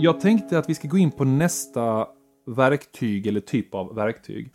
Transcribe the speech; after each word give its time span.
Jag 0.00 0.20
tänkte 0.20 0.58
att 0.58 0.70
vi 0.70 0.74
ska 0.74 0.88
gå 0.88 0.98
in 0.98 1.10
på 1.10 1.24
nästa 1.24 2.06
verktyg 2.46 3.26
eller 3.26 3.40
typ 3.40 3.74
av 3.74 3.94
verktyg. 3.94 4.52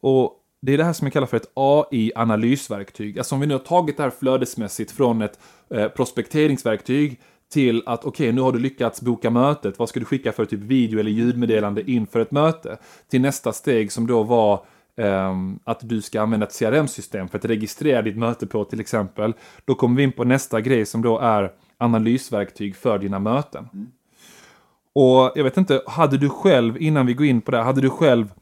Och 0.00 0.34
det 0.62 0.72
är 0.72 0.78
det 0.78 0.84
här 0.84 0.92
som 0.92 1.06
jag 1.06 1.12
kallar 1.12 1.26
för 1.26 1.36
ett 1.36 1.50
AI-analysverktyg. 1.54 3.18
Alltså 3.18 3.34
om 3.34 3.40
vi 3.40 3.46
nu 3.46 3.54
har 3.54 3.58
tagit 3.58 3.96
det 3.96 4.02
här 4.02 4.10
flödesmässigt 4.10 4.90
från 4.90 5.22
ett 5.22 5.38
eh, 5.70 5.88
prospekteringsverktyg 5.88 7.20
till 7.52 7.82
att 7.86 8.04
okej, 8.04 8.08
okay, 8.08 8.32
nu 8.32 8.40
har 8.40 8.52
du 8.52 8.58
lyckats 8.58 9.00
boka 9.00 9.30
mötet. 9.30 9.78
Vad 9.78 9.88
ska 9.88 10.00
du 10.00 10.06
skicka 10.06 10.32
för 10.32 10.44
typ 10.44 10.60
video 10.60 11.00
eller 11.00 11.10
ljudmeddelande 11.10 11.90
inför 11.90 12.20
ett 12.20 12.30
möte? 12.30 12.78
Till 13.10 13.20
nästa 13.20 13.52
steg 13.52 13.92
som 13.92 14.06
då 14.06 14.22
var 14.22 14.64
ehm, 14.96 15.58
att 15.64 15.88
du 15.88 16.02
ska 16.02 16.20
använda 16.20 16.46
ett 16.46 16.58
CRM-system 16.58 17.28
för 17.28 17.38
att 17.38 17.44
registrera 17.44 18.02
ditt 18.02 18.16
möte 18.16 18.46
på 18.46 18.64
till 18.64 18.80
exempel. 18.80 19.34
Då 19.64 19.74
kommer 19.74 19.96
vi 19.96 20.02
in 20.02 20.12
på 20.12 20.24
nästa 20.24 20.60
grej 20.60 20.86
som 20.86 21.02
då 21.02 21.18
är 21.18 21.52
analysverktyg 21.78 22.76
för 22.76 22.98
dina 22.98 23.18
möten. 23.18 23.68
Mm. 23.72 23.86
Och 25.00 25.32
jag 25.34 25.44
vet 25.44 25.56
inte, 25.56 25.82
hade 25.86 26.18
du 26.18 26.28
själv, 26.28 26.82
innan 26.82 27.06
vi 27.06 27.14
går 27.14 27.26
in 27.26 27.40
på 27.40 27.50
det, 27.50 27.58
hade 27.58 27.80
du 27.80 27.90
själv 27.90 28.32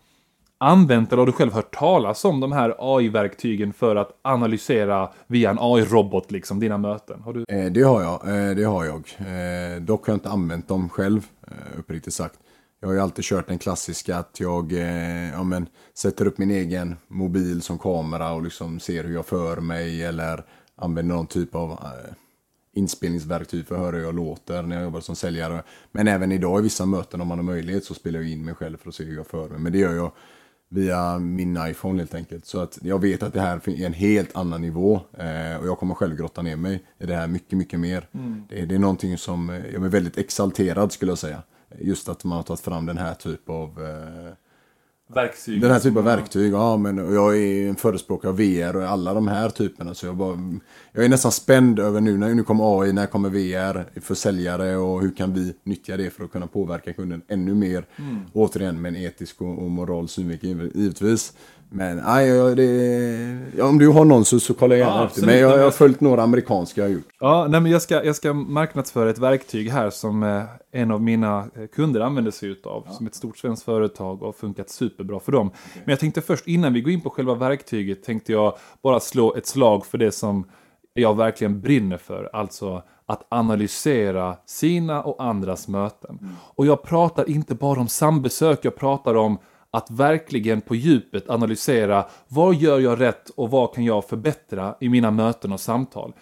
använt 0.58 1.12
eller 1.12 1.20
har 1.20 1.26
du 1.26 1.32
själv 1.32 1.52
hört 1.52 1.74
talas 1.74 2.24
om 2.24 2.40
de 2.40 2.52
här 2.52 2.74
AI-verktygen 2.78 3.72
för 3.72 3.96
att 3.96 4.10
analysera 4.22 5.10
via 5.26 5.50
en 5.50 5.58
AI-robot 5.60 6.30
liksom 6.30 6.60
dina 6.60 6.78
möten? 6.78 7.20
Har 7.22 7.32
du... 7.32 7.44
Eh, 7.48 7.72
det 7.72 7.82
har 7.82 8.02
jag, 8.02 8.28
eh, 8.28 8.56
det 8.56 8.64
har 8.64 8.84
jag. 8.84 9.16
Eh, 9.18 9.82
dock 9.82 10.06
har 10.06 10.12
jag 10.12 10.16
inte 10.16 10.28
använt 10.28 10.68
dem 10.68 10.88
själv, 10.88 11.26
eh, 11.46 11.78
uppriktigt 11.78 12.14
sagt. 12.14 12.38
Jag 12.80 12.88
har 12.88 12.94
ju 12.94 13.00
alltid 13.00 13.24
kört 13.24 13.48
den 13.48 13.58
klassiska 13.58 14.16
att 14.16 14.40
jag 14.40 14.72
eh, 14.72 15.30
ja, 15.32 15.42
men, 15.42 15.66
sätter 15.94 16.26
upp 16.26 16.38
min 16.38 16.50
egen 16.50 16.96
mobil 17.08 17.62
som 17.62 17.78
kamera 17.78 18.32
och 18.32 18.42
liksom 18.42 18.80
ser 18.80 19.04
hur 19.04 19.14
jag 19.14 19.26
för 19.26 19.56
mig 19.56 20.04
eller 20.04 20.44
använder 20.76 21.14
någon 21.14 21.26
typ 21.26 21.54
av 21.54 21.70
eh, 21.70 22.14
inspelningsverktyg 22.76 23.66
för 23.66 23.74
att 23.74 23.80
höra 23.80 23.96
hur 23.96 24.04
jag 24.04 24.14
låter 24.14 24.62
när 24.62 24.76
jag 24.76 24.84
jobbar 24.84 25.00
som 25.00 25.16
säljare. 25.16 25.62
Men 25.92 26.08
även 26.08 26.32
idag 26.32 26.60
i 26.60 26.62
vissa 26.62 26.86
möten 26.86 27.20
om 27.20 27.28
man 27.28 27.38
har 27.38 27.42
möjlighet 27.42 27.84
så 27.84 27.94
spelar 27.94 28.20
jag 28.20 28.28
in 28.28 28.44
mig 28.44 28.54
själv 28.54 28.76
för 28.76 28.88
att 28.88 28.94
se 28.94 29.04
hur 29.04 29.16
jag 29.16 29.26
för 29.26 29.48
mig. 29.48 29.58
Men 29.58 29.72
det 29.72 29.78
gör 29.78 29.94
jag 29.94 30.12
via 30.68 31.18
min 31.18 31.58
iPhone 31.66 31.98
helt 31.98 32.14
enkelt. 32.14 32.46
Så 32.46 32.60
att 32.60 32.78
jag 32.82 33.00
vet 33.00 33.22
att 33.22 33.32
det 33.32 33.40
här 33.40 33.68
är 33.68 33.86
en 33.86 33.92
helt 33.92 34.36
annan 34.36 34.60
nivå 34.60 34.94
eh, 34.94 35.56
och 35.60 35.66
jag 35.66 35.78
kommer 35.78 35.94
själv 35.94 36.16
grotta 36.16 36.42
ner 36.42 36.56
mig 36.56 36.84
i 36.98 37.06
det 37.06 37.14
här 37.14 37.26
mycket, 37.26 37.58
mycket 37.58 37.80
mer. 37.80 38.08
Mm. 38.12 38.42
Det, 38.48 38.66
det, 38.66 38.74
är 38.74 38.78
någonting 38.78 39.18
som 39.18 39.50
eh, 39.50 39.56
jag 39.56 39.84
är 39.84 39.88
väldigt 39.88 40.18
exalterad 40.18 40.92
skulle 40.92 41.10
jag 41.10 41.18
säga. 41.18 41.42
Just 41.80 42.08
att 42.08 42.24
man 42.24 42.36
har 42.36 42.42
tagit 42.42 42.60
fram 42.60 42.86
den 42.86 42.98
här 42.98 43.14
typen 43.14 43.54
av 43.54 43.84
eh, 43.84 44.32
Verktyg. 45.08 45.60
Den 45.60 45.70
här 45.70 45.80
typen 45.80 45.98
av 45.98 46.04
verktyg, 46.04 46.52
ja 46.52 46.76
men 46.76 47.14
jag 47.14 47.38
är 47.38 47.68
en 47.68 47.76
förespråkare 47.76 48.30
av 48.30 48.36
VR 48.36 48.76
och 48.76 48.82
alla 48.82 49.14
de 49.14 49.28
här 49.28 49.48
typerna. 49.48 49.94
Så 49.94 50.06
jag, 50.06 50.16
bara, 50.16 50.38
jag 50.92 51.04
är 51.04 51.08
nästan 51.08 51.32
spänd 51.32 51.78
över 51.78 52.00
nu 52.00 52.16
när 52.16 52.34
nu 52.34 52.42
kommer 52.42 52.80
AI, 52.80 52.92
när 52.92 53.06
kommer 53.06 53.28
VR 53.28 54.00
för 54.00 54.14
säljare 54.14 54.76
och 54.76 55.02
hur 55.02 55.10
kan 55.10 55.34
vi 55.34 55.54
nyttja 55.64 55.96
det 55.96 56.10
för 56.10 56.24
att 56.24 56.32
kunna 56.32 56.46
påverka 56.46 56.92
kunden 56.92 57.22
ännu 57.28 57.54
mer. 57.54 57.86
Mm. 57.96 58.20
Återigen 58.32 58.80
med 58.80 58.88
en 58.88 59.02
etisk 59.02 59.40
och, 59.40 59.58
och 59.58 59.70
moral 59.70 60.08
synvinkel 60.08 60.70
givetvis. 60.74 61.32
Men 61.70 61.96
nej, 61.96 62.54
det, 62.54 63.38
ja, 63.56 63.68
om 63.68 63.78
du 63.78 63.88
har 63.88 64.04
någon 64.04 64.24
så, 64.24 64.40
så 64.40 64.54
kollar 64.54 64.76
jag 64.76 64.86
gärna 64.86 65.00
ja, 65.00 65.06
efter. 65.06 65.26
Men 65.26 65.38
jag, 65.38 65.58
jag 65.58 65.64
har 65.64 65.70
följt 65.70 66.00
några 66.00 66.22
amerikanska 66.22 66.80
jag 66.80 66.88
har 66.88 66.94
gjort. 66.94 67.08
Ja, 67.20 67.46
nej, 67.50 67.60
men 67.60 67.72
jag 67.72 67.82
ska, 67.82 68.04
jag 68.04 68.16
ska 68.16 68.32
marknadsföra 68.32 69.10
ett 69.10 69.18
verktyg 69.18 69.70
här 69.70 69.90
som 69.90 70.22
eh, 70.22 70.42
en 70.72 70.90
av 70.90 71.02
mina 71.02 71.38
eh, 71.38 71.66
kunder 71.66 72.00
använder 72.00 72.30
sig 72.30 72.48
utav. 72.48 72.82
Ja. 72.86 72.92
Som 72.92 73.06
ett 73.06 73.14
stort 73.14 73.38
svenskt 73.38 73.64
företag 73.64 74.22
och 74.22 74.36
funkat 74.36 74.70
superbra 74.70 75.20
för 75.20 75.32
dem. 75.32 75.46
Okay. 75.46 75.82
Men 75.84 75.92
jag 75.92 76.00
tänkte 76.00 76.20
först, 76.20 76.46
innan 76.46 76.72
vi 76.72 76.80
går 76.80 76.92
in 76.92 77.00
på 77.00 77.10
själva 77.10 77.34
verktyget, 77.34 78.02
tänkte 78.02 78.32
jag 78.32 78.56
bara 78.82 79.00
slå 79.00 79.34
ett 79.34 79.46
slag 79.46 79.86
för 79.86 79.98
det 79.98 80.12
som 80.12 80.44
jag 80.94 81.16
verkligen 81.16 81.60
brinner 81.60 81.98
för. 81.98 82.30
Alltså 82.32 82.82
att 83.06 83.26
analysera 83.28 84.36
sina 84.46 85.02
och 85.02 85.24
andras 85.24 85.68
möten. 85.68 86.18
Mm. 86.20 86.34
Och 86.54 86.66
jag 86.66 86.82
pratar 86.82 87.30
inte 87.30 87.54
bara 87.54 87.80
om 87.80 87.88
sambesök, 87.88 88.58
jag 88.62 88.76
pratar 88.76 89.14
om 89.14 89.38
att 89.76 89.90
verkligen 89.90 90.60
på 90.60 90.74
djupet 90.74 91.30
analysera 91.30 92.06
vad 92.28 92.54
gör 92.54 92.80
jag 92.80 93.00
rätt 93.00 93.30
och 93.30 93.50
vad 93.50 93.74
kan 93.74 93.84
jag 93.84 94.08
förbättra 94.08 94.74
i 94.80 94.88
mina 94.88 95.10
möten 95.10 95.52
och 95.52 95.60
samtal. 95.60 96.12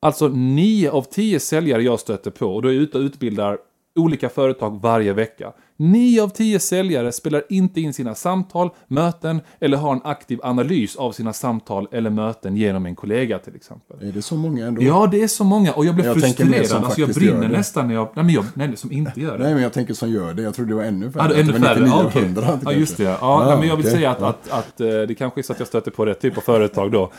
Alltså 0.00 0.28
9 0.28 0.90
av 0.90 1.02
10 1.02 1.40
säljare 1.40 1.82
jag 1.82 2.00
stöter 2.00 2.30
på, 2.30 2.46
och 2.46 2.62
då 2.62 2.68
är 2.68 2.72
jag 2.72 2.82
ute 2.82 2.98
och 2.98 3.02
utbildar 3.02 3.58
olika 3.96 4.28
företag 4.28 4.80
varje 4.82 5.12
vecka. 5.12 5.52
9 5.76 6.22
av 6.22 6.28
10 6.28 6.60
säljare 6.60 7.12
spelar 7.12 7.42
inte 7.48 7.80
in 7.80 7.94
sina 7.94 8.14
samtal, 8.14 8.70
möten 8.88 9.40
eller 9.60 9.76
har 9.76 9.92
en 9.92 10.00
aktiv 10.04 10.38
analys 10.42 10.96
av 10.96 11.12
sina 11.12 11.32
samtal 11.32 11.88
eller 11.92 12.10
möten 12.10 12.56
genom 12.56 12.86
en 12.86 12.96
kollega 12.96 13.38
till 13.38 13.56
exempel. 13.56 14.08
Är 14.08 14.12
det 14.12 14.22
så 14.22 14.36
många 14.36 14.66
ändå? 14.66 14.82
Ja, 14.82 15.08
det 15.10 15.22
är 15.22 15.28
så 15.28 15.44
många 15.44 15.72
och 15.72 15.84
jag 15.84 15.94
blir 15.94 16.04
jag 16.04 16.20
frustrerad. 16.20 16.84
Alltså 16.84 17.00
jag 17.00 17.10
brinner 17.10 17.48
nästan 17.48 17.88
när 17.88 17.94
jag... 17.94 18.08
Nej, 18.14 18.24
men 18.24 18.34
jag, 18.34 18.44
nej, 18.54 18.76
som 18.76 18.92
inte 18.92 19.20
gör 19.20 19.38
det. 19.38 19.44
Nej, 19.44 19.54
men 19.54 19.62
jag 19.62 19.72
tänker 19.72 19.94
som 19.94 20.10
gör 20.10 20.34
det. 20.34 20.42
Jag 20.42 20.54
trodde 20.54 20.70
det 20.70 20.76
var 20.76 20.84
ännu 20.84 21.10
färre. 21.10 21.34
Ah, 21.34 21.40
ännu 21.40 21.52
färre? 21.52 21.90
Ah, 21.90 22.06
okay. 22.06 22.34
Ja, 22.64 22.72
just 22.72 22.96
det. 22.96 23.02
Ja, 23.02 23.18
ah, 23.20 23.56
men 23.58 23.68
jag 23.68 23.76
vill 23.76 23.86
okay. 23.86 23.96
säga 23.96 24.10
att, 24.10 24.22
att, 24.22 24.50
att, 24.50 24.58
att, 24.58 24.80
eh, 24.80 24.86
det 24.86 25.14
kanske 25.18 25.40
är 25.40 25.42
så 25.42 25.52
att 25.52 25.58
jag 25.58 25.68
stöter 25.68 25.90
på 25.90 26.06
rätt 26.06 26.20
typ 26.20 26.36
av 26.36 26.42
företag 26.42 26.92
då. 26.92 27.12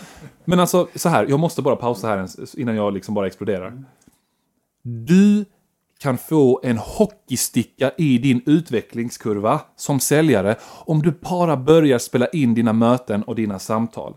Men 0.46 0.59
alltså, 0.59 0.88
så 0.96 1.09
här. 1.09 1.25
Jag 1.29 1.40
måste 1.40 1.62
bara 1.62 1.75
pausa 1.75 2.08
här 2.08 2.28
innan 2.58 2.75
jag 2.75 2.94
liksom 2.94 3.16
bara 3.16 3.28
exploderar. 3.28 3.84
Du 4.84 5.46
kan 6.01 6.17
få 6.17 6.59
en 6.63 6.77
hockeysticka 6.77 7.91
i 7.97 8.17
din 8.17 8.41
utvecklingskurva 8.45 9.61
som 9.75 9.99
säljare 9.99 10.55
om 10.85 11.01
du 11.01 11.11
bara 11.11 11.57
börjar 11.57 11.97
spela 11.97 12.27
in 12.27 12.53
dina 12.53 12.73
möten 12.73 13.23
och 13.23 13.35
dina 13.35 13.59
samtal. 13.59 14.13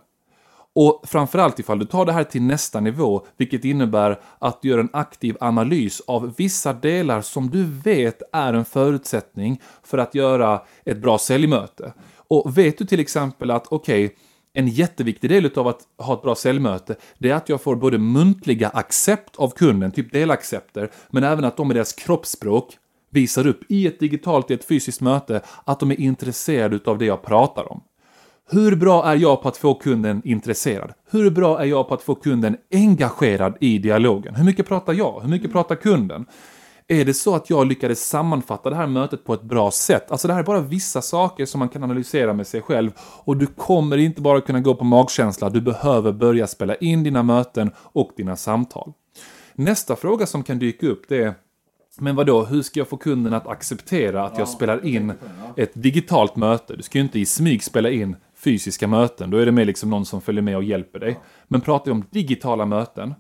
Och 0.75 1.03
framförallt 1.05 1.59
ifall 1.59 1.79
du 1.79 1.85
tar 1.85 2.07
det 2.07 2.13
här 2.13 2.25
till 2.25 2.43
nästa 2.43 2.81
nivå, 2.81 3.27
vilket 3.37 3.65
innebär 3.65 4.21
att 4.39 4.63
du 4.63 4.69
gör 4.69 4.79
en 4.79 4.89
aktiv 4.93 5.37
analys 5.41 6.01
av 6.07 6.35
vissa 6.37 6.73
delar 6.73 7.21
som 7.21 7.51
du 7.51 7.65
vet 7.65 8.23
är 8.33 8.55
en 8.55 8.65
förutsättning 8.65 9.61
för 9.83 9.99
att 9.99 10.15
göra 10.15 10.63
ett 10.85 10.99
bra 10.99 11.19
säljmöte. 11.19 11.93
Och 12.29 12.59
vet 12.59 12.79
du 12.79 12.85
till 12.85 13.01
exempel 13.01 13.51
att 13.51 13.67
okej, 13.71 14.05
okay, 14.05 14.17
en 14.55 14.69
jätteviktig 14.69 15.31
del 15.31 15.51
av 15.57 15.69
att 15.69 15.81
ha 15.99 16.15
ett 16.15 16.23
bra 16.23 16.35
säljmöte, 16.35 16.97
det 17.19 17.31
är 17.31 17.35
att 17.35 17.49
jag 17.49 17.63
får 17.63 17.77
både 17.77 17.99
muntliga 17.99 18.69
accept 18.69 19.37
av 19.37 19.51
kunden, 19.51 19.93
typ 19.93 20.13
delaccepter, 20.13 20.91
men 21.11 21.25
även 21.25 21.45
att 21.45 21.57
de 21.57 21.69
med 21.69 21.77
deras 21.77 21.93
kroppsspråk 21.93 22.79
visar 23.11 23.47
upp 23.47 23.61
i 23.69 23.87
ett 23.87 24.01
digitalt, 24.01 24.51
i 24.51 24.55
ett 24.55 24.65
fysiskt 24.65 25.01
möte, 25.01 25.41
att 25.65 25.81
de 25.81 25.91
är 25.91 26.01
intresserade 26.01 26.81
av 26.85 26.99
det 26.99 27.05
jag 27.05 27.23
pratar 27.23 27.73
om. 27.73 27.83
Hur 28.51 28.77
bra 28.77 29.05
är 29.05 29.17
jag 29.17 29.43
på 29.43 29.49
att 29.49 29.57
få 29.57 29.75
kunden 29.75 30.23
intresserad? 30.25 30.93
Hur 31.11 31.31
bra 31.31 31.61
är 31.61 31.65
jag 31.65 31.89
på 31.89 31.95
att 31.95 32.03
få 32.03 32.15
kunden 32.15 32.57
engagerad 32.73 33.57
i 33.61 33.79
dialogen? 33.79 34.35
Hur 34.35 34.45
mycket 34.45 34.69
pratar 34.69 34.93
jag? 34.93 35.21
Hur 35.21 35.29
mycket 35.29 35.53
pratar 35.53 35.75
kunden? 35.75 36.27
Är 36.93 37.05
det 37.05 37.15
så 37.15 37.35
att 37.35 37.51
jag 37.51 37.67
lyckades 37.67 38.09
sammanfatta 38.09 38.71
det 38.71 38.77
här 38.77 38.87
mötet 38.87 39.25
på 39.25 39.35
ett 39.35 39.43
bra 39.43 39.71
sätt? 39.71 40.11
Alltså 40.11 40.29
det 40.29 40.35
här 40.35 40.41
är 40.41 40.45
bara 40.45 40.61
vissa 40.61 41.03
saker 41.03 41.47
som 41.47 41.59
man 41.59 41.69
kan 41.69 41.83
analysera 41.83 42.33
med 42.33 42.47
sig 42.47 42.63
själv 42.63 42.91
och 42.99 43.37
du 43.37 43.47
kommer 43.47 43.97
inte 43.97 44.21
bara 44.21 44.41
kunna 44.41 44.61
gå 44.61 44.75
på 44.75 44.85
magkänsla, 44.85 45.51
du 45.51 45.61
behöver 45.61 46.13
börja 46.13 46.47
spela 46.47 46.75
in 46.75 47.03
dina 47.03 47.23
möten 47.23 47.71
och 47.77 48.11
dina 48.17 48.37
samtal. 48.37 48.93
Nästa 49.55 49.97
fråga 49.97 50.27
som 50.27 50.43
kan 50.43 50.59
dyka 50.59 50.87
upp 50.87 51.03
det 51.09 51.23
är 51.23 51.35
men 51.99 52.17
vad 52.17 52.27
då, 52.27 52.45
hur 52.45 52.63
ska 52.63 52.81
jag 52.81 52.89
få 52.89 52.97
kunden 52.97 53.35
att 53.35 53.47
acceptera 53.47 54.27
att 54.27 54.39
jag 54.39 54.49
spelar 54.49 54.87
in 54.87 55.13
ett 55.57 55.71
digitalt 55.75 56.37
möte? 56.37 56.77
Du 56.77 56.83
ska 56.83 56.99
ju 56.99 57.05
inte 57.05 57.19
i 57.19 57.27
smyg 57.27 57.65
spela 57.65 57.91
in 57.91 58.17
fysiska 58.37 58.87
möten, 58.87 59.31
då 59.31 59.39
är 59.39 59.47
det 59.47 59.53
mer 59.53 59.65
liksom 59.65 59.91
någon 59.91 60.07
som 60.07 60.21
följer 60.21 60.43
med 60.43 60.57
och 60.57 60.65
hjälper 60.65 60.99
dig. 60.99 61.19
Men 61.49 61.61
pratar 61.61 61.85
vi 61.85 61.91
om 61.91 62.05
digitala 62.11 62.67
möten, 62.67 63.15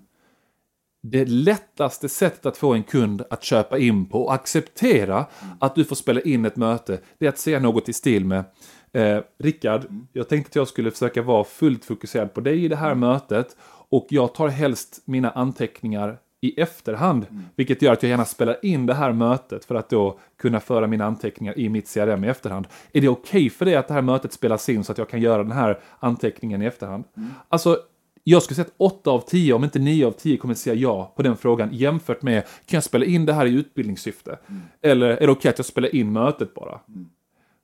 det 1.02 1.24
lättaste 1.24 2.08
sättet 2.08 2.46
att 2.46 2.56
få 2.56 2.74
en 2.74 2.82
kund 2.82 3.22
att 3.30 3.44
köpa 3.44 3.78
in 3.78 4.06
på 4.06 4.22
och 4.22 4.34
acceptera 4.34 5.26
att 5.60 5.74
du 5.74 5.84
får 5.84 5.96
spela 5.96 6.20
in 6.20 6.44
ett 6.44 6.56
möte, 6.56 6.98
det 7.18 7.26
är 7.26 7.28
att 7.28 7.38
säga 7.38 7.60
något 7.60 7.88
i 7.88 7.92
stil 7.92 8.24
med 8.24 8.44
eh, 8.92 9.18
Rickard, 9.38 9.82
jag 10.12 10.28
tänkte 10.28 10.50
att 10.50 10.56
jag 10.56 10.68
skulle 10.68 10.90
försöka 10.90 11.22
vara 11.22 11.44
fullt 11.44 11.84
fokuserad 11.84 12.34
på 12.34 12.40
dig 12.40 12.64
i 12.64 12.68
det 12.68 12.76
här 12.76 12.94
mötet 12.94 13.56
och 13.88 14.06
jag 14.10 14.34
tar 14.34 14.48
helst 14.48 15.02
mina 15.04 15.30
anteckningar 15.30 16.18
i 16.40 16.60
efterhand, 16.60 17.26
mm. 17.30 17.42
vilket 17.56 17.82
gör 17.82 17.92
att 17.92 18.02
jag 18.02 18.10
gärna 18.10 18.24
spelar 18.24 18.56
in 18.62 18.86
det 18.86 18.94
här 18.94 19.12
mötet 19.12 19.64
för 19.64 19.74
att 19.74 19.90
då 19.90 20.18
kunna 20.38 20.60
föra 20.60 20.86
mina 20.86 21.04
anteckningar 21.04 21.58
i 21.58 21.68
mitt 21.68 21.94
CRM 21.94 22.24
i 22.24 22.28
efterhand. 22.28 22.66
Är 22.92 23.00
det 23.00 23.08
okej 23.08 23.40
okay 23.40 23.50
för 23.50 23.64
dig 23.64 23.76
att 23.76 23.88
det 23.88 23.94
här 23.94 24.02
mötet 24.02 24.32
spelas 24.32 24.68
in 24.68 24.84
så 24.84 24.92
att 24.92 24.98
jag 24.98 25.08
kan 25.08 25.20
göra 25.20 25.42
den 25.42 25.52
här 25.52 25.80
anteckningen 25.98 26.62
i 26.62 26.66
efterhand? 26.66 27.04
Mm. 27.16 27.30
Alltså, 27.48 27.78
jag 28.24 28.42
skulle 28.42 28.54
säga 28.54 28.66
att 28.66 28.74
8 28.76 29.10
av 29.10 29.20
10, 29.20 29.52
om 29.52 29.64
inte 29.64 29.78
9 29.78 30.06
av 30.06 30.12
10 30.12 30.36
kommer 30.36 30.54
att 30.54 30.58
säga 30.58 30.76
ja 30.76 31.12
på 31.16 31.22
den 31.22 31.36
frågan 31.36 31.68
jämfört 31.72 32.22
med 32.22 32.42
kan 32.42 32.76
jag 32.76 32.84
spela 32.84 33.04
in 33.04 33.26
det 33.26 33.32
här 33.32 33.46
i 33.46 33.52
utbildningssyfte? 33.52 34.38
Mm. 34.48 34.62
Eller 34.82 35.06
är 35.06 35.10
det 35.10 35.16
okej 35.16 35.32
okay 35.32 35.50
att 35.50 35.58
jag 35.58 35.66
spelar 35.66 35.94
in 35.94 36.12
mötet 36.12 36.54
bara? 36.54 36.80
Mm. 36.88 37.06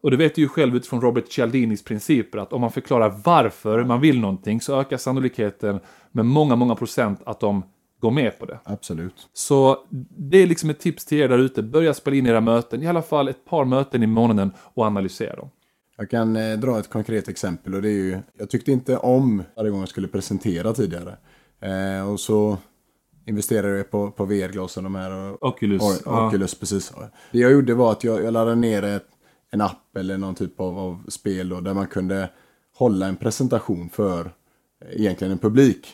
Och 0.03 0.11
det 0.11 0.17
vet 0.17 0.35
du 0.35 0.43
ju 0.43 0.49
själv 0.49 0.77
utifrån 0.77 1.01
Robert 1.01 1.33
Cialdinis 1.33 1.85
principer 1.85 2.39
att 2.39 2.53
om 2.53 2.61
man 2.61 2.71
förklarar 2.71 3.21
varför 3.25 3.85
man 3.85 4.01
vill 4.01 4.21
någonting 4.21 4.61
så 4.61 4.81
ökar 4.81 4.97
sannolikheten 4.97 5.81
med 6.13 6.27
många, 6.27 6.57
många 6.57 6.75
procent 6.75 7.21
att 7.27 7.41
de 7.41 7.63
går 8.01 8.11
med 8.11 8.39
på 8.39 8.47
det. 8.47 8.59
Absolut. 8.65 9.29
Så 9.33 9.79
det 10.17 10.39
är 10.39 10.47
liksom 10.47 10.71
ett 10.71 10.81
tips 10.81 11.05
till 11.05 11.19
er 11.19 11.29
där 11.29 11.39
ute. 11.39 11.63
Börja 11.63 11.95
spela 11.95 12.17
in 12.17 12.27
era 12.27 12.41
möten, 12.41 12.83
i 12.83 12.87
alla 12.87 13.03
fall 13.03 13.29
ett 13.29 13.45
par 13.45 13.65
möten 13.65 14.03
i 14.03 14.07
månaden 14.07 14.53
och 14.59 14.85
analysera 14.85 15.37
dem. 15.37 15.51
Jag 16.01 16.11
kan 16.11 16.37
eh, 16.37 16.59
dra 16.59 16.79
ett 16.79 16.91
konkret 16.91 17.29
exempel 17.29 17.75
och 17.75 17.83
det 17.83 17.89
är 17.89 17.93
ju, 17.93 18.19
jag 18.39 18.51
tyckte 18.51 18.73
inte 18.73 18.97
om 18.97 19.43
varje 19.57 19.71
gång 19.71 19.81
jag 19.81 19.89
skulle 19.89 20.09
presentera 20.09 20.75
tidigare. 20.75 21.17
Eh, 21.61 22.11
och 22.11 22.21
så 22.21 22.59
investerade 23.27 23.83
på, 23.83 24.11
på 24.11 24.25
VR-glasen 24.25 24.85
de 24.85 24.95
här. 24.95 25.13
Och, 25.13 25.43
Oculus. 25.43 25.83
Och, 25.83 26.27
Oculus, 26.27 26.53
ja. 26.53 26.59
precis. 26.61 26.93
Det 27.33 27.39
jag 27.39 27.53
gjorde 27.53 27.75
var 27.75 27.93
att 27.93 28.05
jag, 28.05 28.25
jag 28.25 28.33
laddade 28.33 28.57
ner 28.57 28.83
ett, 28.83 29.07
en 29.51 29.61
app 29.61 29.97
eller 29.97 30.19
någon 30.19 30.35
typ 30.35 30.61
av, 30.61 30.79
av 30.79 31.05
spel 31.09 31.49
då, 31.49 31.61
där 31.61 31.75
man 31.75 31.87
kunde 31.87 32.31
hålla 32.75 33.07
en 33.07 33.17
presentation 33.17 33.89
för 33.91 34.33
egentligen 34.91 35.33
en 35.33 35.39
publik. 35.39 35.87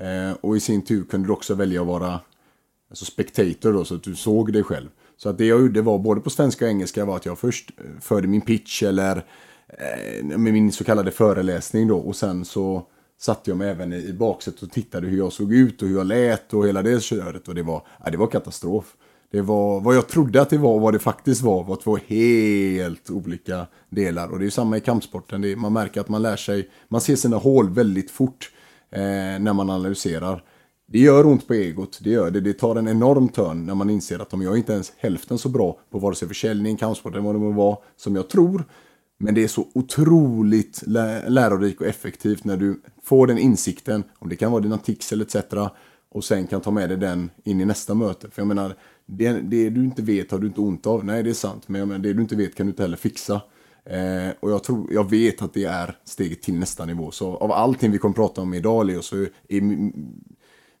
Eh, 0.00 0.36
och 0.40 0.56
i 0.56 0.60
sin 0.60 0.84
tur 0.84 1.04
kunde 1.04 1.28
du 1.28 1.32
också 1.32 1.54
välja 1.54 1.80
att 1.80 1.86
vara 1.86 2.20
alltså 2.90 3.04
spectator 3.04 3.72
då, 3.72 3.84
så 3.84 3.94
att 3.94 4.02
du 4.02 4.14
såg 4.14 4.52
dig 4.52 4.62
själv. 4.62 4.88
Så 5.16 5.28
att 5.28 5.38
det 5.38 5.46
jag 5.46 5.60
gjorde 5.60 5.82
var 5.82 5.98
både 5.98 6.20
på 6.20 6.30
svenska 6.30 6.64
och 6.64 6.70
engelska 6.70 7.04
var 7.04 7.16
att 7.16 7.26
jag 7.26 7.38
först 7.38 7.70
eh, 7.78 8.00
förde 8.00 8.28
min 8.28 8.40
pitch 8.40 8.82
eller 8.82 9.24
Eh, 9.68 10.24
med 10.24 10.52
min 10.52 10.72
så 10.72 10.84
kallade 10.84 11.10
föreläsning 11.10 11.88
då 11.88 11.98
och 11.98 12.16
sen 12.16 12.44
så 12.44 12.86
satte 13.18 13.50
jag 13.50 13.56
mig 13.56 13.70
även 13.70 13.92
i, 13.92 14.12
baksätet 14.12 14.62
och 14.62 14.70
tittade 14.70 15.06
hur 15.06 15.18
jag 15.18 15.32
såg 15.32 15.52
ut 15.52 15.82
och 15.82 15.88
hur 15.88 15.96
jag 15.96 16.06
lät 16.06 16.54
och 16.54 16.68
hela 16.68 16.82
det 16.82 17.02
köret 17.02 17.48
och 17.48 17.54
det 17.54 17.62
var, 17.62 17.86
ja, 18.04 18.10
det 18.10 18.16
var 18.16 18.26
katastrof. 18.26 18.96
Det 19.30 19.40
var 19.40 19.80
vad 19.80 19.96
jag 19.96 20.08
trodde 20.08 20.42
att 20.42 20.50
det 20.50 20.58
var 20.58 20.74
och 20.74 20.80
vad 20.80 20.94
det 20.94 20.98
faktiskt 20.98 21.42
var 21.42 21.64
var 21.64 21.76
två 21.76 21.98
helt 22.06 23.10
olika 23.10 23.66
delar. 23.90 24.28
Och 24.28 24.38
det 24.38 24.46
är 24.46 24.50
samma 24.50 24.76
i 24.76 24.80
kampsporten. 24.80 25.40
Det 25.40 25.52
är, 25.52 25.56
man 25.56 25.72
märker 25.72 26.00
att 26.00 26.08
man 26.08 26.22
lär 26.22 26.36
sig, 26.36 26.70
man 26.88 27.00
ser 27.00 27.16
sina 27.16 27.36
hål 27.36 27.70
väldigt 27.70 28.10
fort 28.10 28.50
eh, 28.90 29.00
när 29.40 29.52
man 29.52 29.70
analyserar. 29.70 30.42
Det 30.88 30.98
gör 30.98 31.26
ont 31.26 31.46
på 31.46 31.54
egot, 31.54 32.00
det 32.02 32.10
gör 32.10 32.30
det. 32.30 32.40
Det 32.40 32.52
tar 32.52 32.76
en 32.76 32.88
enorm 32.88 33.28
törn 33.28 33.66
när 33.66 33.74
man 33.74 33.90
inser 33.90 34.18
att 34.18 34.34
om 34.34 34.42
jag 34.42 34.56
inte 34.56 34.72
ens 34.72 34.92
hälften 34.96 35.38
så 35.38 35.48
bra 35.48 35.78
på 35.90 35.98
vare 35.98 36.14
sig 36.14 36.28
försäljning, 36.28 36.76
kampsport 36.76 37.12
eller 37.12 37.24
vad 37.24 37.34
det 37.34 37.38
må 37.38 37.50
vara 37.50 37.76
som 37.96 38.16
jag 38.16 38.28
tror. 38.28 38.64
Men 39.18 39.34
det 39.34 39.44
är 39.44 39.48
så 39.48 39.66
otroligt 39.74 40.82
lä 40.86 41.28
lärorikt 41.28 41.80
och 41.80 41.86
effektivt 41.86 42.44
när 42.44 42.56
du 42.56 42.80
får 43.02 43.26
den 43.26 43.38
insikten, 43.38 44.04
om 44.18 44.28
det 44.28 44.36
kan 44.36 44.52
vara 44.52 44.62
dina 44.62 44.78
tics 44.78 45.12
eller 45.12 45.24
etc. 45.24 45.36
Och 46.08 46.24
sen 46.24 46.46
kan 46.46 46.60
ta 46.60 46.70
med 46.70 46.88
dig 46.88 46.98
den 46.98 47.30
in 47.44 47.60
i 47.60 47.64
nästa 47.64 47.94
möte. 47.94 48.30
För 48.30 48.42
jag 48.42 48.46
menar, 48.46 48.74
det, 49.06 49.32
det 49.32 49.70
du 49.70 49.84
inte 49.84 50.02
vet 50.02 50.30
har 50.30 50.38
du 50.38 50.46
inte 50.46 50.60
ont 50.60 50.86
av. 50.86 51.04
Nej, 51.04 51.22
det 51.22 51.30
är 51.30 51.34
sant. 51.34 51.68
Men 51.68 51.78
jag 51.78 51.88
menar, 51.88 51.98
det 51.98 52.12
du 52.12 52.22
inte 52.22 52.36
vet 52.36 52.54
kan 52.54 52.66
du 52.66 52.70
inte 52.70 52.82
heller 52.82 52.96
fixa. 52.96 53.40
Eh, 53.84 54.30
och 54.40 54.50
jag, 54.50 54.64
tror, 54.64 54.92
jag 54.92 55.10
vet 55.10 55.42
att 55.42 55.54
det 55.54 55.64
är 55.64 55.98
steget 56.04 56.42
till 56.42 56.54
nästa 56.54 56.84
nivå. 56.84 57.10
Så 57.10 57.36
av 57.36 57.52
allting 57.52 57.90
vi 57.90 57.98
kommer 57.98 58.14
prata 58.14 58.40
om 58.40 58.54
idag, 58.54 58.86
Leo, 58.86 59.02
så 59.02 59.16
är 59.48 59.60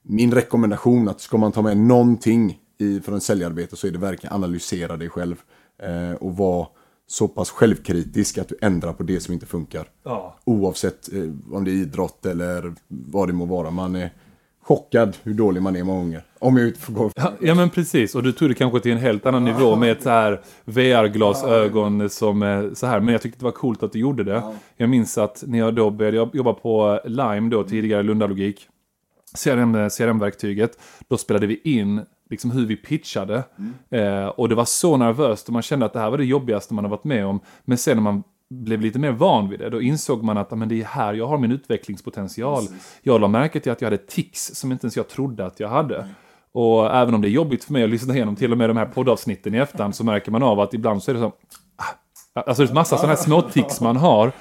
min 0.02 0.32
rekommendation 0.32 1.08
att 1.08 1.20
ska 1.20 1.38
man 1.38 1.52
ta 1.52 1.62
med 1.62 1.76
någonting 1.76 2.60
i, 2.78 3.00
från 3.00 3.20
säljarbete 3.20 3.76
så 3.76 3.86
är 3.86 3.90
det 3.90 3.98
verkligen 3.98 4.34
analysera 4.34 4.96
dig 4.96 5.08
själv. 5.08 5.36
Eh, 5.82 6.12
och 6.12 6.36
vara 6.36 6.66
så 7.06 7.28
pass 7.28 7.50
självkritisk 7.50 8.38
att 8.38 8.48
du 8.48 8.56
ändrar 8.60 8.92
på 8.92 9.02
det 9.02 9.20
som 9.20 9.34
inte 9.34 9.46
funkar. 9.46 9.88
Ja. 10.02 10.38
Oavsett 10.44 11.12
eh, 11.12 11.54
om 11.54 11.64
det 11.64 11.70
är 11.70 11.74
idrott 11.74 12.26
eller 12.26 12.74
vad 12.88 13.28
det 13.28 13.32
må 13.32 13.44
vara. 13.44 13.70
Man 13.70 13.96
är 13.96 14.10
chockad 14.62 15.16
hur 15.22 15.34
dålig 15.34 15.62
man 15.62 15.76
är 15.76 15.84
många 15.84 16.00
gånger. 16.00 16.24
Om 16.38 16.56
jag 16.56 16.68
inte 16.68 16.80
får 16.80 16.92
gå. 16.92 17.10
Ja, 17.14 17.32
ja 17.40 17.54
men 17.54 17.70
precis. 17.70 18.14
Och 18.14 18.22
du 18.22 18.32
tog 18.32 18.50
det 18.50 18.54
kanske 18.54 18.80
till 18.80 18.92
en 18.92 18.98
helt 18.98 19.26
annan 19.26 19.46
ja. 19.46 19.58
nivå 19.58 19.76
med 19.76 19.92
ett 19.92 20.02
så 20.02 20.10
här 20.10 20.40
VR-glasögon 20.64 22.10
som 22.10 22.42
eh, 22.42 22.72
så 22.72 22.86
här. 22.86 23.00
Men 23.00 23.12
jag 23.12 23.22
tyckte 23.22 23.38
det 23.38 23.44
var 23.44 23.52
coolt 23.52 23.82
att 23.82 23.92
du 23.92 23.98
gjorde 23.98 24.24
det. 24.24 24.32
Ja. 24.32 24.54
Jag 24.76 24.90
minns 24.90 25.18
att 25.18 25.44
när 25.46 25.58
jag 25.58 25.74
då 25.74 25.90
började 25.90 26.30
jobba 26.36 26.52
på 26.52 27.00
Lime 27.04 27.50
då 27.50 27.64
tidigare, 27.64 28.02
Lundalogik. 28.02 28.68
CRM, 29.44 29.90
CRM-verktyget. 29.90 30.78
Då 31.08 31.16
spelade 31.16 31.46
vi 31.46 31.60
in 31.64 32.00
liksom 32.30 32.50
hur 32.50 32.66
vi 32.66 32.76
pitchade. 32.76 33.44
Mm. 33.58 34.22
Eh, 34.22 34.28
och 34.28 34.48
det 34.48 34.54
var 34.54 34.64
så 34.64 34.96
nervöst 34.96 35.46
och 35.46 35.52
man 35.52 35.62
kände 35.62 35.86
att 35.86 35.92
det 35.92 36.00
här 36.00 36.10
var 36.10 36.18
det 36.18 36.24
jobbigaste 36.24 36.74
man 36.74 36.84
har 36.84 36.90
varit 36.90 37.04
med 37.04 37.26
om. 37.26 37.40
Men 37.64 37.78
sen 37.78 37.96
när 37.96 38.02
man 38.02 38.22
blev 38.50 38.80
lite 38.80 38.98
mer 38.98 39.12
van 39.12 39.48
vid 39.48 39.58
det, 39.58 39.70
då 39.70 39.82
insåg 39.82 40.22
man 40.22 40.38
att 40.38 40.50
men 40.50 40.68
det 40.68 40.80
är 40.80 40.84
här 40.84 41.14
jag 41.14 41.26
har 41.26 41.38
min 41.38 41.52
utvecklingspotential. 41.52 42.66
Precis. 42.66 42.98
Jag 43.02 43.20
la 43.20 43.28
märke 43.28 43.60
till 43.60 43.72
att 43.72 43.80
jag 43.80 43.86
hade 43.86 44.02
tics 44.02 44.54
som 44.54 44.72
inte 44.72 44.84
ens 44.84 44.96
jag 44.96 45.08
trodde 45.08 45.46
att 45.46 45.60
jag 45.60 45.68
hade. 45.68 46.00
Nej. 46.00 46.14
Och 46.52 46.94
även 46.94 47.14
om 47.14 47.22
det 47.22 47.28
är 47.28 47.30
jobbigt 47.30 47.64
för 47.64 47.72
mig 47.72 47.84
att 47.84 47.90
lyssna 47.90 48.14
igenom 48.14 48.36
till 48.36 48.52
och 48.52 48.58
med 48.58 48.70
de 48.70 48.76
här 48.76 48.86
poddavsnitten 48.86 49.54
i 49.54 49.58
efterhand 49.58 49.94
så 49.94 50.04
märker 50.04 50.30
man 50.30 50.42
av 50.42 50.60
att 50.60 50.74
ibland 50.74 51.02
så 51.02 51.10
är 51.10 51.14
det 51.14 51.20
så... 51.20 51.32
Ah, 51.76 52.40
alltså 52.40 52.64
det 52.64 52.70
är 52.70 52.74
massa 52.74 52.96
sådana 52.96 53.14
här 53.14 53.22
små 53.22 53.42
tics 53.42 53.80
man 53.80 53.96
har 53.96 54.32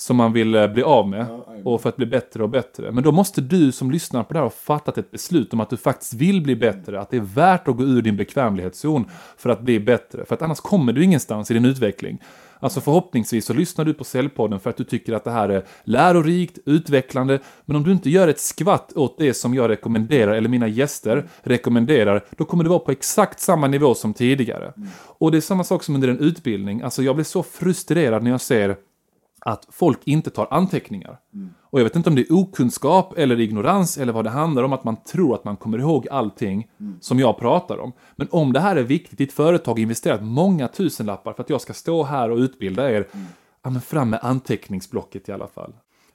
som 0.00 0.16
man 0.16 0.32
vill 0.32 0.54
eh, 0.54 0.66
bli 0.66 0.82
av 0.82 1.08
med. 1.08 1.26
Och 1.64 1.82
för 1.82 1.88
att 1.88 1.96
bli 1.96 2.06
bättre 2.06 2.42
och 2.42 2.48
bättre. 2.48 2.92
Men 2.92 3.04
då 3.04 3.12
måste 3.12 3.40
du 3.40 3.72
som 3.72 3.90
lyssnar 3.90 4.22
på 4.22 4.32
det 4.32 4.38
här 4.38 4.44
ha 4.44 4.50
fattat 4.50 4.98
ett 4.98 5.10
beslut 5.10 5.52
om 5.52 5.60
att 5.60 5.70
du 5.70 5.76
faktiskt 5.76 6.14
vill 6.14 6.42
bli 6.42 6.56
bättre. 6.56 7.00
Att 7.00 7.10
det 7.10 7.16
är 7.16 7.20
värt 7.20 7.68
att 7.68 7.76
gå 7.76 7.82
ur 7.82 8.02
din 8.02 8.16
bekvämlighetszon 8.16 9.04
för 9.36 9.50
att 9.50 9.60
bli 9.60 9.80
bättre. 9.80 10.24
För 10.24 10.34
att 10.34 10.42
annars 10.42 10.60
kommer 10.60 10.92
du 10.92 11.04
ingenstans 11.04 11.50
i 11.50 11.54
din 11.54 11.64
utveckling. 11.64 12.18
Alltså 12.60 12.80
förhoppningsvis 12.80 13.46
så 13.46 13.52
lyssnar 13.52 13.84
du 13.84 13.94
på 13.94 14.04
Säljpodden 14.04 14.60
för 14.60 14.70
att 14.70 14.76
du 14.76 14.84
tycker 14.84 15.12
att 15.12 15.24
det 15.24 15.30
här 15.30 15.48
är 15.48 15.64
lärorikt, 15.84 16.58
utvecklande. 16.66 17.38
Men 17.64 17.76
om 17.76 17.82
du 17.82 17.92
inte 17.92 18.10
gör 18.10 18.28
ett 18.28 18.40
skvatt 18.40 18.92
åt 18.96 19.18
det 19.18 19.34
som 19.34 19.54
jag 19.54 19.68
rekommenderar, 19.68 20.32
eller 20.32 20.48
mina 20.48 20.68
gäster 20.68 21.28
rekommenderar, 21.42 22.24
då 22.36 22.44
kommer 22.44 22.64
det 22.64 22.70
vara 22.70 22.78
på 22.78 22.92
exakt 22.92 23.40
samma 23.40 23.66
nivå 23.66 23.94
som 23.94 24.14
tidigare. 24.14 24.72
Och 25.18 25.32
det 25.32 25.36
är 25.36 25.40
samma 25.40 25.64
sak 25.64 25.82
som 25.82 25.94
under 25.94 26.08
en 26.08 26.18
utbildning. 26.18 26.82
Alltså 26.82 27.02
jag 27.02 27.14
blir 27.14 27.24
så 27.24 27.42
frustrerad 27.42 28.22
när 28.22 28.30
jag 28.30 28.40
ser 28.40 28.76
att 29.40 29.66
folk 29.70 29.98
inte 30.04 30.30
tar 30.30 30.48
anteckningar. 30.50 31.18
Mm. 31.34 31.50
Och 31.62 31.80
jag 31.80 31.84
vet 31.84 31.96
inte 31.96 32.08
om 32.08 32.16
det 32.16 32.20
är 32.20 32.32
okunskap 32.32 33.18
eller 33.18 33.40
ignorans 33.40 33.98
eller 33.98 34.12
vad 34.12 34.24
det 34.24 34.30
handlar 34.30 34.62
om, 34.62 34.72
att 34.72 34.84
man 34.84 34.96
tror 34.96 35.34
att 35.34 35.44
man 35.44 35.56
kommer 35.56 35.78
ihåg 35.78 36.08
allting 36.08 36.68
mm. 36.80 36.96
som 37.00 37.18
jag 37.18 37.38
pratar 37.38 37.78
om. 37.78 37.92
Men 38.16 38.28
om 38.30 38.52
det 38.52 38.60
här 38.60 38.76
är 38.76 38.82
viktigt, 38.82 39.18
ditt 39.18 39.32
företag 39.32 39.72
har 39.72 39.78
investerat 39.78 40.22
många 40.22 40.68
tusenlappar 40.68 41.32
för 41.32 41.42
att 41.42 41.50
jag 41.50 41.60
ska 41.60 41.72
stå 41.72 42.02
här 42.02 42.30
och 42.30 42.38
utbilda 42.38 42.90
er, 42.90 43.08
mm. 43.12 43.26
ja 43.62 43.70
men 43.70 43.80
fram 43.80 44.10
med 44.10 44.20
anteckningsblocket 44.22 45.28
i 45.28 45.32
alla 45.32 45.48
fall. 45.48 45.72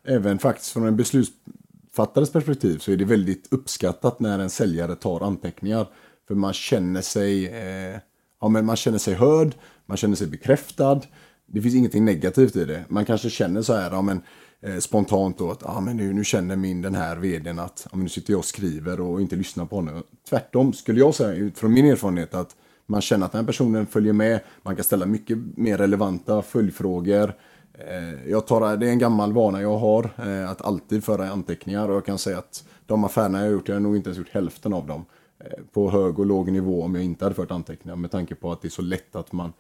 Även 0.07 0.39
faktiskt 0.39 0.71
från 0.71 0.88
en 0.88 0.95
beslutsfattares 0.95 2.31
perspektiv 2.31 2.78
så 2.78 2.92
är 2.92 2.98
det 2.98 3.06
väldigt 3.06 3.48
uppskattat 3.51 4.19
när 4.19 4.39
en 4.39 4.50
säljare 4.50 4.95
tar 4.95 5.24
anteckningar. 5.24 5.88
För 6.28 6.36
man 6.36 6.54
känner 6.54 7.01
sig, 7.01 7.48
eh, 7.48 8.00
ja, 8.42 8.48
men 8.48 8.66
man 8.66 8.75
känner 8.75 8.98
sig 8.98 9.13
hörd, 9.13 9.56
man 9.86 9.98
känner 9.98 10.16
sig 10.16 10.28
bekräftad 10.28 11.01
det 11.45 11.62
finns 11.62 11.75
ingenting 11.75 12.06
negativt 12.06 12.56
i 12.56 12.65
det. 12.65 12.86
Man 12.89 13.06
kanske 13.06 13.30
känner 13.30 13.62
så 13.62 13.74
här, 13.74 13.92
ja, 13.92 14.01
men, 14.01 14.21
eh, 14.62 14.77
spontant 14.77 15.38
då 15.38 15.51
att 15.51 15.65
ah, 15.65 15.81
men 15.81 15.97
nu, 15.97 16.13
nu 16.13 16.24
känner 16.24 16.56
min 16.56 16.81
den 16.81 16.95
här 16.95 17.15
vdn 17.15 17.59
att 17.59 17.88
ah, 17.92 17.95
men 17.95 18.03
nu 18.03 18.09
sitter 18.09 18.33
jag 18.33 18.39
och 18.39 18.45
skriver 18.45 19.00
och 19.00 19.21
inte 19.21 19.36
lyssnar 19.36 19.65
på 19.65 19.75
honom. 19.75 20.03
Tvärtom 20.30 20.74
skulle 20.74 21.00
jag 21.00 21.15
säga 21.15 21.33
utifrån 21.33 21.74
min 21.74 21.86
erfarenhet 21.86 22.33
att 22.33 22.56
man 22.86 23.01
känner 23.01 23.25
att 23.25 23.31
den 23.31 23.42
här 23.42 23.47
personen 23.47 23.86
följer 23.86 24.13
med. 24.13 24.39
Man 24.62 24.75
kan 24.75 24.83
ställa 24.83 25.06
mycket 25.06 25.38
mer 25.57 25.77
relevanta 25.77 26.42
följdfrågor. 26.42 27.33
Eh, 27.74 28.30
jag 28.30 28.47
tar, 28.47 28.77
det 28.77 28.88
är 28.88 28.92
en 28.92 29.00
gammal 29.00 29.33
vana 29.33 29.62
jag 29.62 29.77
har 29.77 30.09
eh, 30.18 30.50
att 30.50 30.62
alltid 30.62 31.03
föra 31.03 31.30
anteckningar 31.30 31.90
och 31.90 31.95
jag 31.95 32.06
kan 32.06 32.18
säga 32.18 32.37
att 32.37 32.64
de 32.85 33.04
affärerna 33.04 33.37
jag 33.37 33.45
har 33.45 33.52
gjort, 33.52 33.68
jag 33.68 33.75
har 33.75 33.80
nog 33.80 33.95
inte 33.95 34.09
ens 34.09 34.18
gjort 34.18 34.30
hälften 34.30 34.73
av 34.73 34.87
dem 34.87 35.06
eh, 35.40 35.64
på 35.73 35.92
hög 35.92 36.19
och 36.19 36.25
låg 36.25 36.52
nivå 36.52 36.83
om 36.83 36.95
jag 36.95 37.04
inte 37.04 37.25
hade 37.25 37.35
fört 37.35 37.52
anteckningar 37.52 37.95
med 37.95 38.11
tanke 38.11 38.35
på 38.35 38.52
att 38.52 38.61
det 38.61 38.68
är 38.68 38.69
så 38.69 38.81
lätt 38.81 39.16
att 39.16 39.31
man 39.31 39.54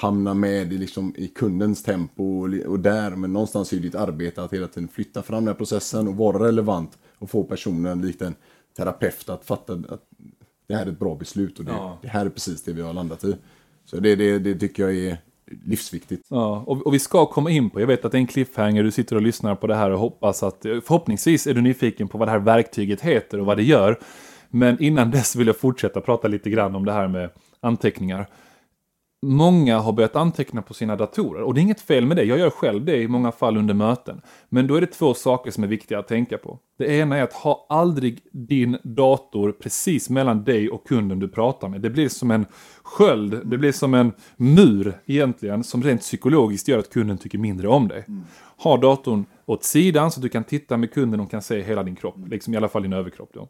hamna 0.00 0.34
med 0.34 0.72
i, 0.72 0.78
liksom, 0.78 1.14
i 1.16 1.28
kundens 1.28 1.82
tempo 1.82 2.24
och, 2.24 2.70
och 2.70 2.80
där. 2.80 3.10
Men 3.10 3.32
någonstans 3.32 3.72
är 3.72 3.76
ditt 3.76 3.94
arbete 3.94 4.42
att 4.42 4.52
hela 4.52 4.68
tiden 4.68 4.88
flytta 4.88 5.22
fram 5.22 5.44
den 5.44 5.48
här 5.48 5.58
processen 5.58 6.08
och 6.08 6.16
vara 6.16 6.46
relevant 6.46 6.98
och 7.18 7.30
få 7.30 7.44
personen 7.44 8.02
likt 8.02 8.22
en 8.22 8.34
terapeut 8.76 9.28
att 9.28 9.44
fatta 9.44 9.72
att 9.72 10.02
det 10.66 10.74
här 10.74 10.86
är 10.86 10.90
ett 10.90 10.98
bra 10.98 11.14
beslut 11.14 11.58
och 11.58 11.64
det, 11.64 11.70
ja. 11.70 11.98
det 12.02 12.08
här 12.08 12.26
är 12.26 12.30
precis 12.30 12.62
det 12.62 12.72
vi 12.72 12.82
har 12.82 12.92
landat 12.92 13.24
i. 13.24 13.36
Så 13.84 14.00
det, 14.00 14.16
det, 14.16 14.38
det 14.38 14.54
tycker 14.54 14.82
jag 14.82 14.96
är 14.96 15.18
livsviktigt. 15.64 16.26
Ja, 16.28 16.64
och, 16.66 16.86
och, 16.86 16.94
vi 16.94 16.98
ska 16.98 17.26
komma 17.26 17.50
in 17.50 17.70
på, 17.70 17.80
jag 17.80 17.86
vet 17.86 18.04
att 18.04 18.12
det 18.12 18.18
är 18.18 18.20
en 18.20 18.26
cliffhanger, 18.26 18.82
du 18.82 18.90
sitter 18.90 19.16
och 19.16 19.22
lyssnar 19.22 19.54
på 19.54 19.66
det 19.66 19.74
här 19.74 19.90
och 19.90 19.98
hoppas 19.98 20.42
att, 20.42 20.58
förhoppningsvis 20.62 21.46
är 21.46 21.54
du 21.54 21.60
nyfiken 21.60 22.08
på 22.08 22.18
vad 22.18 22.28
det 22.28 22.32
här 22.32 22.38
verktyget 22.38 23.00
heter 23.00 23.40
och 23.40 23.46
vad 23.46 23.56
det 23.56 23.62
gör. 23.62 23.98
Men 24.50 24.82
innan 24.82 25.10
dess 25.10 25.36
vill 25.36 25.46
jag 25.46 25.56
fortsätta 25.56 26.00
prata 26.00 26.28
lite 26.28 26.50
grann 26.50 26.74
om 26.74 26.84
det 26.84 26.92
här 26.92 27.08
med 27.08 27.30
anteckningar. 27.60 28.26
Många 29.22 29.78
har 29.78 29.92
börjat 29.92 30.16
anteckna 30.16 30.62
på 30.62 30.74
sina 30.74 30.96
datorer 30.96 31.42
och 31.42 31.54
det 31.54 31.60
är 31.60 31.62
inget 31.62 31.80
fel 31.80 32.06
med 32.06 32.16
det. 32.16 32.24
Jag 32.24 32.38
gör 32.38 32.50
själv 32.50 32.84
det 32.84 32.96
i 32.96 33.08
många 33.08 33.32
fall 33.32 33.56
under 33.56 33.74
möten. 33.74 34.20
Men 34.48 34.66
då 34.66 34.74
är 34.74 34.80
det 34.80 34.86
två 34.86 35.14
saker 35.14 35.50
som 35.50 35.64
är 35.64 35.68
viktiga 35.68 35.98
att 35.98 36.08
tänka 36.08 36.38
på. 36.38 36.58
Det 36.78 36.96
ena 36.96 37.16
är 37.16 37.22
att 37.22 37.32
ha 37.32 37.66
aldrig 37.68 38.20
din 38.32 38.78
dator 38.82 39.52
precis 39.52 40.10
mellan 40.10 40.44
dig 40.44 40.68
och 40.70 40.86
kunden 40.86 41.18
du 41.18 41.28
pratar 41.28 41.68
med. 41.68 41.80
Det 41.80 41.90
blir 41.90 42.08
som 42.08 42.30
en 42.30 42.46
sköld, 42.82 43.40
det 43.44 43.58
blir 43.58 43.72
som 43.72 43.94
en 43.94 44.12
mur 44.36 44.92
egentligen 45.06 45.64
som 45.64 45.82
rent 45.82 46.00
psykologiskt 46.00 46.68
gör 46.68 46.78
att 46.78 46.90
kunden 46.90 47.18
tycker 47.18 47.38
mindre 47.38 47.68
om 47.68 47.88
dig. 47.88 48.04
Ha 48.56 48.76
datorn 48.76 49.24
åt 49.46 49.64
sidan 49.64 50.10
så 50.10 50.18
att 50.18 50.22
du 50.22 50.28
kan 50.28 50.44
titta 50.44 50.76
med 50.76 50.92
kunden 50.92 51.20
och 51.20 51.30
kan 51.30 51.42
se 51.42 51.62
hela 51.62 51.82
din 51.82 51.96
kropp, 51.96 52.16
liksom 52.26 52.54
i 52.54 52.56
alla 52.56 52.68
fall 52.68 52.82
din 52.82 52.92
överkropp 52.92 53.30
då. 53.34 53.48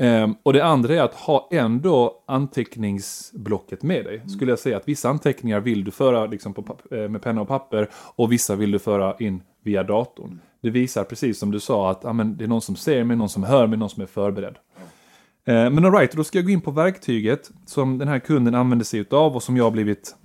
Um, 0.00 0.36
och 0.42 0.52
det 0.52 0.64
andra 0.64 0.94
är 0.94 1.00
att 1.00 1.14
ha 1.14 1.48
ändå 1.52 2.24
anteckningsblocket 2.26 3.82
med 3.82 4.04
dig. 4.04 4.16
Mm. 4.16 4.28
Skulle 4.28 4.52
jag 4.52 4.58
säga 4.58 4.76
att 4.76 4.88
vissa 4.88 5.08
anteckningar 5.08 5.60
vill 5.60 5.84
du 5.84 5.90
föra 5.90 6.26
liksom 6.26 6.54
på, 6.54 6.76
eh, 6.90 7.08
med 7.08 7.22
penna 7.22 7.40
och 7.40 7.48
papper 7.48 7.88
och 7.94 8.32
vissa 8.32 8.56
vill 8.56 8.70
du 8.70 8.78
föra 8.78 9.16
in 9.18 9.42
via 9.64 9.82
datorn. 9.82 10.26
Mm. 10.26 10.38
Det 10.62 10.70
visar 10.70 11.04
precis 11.04 11.38
som 11.38 11.50
du 11.50 11.60
sa 11.60 11.90
att 11.90 12.04
amen, 12.04 12.36
det 12.36 12.44
är 12.44 12.48
någon 12.48 12.60
som 12.60 12.76
ser 12.76 13.04
mig, 13.04 13.16
någon 13.16 13.28
som 13.28 13.42
hör 13.42 13.66
mig, 13.66 13.78
någon 13.78 13.90
som 13.90 14.02
är 14.02 14.06
förberedd. 14.06 14.56
Uh, 15.48 15.70
men 15.70 15.84
alright, 15.84 16.12
då 16.12 16.24
ska 16.24 16.38
jag 16.38 16.44
gå 16.44 16.50
in 16.50 16.60
på 16.60 16.70
verktyget 16.70 17.50
som 17.66 17.98
den 17.98 18.08
här 18.08 18.18
kunden 18.18 18.54
använder 18.54 18.84
sig 18.84 19.04
av 19.10 19.36
och 19.36 19.42
som 19.42 19.56
jag 19.56 19.64
har 19.64 19.70
blivit 19.70 20.16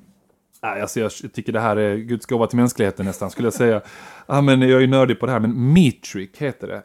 alltså 0.63 0.99
jag 0.99 1.11
tycker 1.33 1.51
det 1.53 1.59
här 1.59 1.75
är 1.75 1.97
Guds 1.97 2.25
gåva 2.25 2.47
till 2.47 2.57
mänskligheten 2.57 3.05
nästan, 3.05 3.29
skulle 3.29 3.45
jag 3.45 3.53
säga. 3.53 3.81
Ja, 4.27 4.41
men 4.41 4.61
jag 4.61 4.71
är 4.71 4.79
ju 4.79 4.87
nördig 4.87 5.19
på 5.19 5.25
det 5.25 5.31
här, 5.31 5.39
men 5.39 5.73
Metric 5.73 6.29
heter 6.37 6.67
det. 6.67 6.83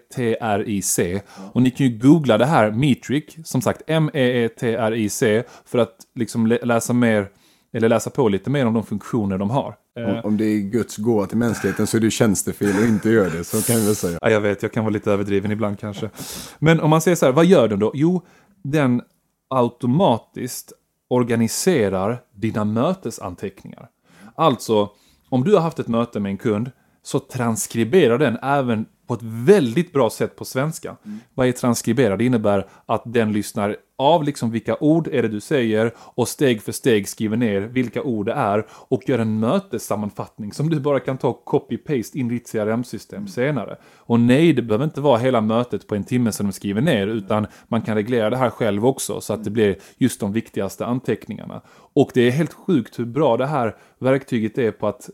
M-E-E-T-R-I-C. 0.00 1.22
Och 1.52 1.62
ni 1.62 1.70
kan 1.70 1.86
ju 1.86 1.98
googla 1.98 2.38
det 2.38 2.46
här, 2.46 2.70
Metric, 2.70 3.24
som 3.44 3.62
sagt 3.62 3.82
M-E-E-T-R-I-C, 3.86 5.42
för 5.64 5.78
att 5.78 5.96
liksom 6.14 6.46
läsa 6.46 6.92
mer, 6.92 7.28
eller 7.72 7.88
läsa 7.88 8.10
på 8.10 8.28
lite 8.28 8.50
mer 8.50 8.66
om 8.66 8.74
de 8.74 8.86
funktioner 8.86 9.38
de 9.38 9.50
har. 9.50 9.74
Om, 9.96 10.20
om 10.24 10.36
det 10.36 10.44
är 10.44 10.58
Guds 10.58 10.96
gåva 10.96 11.26
till 11.26 11.38
mänskligheten 11.38 11.86
så 11.86 11.96
är 11.96 12.00
det 12.00 12.10
tjänstefel 12.10 12.82
att 12.82 12.88
inte 12.88 13.10
göra 13.10 13.28
det, 13.30 13.44
så 13.44 13.62
kan 13.62 13.76
vi 13.76 13.86
väl 13.86 13.96
säga. 13.96 14.18
Ja, 14.22 14.30
jag 14.30 14.40
vet, 14.40 14.62
jag 14.62 14.72
kan 14.72 14.84
vara 14.84 14.92
lite 14.92 15.12
överdriven 15.12 15.50
ibland 15.50 15.78
kanske. 15.78 16.10
Men 16.58 16.80
om 16.80 16.90
man 16.90 17.00
säger 17.00 17.14
så 17.16 17.26
här, 17.26 17.32
vad 17.32 17.46
gör 17.46 17.68
den 17.68 17.78
då? 17.78 17.90
Jo, 17.94 18.22
den 18.64 19.02
automatiskt 19.50 20.72
organiserar 21.10 22.22
dina 22.34 22.64
mötesanteckningar. 22.64 23.88
Alltså, 24.34 24.90
om 25.28 25.44
du 25.44 25.54
har 25.54 25.60
haft 25.60 25.78
ett 25.78 25.88
möte 25.88 26.20
med 26.20 26.30
en 26.30 26.38
kund 26.38 26.70
så 27.02 27.18
transkriberar 27.18 28.18
den 28.18 28.38
även 28.42 28.86
på 29.10 29.14
ett 29.14 29.22
väldigt 29.22 29.92
bra 29.92 30.10
sätt 30.10 30.36
på 30.36 30.44
svenska. 30.44 30.96
Mm. 31.04 31.18
Vad 31.34 31.48
är 31.48 31.52
transkribera? 31.52 32.16
Det 32.16 32.24
innebär 32.24 32.66
att 32.86 33.02
den 33.04 33.32
lyssnar 33.32 33.76
av 33.98 34.24
liksom 34.24 34.50
vilka 34.50 34.76
ord 34.80 35.08
är 35.08 35.22
det 35.22 35.28
du 35.28 35.40
säger 35.40 35.92
och 35.96 36.28
steg 36.28 36.62
för 36.62 36.72
steg 36.72 37.08
skriver 37.08 37.36
ner 37.36 37.60
vilka 37.60 38.02
ord 38.02 38.26
det 38.26 38.32
är 38.32 38.66
och 38.70 39.08
gör 39.08 39.18
en 39.18 39.40
mötessammanfattning 39.40 40.52
som 40.52 40.70
du 40.70 40.80
bara 40.80 41.00
kan 41.00 41.18
ta 41.18 41.42
copy-paste 41.46 42.16
in 42.16 42.26
i 42.26 42.34
ditt 42.34 42.52
CRM-system 42.52 43.16
mm. 43.16 43.28
senare. 43.28 43.76
Och 43.96 44.20
nej, 44.20 44.52
det 44.52 44.62
behöver 44.62 44.84
inte 44.84 45.00
vara 45.00 45.18
hela 45.18 45.40
mötet 45.40 45.86
på 45.86 45.94
en 45.94 46.04
timme 46.04 46.32
som 46.32 46.46
de 46.46 46.52
skriver 46.52 46.80
ner 46.80 47.06
utan 47.06 47.46
man 47.68 47.82
kan 47.82 47.94
reglera 47.94 48.30
det 48.30 48.36
här 48.36 48.50
själv 48.50 48.86
också 48.86 49.20
så 49.20 49.32
att 49.32 49.44
det 49.44 49.50
blir 49.50 49.76
just 49.96 50.20
de 50.20 50.32
viktigaste 50.32 50.86
anteckningarna. 50.86 51.60
Och 51.92 52.10
det 52.14 52.20
är 52.20 52.30
helt 52.30 52.52
sjukt 52.52 52.98
hur 52.98 53.04
bra 53.04 53.36
det 53.36 53.46
här 53.46 53.76
verktyget 53.98 54.58
är 54.58 54.72
på 54.72 54.86
att 54.86 55.10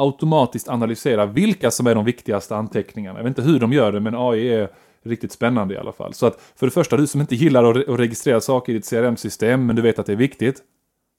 automatiskt 0.00 0.68
analysera 0.68 1.26
vilka 1.26 1.70
som 1.70 1.86
är 1.86 1.94
de 1.94 2.04
viktigaste 2.04 2.56
anteckningarna. 2.56 3.18
Jag 3.18 3.24
vet 3.24 3.38
inte 3.38 3.50
hur 3.50 3.60
de 3.60 3.72
gör 3.72 3.92
det, 3.92 4.00
men 4.00 4.14
AI 4.14 4.48
är 4.48 4.68
riktigt 5.02 5.32
spännande 5.32 5.74
i 5.74 5.78
alla 5.78 5.92
fall. 5.92 6.14
Så 6.14 6.26
att 6.26 6.52
för 6.56 6.66
det 6.66 6.70
första, 6.70 6.96
du 6.96 7.06
som 7.06 7.20
inte 7.20 7.34
gillar 7.34 7.64
att, 7.64 7.76
re 7.76 7.92
att 7.92 8.00
registrera 8.00 8.40
saker 8.40 8.72
i 8.72 8.76
ditt 8.76 8.90
CRM-system, 8.90 9.66
men 9.66 9.76
du 9.76 9.82
vet 9.82 9.98
att 9.98 10.06
det 10.06 10.12
är 10.12 10.16
viktigt. 10.16 10.62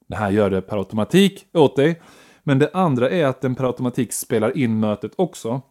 Det 0.08 0.16
här 0.16 0.30
gör 0.30 0.50
det 0.50 0.60
per 0.60 0.76
automatik 0.76 1.46
åt 1.52 1.76
dig. 1.76 2.02
Men 2.42 2.58
det 2.58 2.70
andra 2.74 3.10
är 3.10 3.26
att 3.26 3.40
den 3.40 3.54
per 3.54 3.64
automatik 3.64 4.12
spelar 4.12 4.56
in 4.58 4.80
mötet 4.80 5.12
också. 5.16 5.62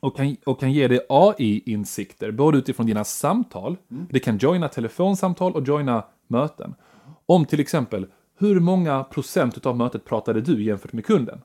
Och 0.00 0.16
kan, 0.16 0.36
och 0.46 0.60
kan 0.60 0.72
ge 0.72 0.88
dig 0.88 1.00
AI-insikter, 1.08 2.30
både 2.30 2.58
utifrån 2.58 2.86
dina 2.86 3.04
samtal, 3.04 3.76
mm. 3.90 4.06
det 4.10 4.20
kan 4.20 4.38
joina 4.38 4.68
telefonsamtal 4.68 5.52
och 5.52 5.68
joina 5.68 6.04
möten. 6.28 6.74
Om 7.26 7.44
till 7.44 7.60
exempel, 7.60 8.06
hur 8.38 8.60
många 8.60 9.04
procent 9.04 9.66
av 9.66 9.76
mötet 9.76 10.04
pratade 10.04 10.40
du 10.40 10.64
jämfört 10.64 10.92
med 10.92 11.06
kunden? 11.06 11.40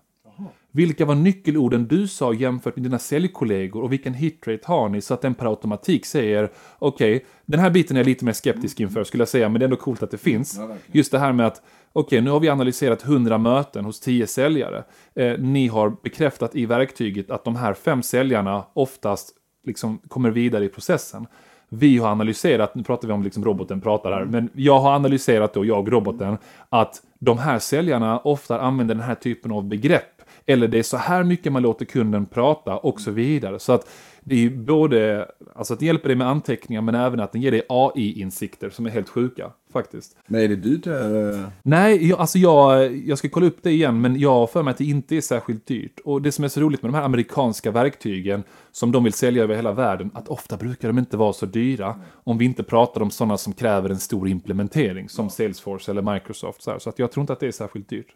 Vilka 0.76 1.06
var 1.06 1.16
nyckelorden 1.16 1.88
du 1.88 2.08
sa 2.08 2.34
jämfört 2.34 2.76
med 2.76 2.84
dina 2.84 3.00
säljkollegor 3.00 3.84
och 3.84 3.92
vilken 3.92 4.14
hitrate 4.14 4.62
har 4.64 4.90
ni 4.90 5.02
så 5.02 5.14
att 5.14 5.22
den 5.22 5.34
per 5.34 5.46
automatik 5.46 6.06
säger 6.06 6.50
okej, 6.80 7.16
okay, 7.16 7.28
den 7.46 7.60
här 7.60 7.70
biten 7.70 7.98
är 7.98 8.00
jag 8.00 8.08
lite 8.08 8.26
mer 8.26 8.34
skeptisk 8.34 8.80
inför 8.80 9.04
skulle 9.04 9.22
jag 9.22 9.28
säga, 9.28 9.50
men 9.50 9.60
det 9.60 9.64
är 9.64 9.68
ändå 9.68 9.76
coolt 9.76 10.04
att 10.04 10.12
det 10.12 10.18
finns. 10.18 10.60
Just 10.92 11.12
det 11.12 11.20
här 11.20 11.34
med 11.34 11.48
att 11.48 11.62
okej, 11.94 12.18
okay, 12.18 12.22
nu 12.22 12.30
har 12.30 12.40
vi 12.40 12.50
analyserat 12.50 13.06
100 13.06 13.38
möten 13.38 13.86
hos 13.86 14.00
10 14.00 14.28
säljare. 14.28 14.84
Eh, 15.16 15.38
ni 15.40 15.68
har 15.68 15.98
bekräftat 16.04 16.56
i 16.56 16.66
verktyget 16.66 17.32
att 17.32 17.44
de 17.44 17.56
här 17.56 17.74
fem 17.74 18.04
säljarna 18.04 18.66
oftast 18.74 19.30
liksom 19.66 19.98
kommer 20.08 20.32
vidare 20.32 20.66
i 20.66 20.70
processen. 20.70 21.28
Vi 21.70 21.98
har 21.98 22.10
analyserat, 22.10 22.76
nu 22.76 22.84
pratar 22.84 23.08
vi 23.08 23.14
om 23.14 23.24
liksom 23.24 23.46
roboten 23.46 23.82
pratar 23.82 24.12
här, 24.12 24.26
men 24.26 24.50
jag 24.54 24.80
har 24.80 24.96
analyserat 24.96 25.54
då, 25.54 25.66
jag 25.66 25.92
roboten, 25.92 26.38
att 26.70 27.02
de 27.20 27.38
här 27.38 27.60
säljarna 27.60 28.20
ofta 28.20 28.60
använder 28.60 28.96
den 28.96 29.04
här 29.04 29.16
typen 29.16 29.52
av 29.52 29.64
begrepp 29.64 30.15
eller 30.46 30.68
det 30.68 30.80
är 30.80 30.84
så 30.84 30.98
här 30.98 31.24
mycket 31.24 31.52
man 31.52 31.62
låter 31.62 31.86
kunden 31.86 32.26
prata 32.26 32.78
och 32.78 33.02
så 33.02 33.12
vidare. 33.12 33.60
Så 33.60 33.74
att 33.74 33.90
det 34.28 34.46
är 34.46 34.50
både, 34.50 35.28
alltså 35.56 35.74
att 35.74 35.80
det 35.80 35.86
hjälper 35.86 36.10
dig 36.10 36.16
med 36.16 36.28
anteckningar 36.28 36.82
men 36.82 36.96
även 36.96 37.20
att 37.20 37.32
den 37.32 37.42
ger 37.42 37.52
dig 37.52 37.62
AI-insikter 37.70 38.70
som 38.70 38.86
är 38.86 38.90
helt 38.90 39.10
sjuka 39.10 39.52
faktiskt. 39.74 40.18
Men 40.28 40.42
är 40.42 40.48
det 40.48 40.56
dyrt? 40.56 40.88
Eller? 40.88 41.52
Nej, 41.64 42.10
jag, 42.10 42.20
alltså 42.20 42.38
jag, 42.38 42.96
jag 42.98 43.18
ska 43.18 43.30
kolla 43.30 43.46
upp 43.46 43.64
det 43.64 43.72
igen 43.72 44.02
men 44.02 44.20
jag 44.20 44.34
har 44.34 44.48
för 44.48 44.64
mig 44.64 44.72
att 44.72 44.78
det 44.78 44.86
inte 44.86 45.16
är 45.16 45.22
särskilt 45.22 45.66
dyrt. 45.66 46.00
Och 46.06 46.22
det 46.22 46.32
som 46.32 46.44
är 46.44 46.48
så 46.48 46.62
roligt 46.62 46.82
med 46.82 46.92
de 46.92 46.98
här 46.98 47.04
amerikanska 47.04 47.72
verktygen 47.72 48.44
som 48.72 48.92
de 48.92 49.04
vill 49.04 49.14
sälja 49.14 49.44
över 49.44 49.56
hela 49.56 49.72
världen, 49.72 50.12
att 50.14 50.28
ofta 50.28 50.58
brukar 50.58 50.88
de 50.88 51.00
inte 51.00 51.18
vara 51.18 51.34
så 51.34 51.46
dyra 51.46 52.00
om 52.24 52.38
vi 52.38 52.46
inte 52.46 52.64
pratar 52.64 53.02
om 53.02 53.12
sådana 53.12 53.38
som 53.38 53.54
kräver 53.54 53.90
en 53.90 54.00
stor 54.00 54.28
implementering 54.28 55.10
som 55.10 55.30
Salesforce 55.30 55.92
eller 55.92 56.14
Microsoft. 56.14 56.62
Så, 56.62 56.72
här. 56.72 56.80
så 56.80 56.90
att 56.90 57.00
jag 57.00 57.12
tror 57.12 57.22
inte 57.22 57.34
att 57.34 57.40
det 57.40 57.48
är 57.48 57.52
särskilt 57.52 57.90
dyrt. 57.90 58.08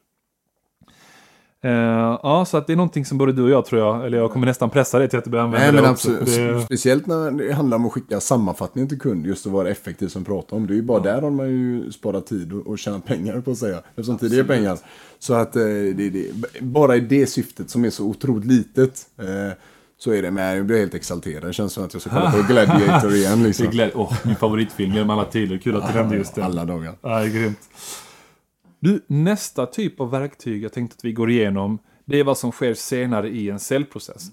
Uh, 1.65 1.71
ja, 2.23 2.45
så 2.47 2.57
att 2.57 2.67
det 2.67 2.73
är 2.73 2.77
någonting 2.77 3.05
som 3.05 3.17
både 3.17 3.31
du 3.31 3.43
och 3.43 3.49
jag 3.49 3.65
tror 3.65 3.81
jag, 3.81 4.05
eller 4.05 4.17
jag 4.17 4.31
kommer 4.31 4.47
nästan 4.47 4.69
pressa 4.69 4.99
dig 4.99 5.09
till 5.09 5.19
att 5.19 5.25
du 5.25 5.29
börjar 5.29 5.45
använda 5.45 5.65
Nej, 5.65 5.73
men 5.73 5.83
det 5.83 5.89
absolut, 5.89 6.25
det... 6.25 6.61
Speciellt 6.61 7.07
när 7.07 7.31
det 7.31 7.53
handlar 7.53 7.77
om 7.77 7.85
att 7.85 7.91
skicka 7.91 8.19
sammanfattningen 8.19 8.89
till 8.89 8.99
kund, 8.99 9.25
just 9.25 9.45
att 9.45 9.51
vara 9.51 9.69
effektiv 9.69 10.07
som 10.07 10.25
pratar 10.25 10.57
om. 10.57 10.67
Det 10.67 10.73
är 10.73 10.75
ju 10.75 10.81
bara 10.81 10.97
ja. 10.97 11.13
där 11.13 11.21
har 11.21 11.29
man 11.29 11.49
ju 11.49 11.91
sparat 11.91 12.27
tid 12.27 12.53
och, 12.53 12.67
och 12.67 12.79
tjänat 12.79 13.05
pengar 13.05 13.41
på 13.41 13.51
att 13.51 13.57
säga. 13.57 13.81
Eftersom 13.89 14.17
tid 14.17 14.39
är 14.39 14.43
pengar. 14.43 14.77
Så 15.19 15.33
att 15.33 15.55
eh, 15.55 15.63
det, 15.63 16.09
det, 16.09 16.31
bara 16.61 16.95
i 16.95 16.99
det 16.99 17.27
syftet 17.27 17.69
som 17.69 17.85
är 17.85 17.89
så 17.89 18.05
otroligt 18.05 18.45
litet. 18.45 19.07
Eh, 19.17 19.53
så 19.97 20.13
är 20.13 20.21
det, 20.21 20.31
men 20.31 20.55
jag 20.57 20.65
blir 20.65 20.79
helt 20.79 20.93
exalterad. 20.93 21.43
Det 21.43 21.53
känns 21.53 21.73
som 21.73 21.85
att 21.85 21.93
jag 21.93 22.01
ska 22.01 22.09
kolla 22.09 22.31
på 22.31 22.41
Gladiator 22.53 23.13
igen. 23.13 23.43
Liksom. 23.43 23.67
oh, 23.93 24.13
min 24.23 24.35
favoritfilm 24.35 24.93
genom 24.93 25.09
alla 25.09 25.25
tider. 25.25 25.57
Kul 25.57 25.75
att 25.75 25.87
du 25.87 25.93
nämnde 25.93 26.15
just 26.15 26.35
det. 26.35 26.45
Alla 26.45 26.65
dagar. 26.65 26.95
Ja, 27.01 27.23
grymt. 27.23 27.59
Du, 28.79 29.05
nästa 29.07 29.65
typ 29.65 29.99
av 29.99 30.11
verktyg 30.11 30.63
jag 30.63 30.73
tänkte 30.73 30.95
att 30.97 31.05
vi 31.05 31.13
går 31.13 31.29
igenom, 31.29 31.79
det 32.05 32.19
är 32.19 32.23
vad 32.23 32.37
som 32.37 32.51
sker 32.51 32.73
senare 32.73 33.29
i 33.29 33.49
en 33.49 33.59
cellprocess. 33.59 34.31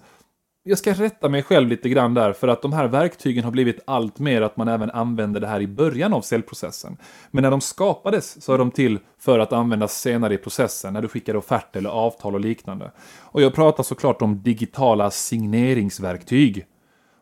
Jag 0.63 0.79
ska 0.79 0.93
rätta 0.93 1.29
mig 1.29 1.43
själv 1.43 1.69
lite 1.69 1.89
grann 1.89 2.15
där, 2.15 2.33
för 2.33 2.49
att 2.49 2.63
de 2.63 2.73
här 2.73 2.89
verktygen 2.89 3.45
har 3.45 3.51
blivit 3.51 3.81
allt 3.85 4.19
mer 4.19 4.43
att 4.43 4.57
man 4.57 4.69
även 4.69 4.91
använder 4.91 5.41
det 5.41 5.47
här 5.47 5.61
i 5.61 5.67
början 5.67 6.13
av 6.13 6.21
cellprocessen. 6.21 6.97
Men 7.31 7.43
när 7.43 7.51
de 7.51 7.61
skapades 7.61 8.43
så 8.45 8.55
är 8.55 8.59
de 8.59 8.71
till 8.71 8.99
för 9.19 9.39
att 9.39 9.53
användas 9.53 10.01
senare 10.01 10.35
i 10.35 10.39
processen, 10.39 10.93
när 10.93 11.03
du 11.03 11.09
skickar 11.09 11.37
offert 11.37 11.77
eller 11.77 11.91
avtal 11.91 12.35
och 12.35 12.41
liknande. 12.41 12.91
Och 13.19 13.43
jag 13.43 13.55
pratar 13.55 13.83
såklart 13.83 14.23
om 14.23 14.43
digitala 14.43 15.11
signeringsverktyg. 15.11 16.67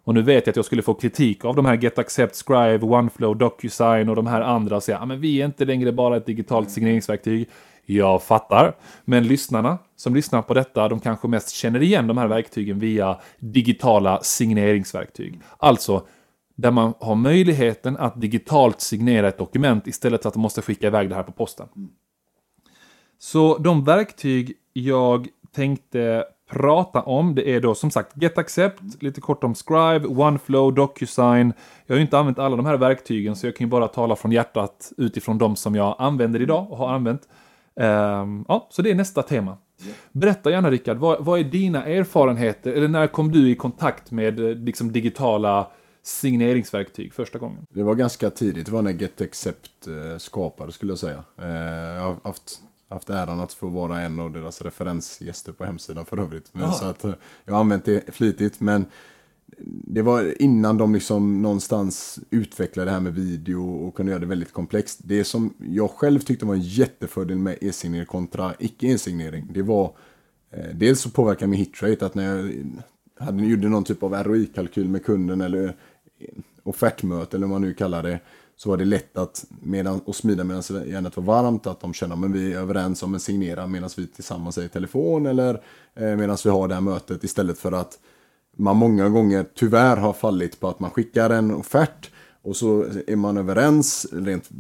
Och 0.05 0.15
nu 0.15 0.23
vet 0.23 0.47
jag 0.47 0.53
att 0.53 0.57
jag 0.57 0.65
skulle 0.65 0.83
få 0.83 0.95
kritik 0.95 1.45
av 1.45 1.57
de 1.57 1.65
här 1.67 1.77
Get 1.77 1.99
Accept, 1.99 2.35
Scribe, 2.35 2.87
OneFlow, 2.87 3.37
DocuSign 3.37 4.09
och 4.09 4.17
de 4.17 4.27
här 4.27 4.41
andra. 4.41 4.77
och 4.77 4.83
säga 4.83 4.99
att 4.99 5.19
vi 5.19 5.41
är 5.41 5.47
inte 5.47 5.65
längre 5.65 5.93
bara 5.93 6.17
ett 6.17 6.27
digitalt 6.27 6.71
signeringsverktyg. 6.71 7.49
Jag 7.87 8.23
fattar. 8.23 8.77
Men 9.05 9.27
lyssnarna 9.27 9.79
som 9.97 10.15
lyssnar 10.15 10.43
på 10.43 10.55
detta, 10.55 10.89
de 10.89 11.01
kanske 11.01 11.29
mest 11.29 11.51
känner 11.51 11.83
igen 11.83 12.07
de 12.07 12.19
här 12.19 12.27
verktygen 12.27 12.79
via 12.79 13.21
digitala 13.39 14.21
signeringsverktyg. 14.23 15.41
Alltså, 15.57 16.07
där 16.57 16.71
man 16.71 16.95
har 17.01 17.15
möjligheten 17.15 17.97
att 17.97 18.21
digitalt 18.21 18.81
signera 18.81 19.29
ett 19.29 19.39
dokument 19.39 19.87
istället 19.87 20.23
för 20.23 20.29
att 20.29 20.35
man 20.35 20.43
måste 20.43 20.63
skicka 20.63 20.87
iväg 20.87 21.09
det 21.09 21.15
här 21.15 21.23
på 21.23 21.33
posten. 21.33 21.69
Så 23.19 23.59
de 23.59 23.85
verktyg 23.85 24.53
jag 24.73 25.29
tänkte 25.55 26.25
prata 26.55 27.03
om. 27.03 27.35
Det 27.35 27.55
är 27.55 27.61
då 27.61 27.75
som 27.75 27.91
sagt 27.91 28.13
GetAccept, 28.15 29.03
lite 29.03 29.21
kort 29.21 29.45
om 29.45 29.55
Scribe, 29.55 30.07
OneFlow, 30.07 30.75
DocuSign. 30.75 31.53
Jag 31.87 31.95
har 31.95 31.97
ju 31.97 32.03
inte 32.03 32.19
använt 32.19 32.39
alla 32.39 32.57
de 32.57 32.67
här 32.67 32.77
verktygen 32.77 33.37
så 33.37 33.47
jag 33.47 33.57
kan 33.57 33.67
ju 33.67 33.71
bara 33.71 33.89
tala 33.89 34.17
från 34.17 34.33
hjärtat 34.33 34.93
utifrån 34.97 35.39
de 35.39 35.57
som 35.57 35.75
jag 35.75 35.97
använder 35.99 36.43
idag 36.43 36.67
och 36.71 36.79
har 36.79 36.89
använt. 36.89 37.23
Um, 37.75 38.45
ja, 38.49 38.69
så 38.71 38.83
det 38.83 38.91
är 38.91 38.95
nästa 38.95 39.23
tema. 39.23 39.57
Berätta 40.13 40.51
gärna 40.51 40.71
Rickard, 40.71 40.97
vad, 40.97 41.25
vad, 41.25 41.41
är 41.41 41.45
dina 41.45 41.85
erfarenheter, 41.85 42.73
eller 42.73 42.89
när 42.89 43.07
kom 43.07 43.33
du 43.33 43.51
i 43.51 43.55
kontakt 43.55 44.11
med 44.11 44.41
eh, 44.41 44.57
liksom, 44.57 44.93
digitala 44.93 45.71
signeringsverktyg 46.03 47.15
första 47.15 47.39
gången? 47.39 47.67
Det 47.71 47.83
var 47.83 47.95
ganska 47.95 48.31
tidigt, 48.31 48.67
det 48.67 48.73
var 48.73 48.83
när 48.83 48.93
GetAccept 48.93 49.87
eh, 49.87 50.19
skapades 50.19 50.75
skulle 50.75 50.93
jag 50.93 50.99
säga. 50.99 51.25
Eh, 51.39 51.49
jag 51.95 52.03
har 52.03 52.17
haft 52.25 52.61
haft 52.95 53.11
äran 53.11 53.41
att 53.41 53.53
få 53.53 53.69
vara 53.69 54.01
en 54.01 54.21
av 54.21 54.33
deras 54.33 54.63
referensgäster 54.63 55.53
på 55.53 55.65
hemsidan 55.65 56.07
för 56.07 56.19
övrigt. 56.19 56.51
Men, 56.53 56.73
så 56.73 56.85
att, 56.85 57.05
eh, 57.05 57.15
jag 57.45 57.53
har 57.53 57.61
använt 57.61 57.85
det 57.85 58.15
flitigt, 58.15 58.61
men 58.61 58.87
det 59.87 60.03
var 60.03 60.43
innan 60.43 60.79
de 60.79 60.95
liksom 60.95 61.43
någonstans 61.43 62.19
utvecklade 62.31 62.91
det 62.91 62.93
här 62.93 63.01
med 63.01 63.15
video 63.15 63.87
och 63.87 63.95
kunde 63.95 64.13
göra 64.13 64.21
det 64.21 64.27
väldigt 64.27 64.53
komplext. 64.53 65.01
Det 65.05 65.25
som 65.25 65.55
jag 65.59 65.91
själv 65.91 66.21
tyckte 66.21 66.47
var 66.47 66.55
en 66.55 66.61
jättefördel 66.61 67.39
med 67.39 67.59
e-signering 67.61 68.07
kontra 68.07 68.55
icke 68.59 68.87
e-signering, 68.87 69.51
det 69.55 69.63
var 69.63 69.97
eh, 70.51 70.75
dels 70.75 71.01
så 71.01 71.11
påverkar 71.11 71.47
min 71.47 71.59
hitrate, 71.59 72.07
att 72.07 72.15
när 72.15 72.37
jag 72.37 72.55
hade, 73.19 73.47
gjorde 73.47 73.69
någon 73.69 73.85
typ 73.85 74.03
av 74.03 74.15
ROI-kalkyl 74.15 74.89
med 74.89 75.05
kunden 75.05 75.41
eller 75.41 75.65
eh, 76.19 76.29
offertmöte 76.63 77.37
eller 77.37 77.47
vad 77.47 77.61
man 77.61 77.69
nu 77.69 77.75
kallar 77.75 78.03
det, 78.03 78.21
så 78.65 78.71
var 78.71 78.77
det 78.77 78.85
lätt 78.85 79.17
att, 79.17 79.45
medan, 79.63 80.01
och 80.01 80.17
smida 80.17 80.45
medan 80.45 80.63
järnet 80.87 81.17
var 81.17 81.25
varmt, 81.25 81.67
att 81.67 81.81
de 81.81 81.95
känner 81.95 82.27
att 82.27 82.31
vi 82.31 82.53
är 82.53 82.59
överens 82.59 83.03
om 83.03 83.15
att 83.15 83.23
signera 83.23 83.67
medan 83.67 83.91
vi 83.97 84.07
tillsammans 84.07 84.59
är 84.59 84.63
i 84.63 84.69
telefon 84.69 85.27
eller 85.27 85.55
eh, 85.95 86.17
medan 86.17 86.37
vi 86.45 86.51
har 86.51 86.69
det 86.69 86.75
här 86.75 86.81
mötet 86.81 87.25
istället 87.25 87.59
för 87.59 87.73
att 87.73 87.99
man 88.57 88.77
många 88.77 89.09
gånger 89.09 89.47
tyvärr 89.55 89.97
har 89.97 90.13
fallit 90.13 90.61
på 90.61 90.69
att 90.69 90.81
man 90.81 90.91
skickar 90.91 91.31
en 91.31 91.55
offert 91.55 92.11
Och 92.43 92.57
så 92.57 92.85
är 93.07 93.17
man 93.17 93.37
överens 93.37 94.07
rent 94.13 94.51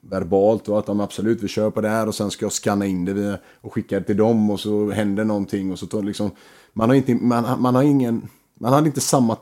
verbalt 0.00 0.68
och 0.68 0.78
att 0.78 0.86
de 0.86 1.00
absolut 1.00 1.42
vi 1.42 1.48
kör 1.48 1.70
på 1.70 1.80
det 1.80 1.88
här 1.88 2.08
och 2.08 2.14
sen 2.14 2.30
ska 2.30 2.44
jag 2.44 2.52
scanna 2.52 2.86
in 2.86 3.04
det 3.04 3.40
och 3.60 3.72
skicka 3.72 3.98
det 3.98 4.04
till 4.06 4.16
dem 4.16 4.50
och 4.50 4.60
så 4.60 4.90
händer 4.90 5.24
någonting 5.24 5.72
och 5.72 5.78
så 5.78 5.86
tar 5.86 6.02
liksom 6.02 6.30
man 6.72 6.88
har 6.88 6.96
inte, 6.96 7.14
man, 7.14 7.62
man 7.62 7.74
har 7.74 7.82
ingen, 7.82 8.28
man 8.60 8.72
hade 8.72 8.86
inte 8.86 9.00
samma 9.00 9.36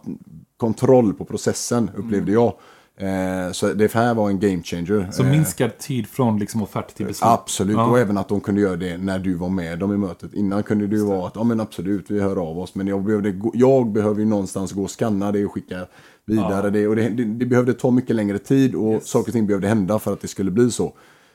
kontroll 0.57 1.15
på 1.15 1.25
processen 1.25 1.91
upplevde 1.97 2.33
jag. 2.33 2.55
Eh, 3.01 3.53
så 3.53 3.73
det 3.73 3.93
här 3.93 4.15
var 4.15 4.31
en 4.31 4.41
game 4.41 4.63
changer. 4.63 5.09
Så 5.13 5.25
minskad 5.25 5.79
tid 5.79 6.07
från 6.07 6.39
liksom 6.39 6.63
offert 6.63 6.95
till 6.95 7.07
beslut? 7.07 7.29
Absolut, 7.31 7.77
ja. 7.77 7.87
och 7.87 7.99
även 7.99 8.19
att 8.19 8.29
de 8.29 8.41
kunde 8.41 8.61
göra 8.61 8.77
det 8.77 8.99
när 8.99 9.19
du 9.19 9.35
var 9.35 9.49
med 9.49 9.79
dem 9.79 9.93
i 9.93 9.97
mötet. 9.97 10.35
Innan 10.35 10.63
kunde 10.63 10.87
det 10.87 10.97
ju 10.97 11.05
vara 11.05 11.27
att, 11.27 11.37
ja 11.37 11.45
men 11.45 11.61
absolut, 11.61 12.11
vi 12.11 12.21
hör 12.21 12.37
av 12.37 12.59
oss. 12.59 12.75
Men 12.75 12.87
jag 12.87 13.05
behövde, 13.05 13.35
jag 13.55 13.93
behöver 13.93 14.21
ju 14.21 14.27
någonstans 14.27 14.73
gå 14.73 14.83
och 14.83 14.91
scanna 14.91 15.33
det 15.33 15.45
och 15.45 15.53
skicka 15.53 15.87
vidare 16.25 16.67
ja. 16.67 16.71
det. 16.71 16.89
Och 16.89 16.97
det, 16.97 17.09
det, 17.09 17.25
det, 17.25 17.47
behövde 17.47 17.75
ta 17.75 17.91
mycket 17.91 18.17
längre 18.17 18.39
tid 18.39 18.75
och 18.75 18.93
yes. 18.93 19.07
saker 19.07 19.29
och 19.29 19.33
ting 19.33 19.47
behövde 19.47 19.69
hända 19.69 19.99
för 19.99 20.13
att 20.13 20.21
det 20.21 20.29
skulle 20.29 20.51
bli 20.51 20.71
så. 20.71 20.93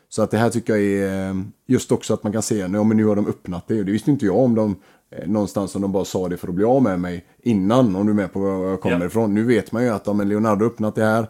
Så 0.10 0.22
att 0.22 0.32
det 0.32 0.38
här 0.38 0.50
tycker 0.50 0.76
jag 0.76 0.84
är 0.84 1.30
eh, 1.30 1.36
just 1.68 1.92
också 1.92 2.14
att 2.14 2.24
man 2.24 2.34
kan 2.34 2.42
se, 2.42 2.58
ja 2.58 2.68
men 2.68 2.98
nu 2.98 3.06
har 3.06 3.16
de 3.16 3.28
öppnat 3.28 3.68
det. 3.68 3.80
Och 3.80 3.86
det 3.86 3.92
visste 3.92 4.12
inte 4.12 4.26
jag 4.26 4.38
om 4.38 4.56
de 4.56 4.76
eh, 5.12 5.28
någonstans 5.28 5.76
om 5.76 5.82
de 5.82 5.92
bara 5.92 6.06
sa 6.06 6.30
det 6.30 6.38
för 6.38 6.48
att 6.48 6.54
bli 6.54 6.66
av 6.66 6.84
med 6.84 7.00
mig 7.00 7.26
innan, 7.44 7.96
om 7.96 8.06
du 8.06 8.12
är 8.12 8.16
med 8.16 8.34
på 8.34 8.40
var 8.40 8.70
jag 8.70 8.82
kommer 8.82 8.96
yeah. 8.96 9.08
ifrån. 9.08 9.34
Nu 9.34 9.44
vet 9.44 9.72
man 9.72 9.84
ju 9.84 9.90
att 9.90 10.08
om 10.08 10.28
Leonardo 10.28 10.66
öppnat 10.66 10.96
det 10.96 11.04
här, 11.04 11.22
eh, 11.22 11.28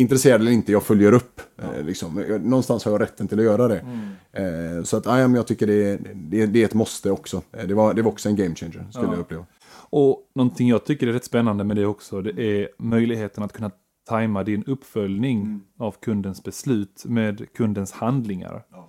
intresserad 0.00 0.40
eller 0.40 0.52
inte, 0.52 0.72
jag 0.72 0.82
följer 0.82 1.12
upp. 1.12 1.40
Ja. 1.56 1.82
liksom. 1.82 2.14
Någonstans 2.42 2.84
har 2.84 2.92
jag 2.92 3.00
rätten 3.00 3.28
till 3.28 3.38
att 3.38 3.44
göra 3.44 3.68
det. 3.68 3.84
Mm. 4.32 4.84
så 4.84 4.96
att, 4.96 5.06
ja, 5.06 5.18
jag 5.20 5.46
tycker 5.46 5.66
det, 5.66 5.96
det, 6.14 6.46
det, 6.46 6.62
är 6.62 6.64
ett 6.64 6.74
måste 6.74 7.10
också. 7.10 7.42
det, 7.50 7.74
var, 7.74 7.94
det 7.94 8.02
var 8.02 8.10
också 8.10 8.28
en 8.28 8.36
game 8.36 8.54
changer, 8.54 8.86
skulle 8.90 9.06
ja. 9.06 9.12
jag 9.12 9.20
uppleva. 9.20 9.46
Och 9.90 10.30
någonting 10.34 10.68
jag 10.68 10.84
tycker 10.84 11.06
är 11.06 11.12
rätt 11.12 11.24
spännande 11.24 11.64
med 11.64 11.76
det 11.76 11.86
också, 11.86 12.22
det 12.22 12.42
är 12.42 12.68
möjligheten 12.78 13.44
att 13.44 13.52
kunna 13.52 13.70
tajma 14.08 14.44
din 14.44 14.64
uppföljning 14.64 15.40
mm. 15.40 15.60
av 15.78 15.94
kundens 16.00 16.42
beslut 16.42 17.04
med 17.04 17.52
kundens 17.52 17.92
handlingar. 17.92 18.62
Ja. 18.70 18.88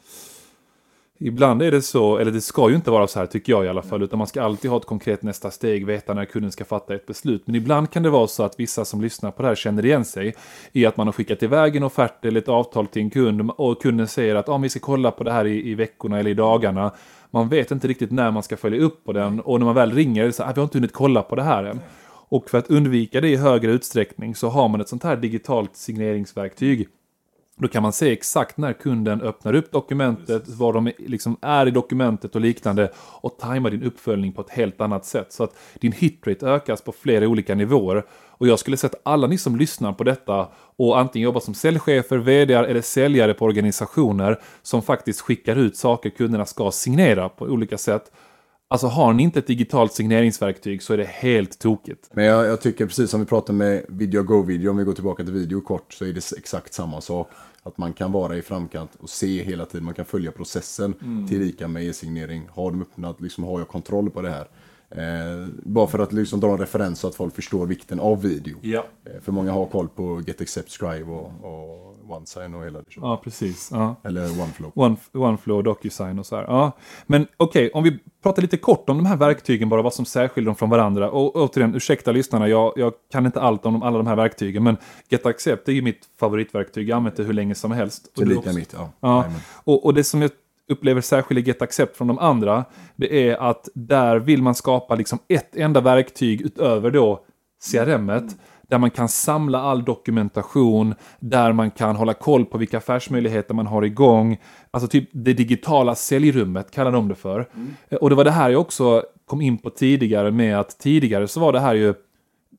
Ibland 1.23 1.61
är 1.61 1.71
det 1.71 1.81
så, 1.81 2.17
eller 2.17 2.31
det 2.31 2.41
ska 2.41 2.69
ju 2.69 2.75
inte 2.75 2.91
vara 2.91 3.07
så 3.07 3.19
här 3.19 3.25
tycker 3.25 3.53
jag 3.53 3.65
i 3.65 3.67
alla 3.67 3.81
fall, 3.81 4.03
utan 4.03 4.17
man 4.17 4.27
ska 4.27 4.43
alltid 4.43 4.71
ha 4.71 4.77
ett 4.77 4.85
konkret 4.85 5.23
nästa 5.23 5.51
steg, 5.51 5.85
veta 5.85 6.13
när 6.13 6.25
kunden 6.25 6.51
ska 6.51 6.65
fatta 6.65 6.95
ett 6.95 7.05
beslut. 7.05 7.41
Men 7.45 7.55
ibland 7.55 7.91
kan 7.91 8.03
det 8.03 8.09
vara 8.09 8.27
så 8.27 8.43
att 8.43 8.59
vissa 8.59 8.85
som 8.85 9.01
lyssnar 9.01 9.31
på 9.31 9.41
det 9.41 9.47
här 9.47 9.55
känner 9.55 9.85
igen 9.85 10.05
sig 10.05 10.35
i 10.71 10.85
att 10.85 10.97
man 10.97 11.07
har 11.07 11.11
skickat 11.11 11.43
iväg 11.43 11.75
en 11.75 11.83
offert 11.83 12.25
eller 12.25 12.41
ett 12.41 12.49
avtal 12.49 12.87
till 12.87 13.01
en 13.01 13.09
kund 13.09 13.51
och 13.57 13.81
kunden 13.81 14.07
säger 14.07 14.35
att 14.35 14.49
ah, 14.49 14.57
vi 14.57 14.69
ska 14.69 14.79
kolla 14.79 15.11
på 15.11 15.23
det 15.23 15.31
här 15.31 15.45
i, 15.45 15.69
i 15.69 15.75
veckorna 15.75 16.19
eller 16.19 16.31
i 16.31 16.33
dagarna. 16.33 16.91
Man 17.31 17.49
vet 17.49 17.71
inte 17.71 17.87
riktigt 17.87 18.11
när 18.11 18.31
man 18.31 18.43
ska 18.43 18.57
följa 18.57 18.81
upp 18.81 19.03
på 19.03 19.13
den 19.13 19.39
och 19.39 19.59
när 19.59 19.65
man 19.65 19.75
väl 19.75 19.91
ringer 19.91 20.21
är 20.21 20.27
det 20.27 20.33
så 20.33 20.43
här, 20.43 20.49
ah, 20.49 20.53
vi 20.55 20.59
har 20.59 20.65
inte 20.65 20.77
hunnit 20.77 20.93
kolla 20.93 21.21
på 21.21 21.35
det 21.35 21.43
här 21.43 21.63
än. 21.63 21.79
Och 22.29 22.49
för 22.49 22.57
att 22.57 22.69
undvika 22.69 23.21
det 23.21 23.29
i 23.29 23.35
högre 23.35 23.71
utsträckning 23.71 24.35
så 24.35 24.49
har 24.49 24.69
man 24.69 24.81
ett 24.81 24.89
sånt 24.89 25.03
här 25.03 25.15
digitalt 25.15 25.75
signeringsverktyg. 25.75 26.87
Då 27.61 27.67
kan 27.67 27.83
man 27.83 27.93
se 27.93 28.11
exakt 28.11 28.57
när 28.57 28.73
kunden 28.73 29.21
öppnar 29.21 29.55
upp 29.55 29.71
dokumentet, 29.71 30.47
var 30.47 30.73
de 30.73 30.91
liksom 30.97 31.37
är 31.41 31.67
i 31.67 31.71
dokumentet 31.71 32.35
och 32.35 32.41
liknande 32.41 32.91
och 32.95 33.37
tajma 33.39 33.69
din 33.69 33.83
uppföljning 33.83 34.31
på 34.33 34.41
ett 34.41 34.49
helt 34.49 34.81
annat 34.81 35.05
sätt. 35.05 35.33
Så 35.33 35.43
att 35.43 35.55
din 35.79 35.91
hitrate 35.91 36.47
ökas 36.47 36.81
på 36.81 36.91
flera 36.91 37.27
olika 37.27 37.55
nivåer. 37.55 38.03
Och 38.29 38.47
jag 38.47 38.59
skulle 38.59 38.77
säga 38.77 38.89
att 38.93 39.01
alla 39.03 39.27
ni 39.27 39.37
som 39.37 39.55
lyssnar 39.55 39.93
på 39.93 40.03
detta 40.03 40.47
och 40.75 40.99
antingen 40.99 41.23
jobbar 41.23 41.41
som 41.41 41.53
säljchefer, 41.53 42.17
vd 42.17 42.53
eller 42.53 42.81
säljare 42.81 43.33
på 43.33 43.45
organisationer 43.45 44.39
som 44.61 44.81
faktiskt 44.81 45.21
skickar 45.21 45.55
ut 45.55 45.77
saker 45.77 46.09
kunderna 46.09 46.45
ska 46.45 46.71
signera 46.71 47.29
på 47.29 47.45
olika 47.45 47.77
sätt 47.77 48.11
Alltså 48.71 48.87
har 48.87 49.13
ni 49.13 49.23
inte 49.23 49.39
ett 49.39 49.47
digitalt 49.47 49.93
signeringsverktyg 49.93 50.83
så 50.83 50.93
är 50.93 50.97
det 50.97 51.07
helt 51.07 51.59
tokigt. 51.59 52.09
Men 52.13 52.25
jag, 52.25 52.45
jag 52.45 52.61
tycker 52.61 52.85
precis 52.85 53.09
som 53.09 53.19
vi 53.19 53.25
pratade 53.25 53.57
med 53.57 53.85
Video 53.87 54.23
Go 54.23 54.41
Video, 54.41 54.69
om 54.69 54.77
vi 54.77 54.83
går 54.83 54.93
tillbaka 54.93 55.23
till 55.23 55.33
video 55.33 55.61
kort, 55.61 55.93
så 55.93 56.05
är 56.05 56.13
det 56.13 56.31
exakt 56.37 56.73
samma 56.73 57.01
sak. 57.01 57.29
Att 57.63 57.77
man 57.77 57.93
kan 57.93 58.11
vara 58.11 58.37
i 58.37 58.41
framkant 58.41 58.91
och 58.99 59.09
se 59.09 59.43
hela 59.43 59.65
tiden, 59.65 59.85
man 59.85 59.93
kan 59.93 60.05
följa 60.05 60.31
processen 60.31 60.93
mm. 61.01 61.27
tillika 61.27 61.67
med 61.67 61.85
e-signering. 61.85 62.47
Har 62.51 62.71
de 62.71 62.81
öppnat, 62.81 63.21
liksom, 63.21 63.43
har 63.43 63.59
jag 63.59 63.67
kontroll 63.67 64.09
på 64.09 64.21
det 64.21 64.29
här? 64.29 64.47
Eh, 64.89 65.47
bara 65.63 65.87
för 65.87 65.99
att 65.99 66.13
liksom 66.13 66.39
dra 66.39 66.51
en 66.51 66.57
referens 66.57 66.99
så 66.99 67.07
att 67.07 67.15
folk 67.15 67.35
förstår 67.35 67.65
vikten 67.65 67.99
av 67.99 68.21
video. 68.21 68.57
Ja. 68.61 68.85
Eh, 69.05 69.21
för 69.21 69.31
många 69.31 69.51
har 69.51 69.65
koll 69.65 69.89
på 69.89 70.21
Get 70.27 70.41
Accept 70.41 70.71
Scribe 70.71 71.11
och, 71.11 71.31
och 71.41 71.90
OneSign 72.11 72.55
och 72.55 72.65
hela 72.65 72.79
det. 72.79 72.85
Ja, 72.95 73.21
precis. 73.23 73.69
Ja. 73.71 73.95
Eller 74.03 74.41
OneFlow. 74.41 74.71
One, 74.75 74.95
OneFlow, 75.13 75.63
DocuSign 75.63 76.19
och 76.19 76.25
så 76.25 76.35
här. 76.35 76.43
Ja. 76.43 76.71
Men 77.05 77.27
okej, 77.37 77.65
okay, 77.67 77.71
om 77.79 77.83
vi 77.83 77.99
pratar 78.23 78.41
lite 78.41 78.57
kort 78.57 78.89
om 78.89 78.97
de 78.97 79.05
här 79.05 79.17
verktygen, 79.17 79.69
bara 79.69 79.81
vad 79.81 79.93
som 79.93 80.05
särskiljer 80.05 80.45
dem 80.45 80.55
från 80.55 80.69
varandra. 80.69 81.11
Och 81.11 81.35
återigen, 81.35 81.75
ursäkta 81.75 82.11
lyssnarna, 82.11 82.47
jag, 82.47 82.73
jag 82.75 82.93
kan 83.11 83.25
inte 83.25 83.41
allt 83.41 83.65
om 83.65 83.83
alla 83.83 83.97
de 83.97 84.07
här 84.07 84.15
verktygen, 84.15 84.63
men 84.63 84.77
Get 85.09 85.25
Accept 85.25 85.67
är 85.67 85.73
ju 85.73 85.81
mitt 85.81 86.05
favoritverktyg. 86.19 86.89
Jag 86.89 86.95
har 86.95 86.97
använt 86.97 87.15
det 87.15 87.23
hur 87.23 87.33
länge 87.33 87.55
som 87.55 87.71
helst. 87.71 88.11
Det 88.15 88.21
är 88.21 88.25
lika 88.25 88.53
mitt, 88.53 88.73
ja. 88.73 88.89
ja. 88.99 89.25
Och, 89.63 89.85
och 89.85 89.93
det 89.93 90.03
som 90.03 90.21
jag 90.21 90.31
upplever 90.69 91.01
särskiljer 91.01 91.45
Get 91.45 91.61
Accept 91.61 91.97
från 91.97 92.07
de 92.07 92.19
andra, 92.19 92.65
det 92.95 93.29
är 93.29 93.37
att 93.37 93.69
där 93.73 94.19
vill 94.19 94.41
man 94.41 94.55
skapa 94.55 94.95
liksom 94.95 95.19
ett 95.27 95.55
enda 95.55 95.81
verktyg 95.81 96.41
utöver 96.41 96.91
då 96.91 97.23
CRMet. 97.71 98.21
Mm 98.21 98.33
där 98.71 98.77
man 98.77 98.91
kan 98.91 99.09
samla 99.09 99.61
all 99.61 99.83
dokumentation, 99.83 100.95
där 101.19 101.53
man 101.53 101.71
kan 101.71 101.95
hålla 101.95 102.13
koll 102.13 102.45
på 102.45 102.57
vilka 102.57 102.77
affärsmöjligheter 102.77 103.53
man 103.53 103.67
har 103.67 103.81
igång. 103.81 104.37
Alltså 104.71 104.87
typ 104.87 105.09
det 105.11 105.33
digitala 105.33 105.95
säljrummet 105.95 106.71
kallar 106.71 106.91
de 106.91 107.07
det 107.07 107.15
för. 107.15 107.49
Mm. 107.55 107.73
Och 108.01 108.09
det 108.09 108.15
var 108.15 108.23
det 108.23 108.31
här 108.31 108.49
jag 108.49 108.61
också 108.61 109.03
kom 109.25 109.41
in 109.41 109.57
på 109.57 109.69
tidigare 109.69 110.31
med 110.31 110.59
att 110.59 110.79
tidigare 110.79 111.27
så 111.27 111.39
var 111.39 111.53
det 111.53 111.59
här 111.59 111.75
ju 111.75 111.93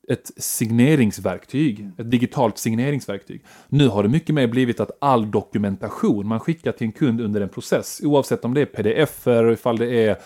ett 0.09 0.31
signeringsverktyg, 0.37 1.89
ett 1.97 2.11
digitalt 2.11 2.57
signeringsverktyg. 2.57 3.43
Nu 3.67 3.87
har 3.87 4.03
det 4.03 4.09
mycket 4.09 4.35
mer 4.35 4.47
blivit 4.47 4.79
att 4.79 4.91
all 5.01 5.31
dokumentation 5.31 6.27
man 6.27 6.39
skickar 6.39 6.71
till 6.71 6.87
en 6.87 6.91
kund 6.91 7.21
under 7.21 7.41
en 7.41 7.49
process, 7.49 8.01
oavsett 8.03 8.45
om 8.45 8.53
det 8.53 8.61
är 8.61 8.65
pdf-er, 8.65 9.51
ifall 9.51 9.77
det 9.77 10.07
är 10.07 10.17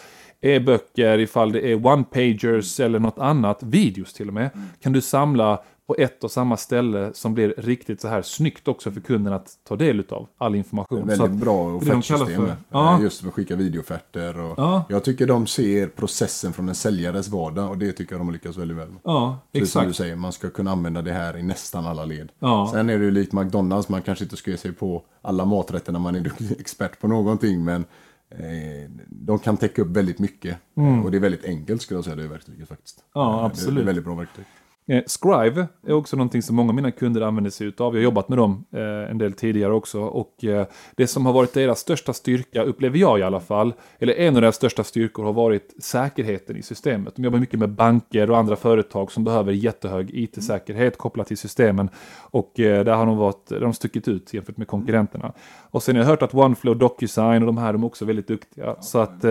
e-böcker, 0.41 1.19
ifall 1.19 1.52
det 1.52 1.71
är 1.71 1.76
one-pagers 1.76 2.84
eller 2.84 3.00
något 3.00 3.19
annat, 3.19 3.63
videos 3.63 4.13
till 4.13 4.28
och 4.28 4.34
med, 4.34 4.50
mm. 4.54 4.67
kan 4.82 4.93
du 4.93 5.02
samla 5.02 5.63
på 5.88 5.95
ett 5.97 6.23
och 6.23 6.32
samma 6.32 6.58
ställe 6.58 7.12
som 7.13 7.34
blir 7.34 7.54
riktigt 7.58 8.02
så 8.02 8.08
här 8.08 8.21
snyggt 8.21 8.67
också 8.67 8.91
för 8.91 9.02
kunden 9.02 9.34
att 9.34 9.58
ta 9.67 9.76
del 9.76 10.04
av 10.10 10.28
all 10.38 10.56
information. 10.56 11.08
väldigt 11.08 11.17
så 11.17 11.28
bra 11.28 11.76
offertsystem. 11.76 12.28
För, 12.28 12.56
ja. 12.69 13.02
Just 13.02 13.21
för 13.21 13.28
att 13.28 13.34
skicka 13.34 13.56
videoofferter. 13.56 14.39
Och 14.39 14.54
ja. 14.58 14.84
Jag 14.89 15.04
tycker 15.04 15.28
de 15.28 15.47
ser 15.47 15.88
processen 15.88 16.54
från 16.54 16.69
en 16.69 16.76
säljares 16.76 17.28
vardag 17.28 17.69
och 17.69 17.78
det 17.78 17.91
tycker 17.91 18.13
jag 18.13 18.19
de 18.19 18.28
har 18.28 18.34
lyckats 18.34 18.58
väldigt 18.58 18.78
väl 18.78 18.89
med. 18.89 19.00
Ja, 19.04 19.39
exakt. 19.52 19.71
Som 19.71 19.88
du 19.88 19.93
säger, 19.93 20.15
man 20.15 20.32
ska 20.32 20.50
kunna 20.50 20.71
använda 20.71 21.02
det 21.02 21.12
här 21.12 21.38
i 21.38 21.43
nästan 21.43 21.86
alla 21.86 22.06
led. 22.06 22.32
Ja. 22.39 22.69
Sen 22.73 22.89
är 22.89 23.00
det 23.00 23.06
ju 23.06 23.12
likt 23.12 23.34
McDonalds, 23.34 23.89
man 23.89 24.02
kanske 24.02 24.23
inte 24.26 24.38
ska 24.38 24.52
ge 24.52 24.58
sig 24.58 24.71
på 24.71 25.04
alla 25.21 25.45
maträtter 25.45 25.91
när 25.91 26.00
man 26.00 26.15
är 26.15 26.32
expert 26.60 27.00
på 27.00 27.08
någonting, 27.08 27.63
men 27.63 27.86
eh, 28.30 28.91
de 29.08 29.39
kan 29.39 29.58
täcka 29.58 29.82
upp 29.82 29.89
väldigt 29.89 30.19
mycket. 30.19 30.58
Mm. 30.78 31.06
Och 31.06 31.12
det 31.12 31.17
är 31.17 31.21
väldigt 31.21 31.45
enkelt 31.45 31.82
skulle 31.82 31.97
jag 31.97 32.06
säga, 32.06 32.15
det 32.15 32.28
verktyget 32.28 32.67
faktiskt. 32.67 33.04
Ja, 33.13 33.45
absolut. 33.45 33.76
Det 33.76 33.82
är 33.82 33.86
väldigt 33.86 34.06
bra 34.06 34.15
verktyg. 34.15 34.45
Eh, 34.89 35.04
Scrive 35.08 35.67
är 35.88 35.93
också 35.93 36.15
någonting 36.15 36.41
som 36.41 36.56
många 36.56 36.69
av 36.69 36.76
mina 36.76 36.91
kunder 36.91 37.21
använder 37.21 37.52
sig 37.52 37.67
utav. 37.67 37.93
Jag 37.93 38.00
har 38.00 38.04
jobbat 38.04 38.30
med 38.30 38.38
dem 38.38 38.65
eh, 38.71 39.12
en 39.12 39.17
del 39.17 39.34
tidigare 39.34 39.73
också. 39.73 40.02
Och 40.02 40.43
eh, 40.43 40.67
det 40.95 41.08
som 41.08 41.26
har 41.26 41.34
varit 41.34 41.54
deras 41.54 41.80
största 41.80 42.13
styrka, 42.13 42.63
upplever 42.63 42.97
jag 42.97 43.19
i 43.19 43.23
alla 43.23 43.39
fall, 43.39 43.73
eller 44.00 44.13
en 44.13 44.36
av 44.36 44.41
deras 44.41 44.56
största 44.56 44.84
styrkor 44.84 45.23
har 45.23 45.34
varit 45.34 45.84
säkerheten 45.84 46.58
i 46.58 46.62
systemet. 46.62 47.15
De 47.15 47.23
jobbar 47.23 47.39
mycket 47.39 47.60
med 47.60 47.69
banker 47.69 48.32
och 48.32 48.38
andra 48.38 48.56
företag 48.56 49.12
som 49.12 49.23
behöver 49.23 49.52
jättehög 49.52 50.10
IT-säkerhet 50.13 50.97
kopplat 50.97 51.28
till 51.28 51.38
systemen. 51.38 51.89
Och 52.19 52.52
där 52.56 52.95
har 52.95 53.06
de, 53.06 53.17
varit, 53.17 53.50
de 53.50 53.73
stuckit 53.73 54.08
ut 54.08 54.34
jämfört 54.34 54.58
med 54.58 54.67
konkurrenterna. 54.67 55.34
Och 55.71 55.84
sen 55.84 55.95
har 55.95 56.04
jag 56.04 56.10
hört 56.10 56.21
att 56.21 56.34
OneFlow, 56.34 56.78
DocuSign 56.78 57.43
och 57.43 57.45
de 57.45 57.58
här 57.58 57.73
de 57.73 57.84
är 57.84 57.88
också 57.88 58.06
väldigt 58.06 58.28
duktiga. 58.28 58.76
Så 58.82 59.00
att 59.00 59.26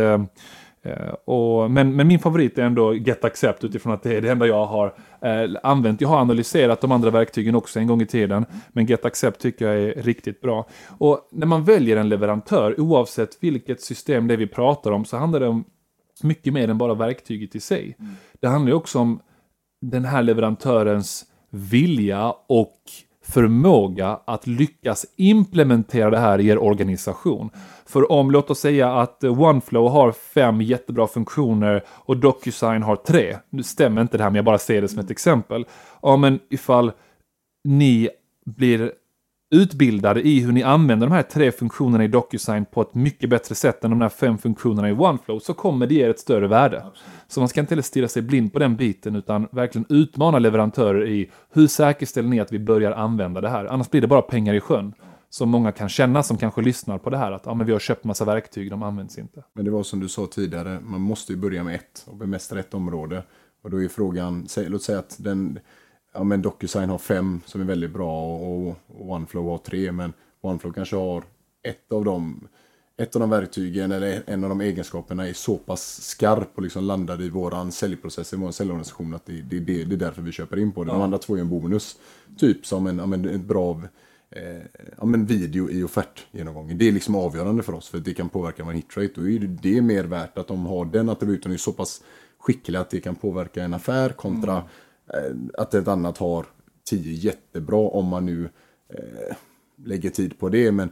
och, 1.24 1.70
men, 1.70 1.96
men, 1.96 2.08
min 2.08 2.18
favorit 2.18 2.58
är 2.58 2.62
ändå 2.62 2.94
Get 2.94 3.24
Accept 3.24 3.64
utifrån 3.64 3.92
att 3.92 4.02
det 4.02 4.16
är 4.16 4.22
det 4.22 4.30
enda 4.30 4.46
jag 4.46 4.66
har 4.66 4.94
eh, 5.20 5.50
använt. 5.62 6.00
Jag 6.00 6.08
har 6.08 6.20
analyserat 6.20 6.80
de 6.80 6.92
andra 6.92 7.10
verktygen 7.10 7.54
också 7.54 7.78
en 7.78 7.86
gång 7.86 8.02
i 8.02 8.06
tiden, 8.06 8.46
men 8.72 8.86
Get 8.86 9.04
Accept 9.04 9.40
tycker 9.40 9.66
jag 9.66 9.82
är 9.82 10.02
riktigt 10.02 10.40
bra. 10.40 10.68
Och 10.98 11.28
när 11.32 11.46
man 11.46 11.64
väljer 11.64 11.96
en 11.96 12.08
leverantör, 12.08 12.80
oavsett 12.80 13.38
vilket 13.40 13.80
system 13.80 14.26
det 14.26 14.34
är 14.34 14.38
vi 14.38 14.46
pratar 14.46 14.90
om, 14.90 15.04
så 15.04 15.16
handlar 15.16 15.40
det 15.40 15.48
om 15.48 15.64
mycket 16.22 16.52
mer 16.52 16.68
än 16.68 16.78
bara 16.78 16.94
verktyget 16.94 17.54
i 17.54 17.60
sig. 17.60 17.96
Mm. 17.98 18.12
Det 18.40 18.48
handlar 18.48 18.70
ju 18.70 18.76
också 18.76 18.98
om 18.98 19.20
den 19.80 20.04
här 20.04 20.22
leverantörens 20.22 21.24
vilja 21.50 22.34
och 22.48 22.80
förmåga 23.28 24.20
att 24.24 24.46
lyckas 24.46 25.06
implementera 25.16 26.10
det 26.10 26.18
här 26.18 26.40
i 26.40 26.48
er 26.48 26.58
organisation. 26.58 27.50
För 27.86 28.12
om, 28.12 28.30
låt 28.30 28.50
oss 28.50 28.60
säga 28.60 28.92
att 28.92 29.24
OneFlow 29.24 29.88
har 29.88 30.12
fem 30.12 30.60
jättebra 30.60 31.06
funktioner 31.06 31.82
och 31.88 32.16
DocuSign 32.16 32.82
har 32.82 32.96
tre. 32.96 33.36
Nu 33.50 33.62
stämmer 33.62 34.02
inte 34.02 34.16
det 34.16 34.22
här, 34.22 34.30
men 34.30 34.36
jag 34.36 34.44
bara 34.44 34.58
ser 34.58 34.82
det 34.82 34.88
som 34.88 34.98
ett 34.98 35.10
exempel. 35.10 35.66
Ja, 36.02 36.16
men 36.16 36.40
ifall 36.50 36.92
ni 37.64 38.08
blir 38.46 38.92
utbildade 39.50 40.26
i 40.28 40.40
hur 40.40 40.52
ni 40.52 40.62
använder 40.62 41.06
de 41.06 41.12
här 41.12 41.22
tre 41.22 41.52
funktionerna 41.52 42.04
i 42.04 42.08
DocuSign 42.08 42.64
på 42.64 42.82
ett 42.82 42.94
mycket 42.94 43.30
bättre 43.30 43.54
sätt 43.54 43.84
än 43.84 43.90
de 43.90 44.00
här 44.00 44.08
fem 44.08 44.38
funktionerna 44.38 44.88
i 44.88 44.92
OneFlow 44.92 45.38
så 45.38 45.54
kommer 45.54 45.86
det 45.86 45.94
ge 45.94 46.02
ett 46.02 46.20
större 46.20 46.48
värde. 46.48 46.76
Absolut. 46.76 47.04
Så 47.28 47.40
man 47.40 47.48
ska 47.48 47.60
inte 47.60 47.70
heller 47.70 47.82
stirra 47.82 48.08
sig 48.08 48.22
blind 48.22 48.52
på 48.52 48.58
den 48.58 48.76
biten 48.76 49.16
utan 49.16 49.48
verkligen 49.52 49.86
utmana 49.88 50.38
leverantörer 50.38 51.06
i 51.08 51.30
hur 51.52 51.66
säkerställer 51.66 52.28
ni 52.28 52.40
att 52.40 52.52
vi 52.52 52.58
börjar 52.58 52.92
använda 52.92 53.40
det 53.40 53.48
här? 53.48 53.64
Annars 53.64 53.90
blir 53.90 54.00
det 54.00 54.06
bara 54.06 54.22
pengar 54.22 54.54
i 54.54 54.60
sjön. 54.60 54.94
Som 55.30 55.48
många 55.48 55.72
kan 55.72 55.88
känna 55.88 56.22
som 56.22 56.36
kanske 56.36 56.62
lyssnar 56.62 56.98
på 56.98 57.10
det 57.10 57.16
här 57.16 57.32
att 57.32 57.42
ja, 57.46 57.54
men 57.54 57.66
vi 57.66 57.72
har 57.72 57.78
köpt 57.78 58.04
massa 58.04 58.24
verktyg, 58.24 58.70
de 58.70 58.82
används 58.82 59.18
inte. 59.18 59.44
Men 59.52 59.64
det 59.64 59.70
var 59.70 59.82
som 59.82 60.00
du 60.00 60.08
sa 60.08 60.26
tidigare, 60.26 60.80
man 60.82 61.00
måste 61.00 61.32
ju 61.32 61.38
börja 61.38 61.64
med 61.64 61.74
ett 61.74 62.04
och 62.06 62.16
bemästra 62.16 62.60
ett 62.60 62.74
område. 62.74 63.22
Och 63.62 63.70
då 63.70 63.82
är 63.82 63.88
frågan, 63.88 64.46
låt 64.56 64.82
säga 64.82 64.98
att 64.98 65.16
den 65.18 65.58
ja, 66.16 66.24
men 66.24 66.42
DocuSign 66.42 66.88
har 66.88 66.98
fem 66.98 67.40
som 67.46 67.60
är 67.60 67.64
väldigt 67.64 67.90
bra 67.90 68.36
och, 68.36 68.68
och 68.68 69.10
OneFlow 69.10 69.50
har 69.50 69.58
tre. 69.58 69.92
Men 69.92 70.12
OneFlow 70.40 70.72
kanske 70.72 70.96
har 70.96 71.24
ett 71.62 71.92
av 71.92 72.04
dem 72.04 72.48
ett 72.98 73.16
av 73.16 73.20
de 73.20 73.30
verktygen 73.30 73.92
eller 73.92 74.22
en 74.26 74.44
av 74.44 74.50
de 74.50 74.60
egenskaperna 74.60 75.28
är 75.28 75.32
så 75.32 75.56
pass 75.56 76.02
skarp 76.02 76.48
och 76.54 76.62
liksom 76.62 76.84
landad 76.84 77.22
i 77.22 77.28
våran 77.28 77.72
säljprocess, 77.72 78.32
i 78.32 78.36
vår 78.36 78.50
säljorganisation 78.50 79.14
att 79.14 79.26
det, 79.26 79.32
det, 79.32 79.60
det, 79.60 79.84
det 79.84 79.94
är 79.94 79.98
därför 79.98 80.22
vi 80.22 80.32
köper 80.32 80.58
in 80.58 80.72
på 80.72 80.84
det. 80.84 80.90
De 80.90 81.00
andra 81.00 81.18
två 81.18 81.36
är 81.36 81.40
en 81.40 81.48
bonus. 81.48 81.98
Typ 82.38 82.66
som 82.66 82.86
en, 82.86 83.00
en, 83.00 83.12
en 83.12 83.46
bra 83.46 83.80
eh, 84.30 84.82
ja, 84.98 85.04
men 85.04 85.26
video 85.26 85.70
i 85.70 85.84
offertgenomgången. 85.84 86.78
Det 86.78 86.88
är 86.88 86.92
liksom 86.92 87.14
avgörande 87.14 87.62
för 87.62 87.74
oss 87.74 87.88
för 87.88 87.98
det 87.98 88.14
kan 88.14 88.28
påverka 88.28 88.64
vår 88.64 88.72
hitrate. 88.72 89.12
Då 89.14 89.28
är 89.28 89.38
det 89.62 89.82
mer 89.82 90.04
värt 90.04 90.38
att 90.38 90.48
de 90.48 90.66
har 90.66 90.84
den 90.84 91.08
attributen 91.08 91.50
och 91.50 91.54
är 91.54 91.58
så 91.58 91.72
pass 91.72 92.02
skickliga 92.38 92.80
att 92.80 92.90
det 92.90 93.00
kan 93.00 93.14
påverka 93.14 93.64
en 93.64 93.74
affär 93.74 94.08
kontra 94.08 94.52
mm 94.52 94.66
att 95.54 95.74
ett 95.74 95.88
annat 95.88 96.18
har 96.18 96.46
tio 96.88 97.12
jättebra 97.12 97.88
om 97.88 98.06
man 98.06 98.26
nu 98.26 98.48
eh, 98.94 99.36
lägger 99.84 100.10
tid 100.10 100.38
på 100.38 100.48
det. 100.48 100.72
Men 100.72 100.90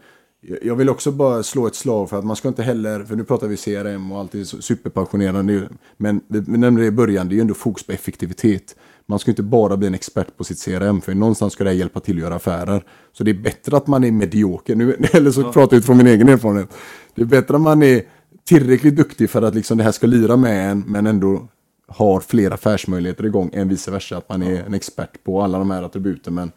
jag 0.63 0.77
vill 0.77 0.89
också 0.89 1.13
bara 1.13 1.43
slå 1.43 1.67
ett 1.67 1.75
slag 1.75 2.11
för 2.11 2.19
att 2.19 2.25
man 2.25 2.37
ska 2.37 2.49
inte 2.49 2.63
heller, 2.63 3.05
för 3.05 3.17
nu 3.17 3.25
pratar 3.25 3.47
vi 3.47 3.57
CRM 3.57 4.13
och 4.13 4.19
allt 4.19 4.35
är 4.35 4.45
superpassionerande. 4.45 5.69
Men 5.97 6.21
vi 6.29 6.59
nämnde 6.59 6.83
det 6.83 6.87
i 6.87 6.91
början, 6.91 7.29
det 7.29 7.33
är 7.33 7.37
ju 7.37 7.41
ändå 7.41 7.55
fokus 7.55 7.87
på 7.87 7.93
effektivitet. 7.93 8.77
Man 9.07 9.19
ska 9.19 9.31
inte 9.31 9.43
bara 9.43 9.77
bli 9.77 9.87
en 9.87 9.95
expert 9.95 10.37
på 10.37 10.45
sitt 10.45 10.65
CRM, 10.65 11.01
för 11.01 11.15
någonstans 11.15 11.53
ska 11.53 11.65
det 11.65 11.73
hjälpa 11.73 12.01
till 12.01 12.17
att 12.17 12.23
göra 12.23 12.35
affärer. 12.35 12.85
Så 13.13 13.25
det 13.25 13.31
är 13.31 13.35
bättre 13.43 13.77
att 13.77 13.87
man 13.87 14.05
är 14.05 14.13
medioker, 14.13 14.77
nu, 14.77 14.97
eller 15.13 15.31
så 15.31 15.43
pratar 15.43 15.61
jag 15.61 15.73
utifrån 15.73 15.97
min 15.97 16.07
egen 16.07 16.29
erfarenhet. 16.29 16.69
Det 17.15 17.23
är 17.23 17.27
bättre 17.27 17.55
att 17.57 17.63
man 17.63 17.83
är 17.83 18.03
tillräckligt 18.45 18.97
duktig 18.97 19.31
för 19.31 19.43
att 19.43 19.55
liksom 19.55 19.79
det 19.79 19.85
här 19.85 19.93
ska 19.93 20.07
lira 20.07 20.37
med 20.37 20.71
en, 20.71 20.85
men 20.87 21.07
ändå 21.07 21.49
har 21.87 22.21
fler 22.21 22.51
affärsmöjligheter 22.51 23.25
igång 23.27 23.51
än 23.53 23.69
vice 23.69 23.91
versa. 23.91 24.17
Att 24.17 24.29
man 24.29 24.43
är 24.43 24.63
en 24.65 24.75
expert 24.75 25.25
på 25.25 25.43
alla 25.43 25.59
de 25.59 25.71
här 25.71 25.83
attributen 25.83 26.35
men 26.35 26.53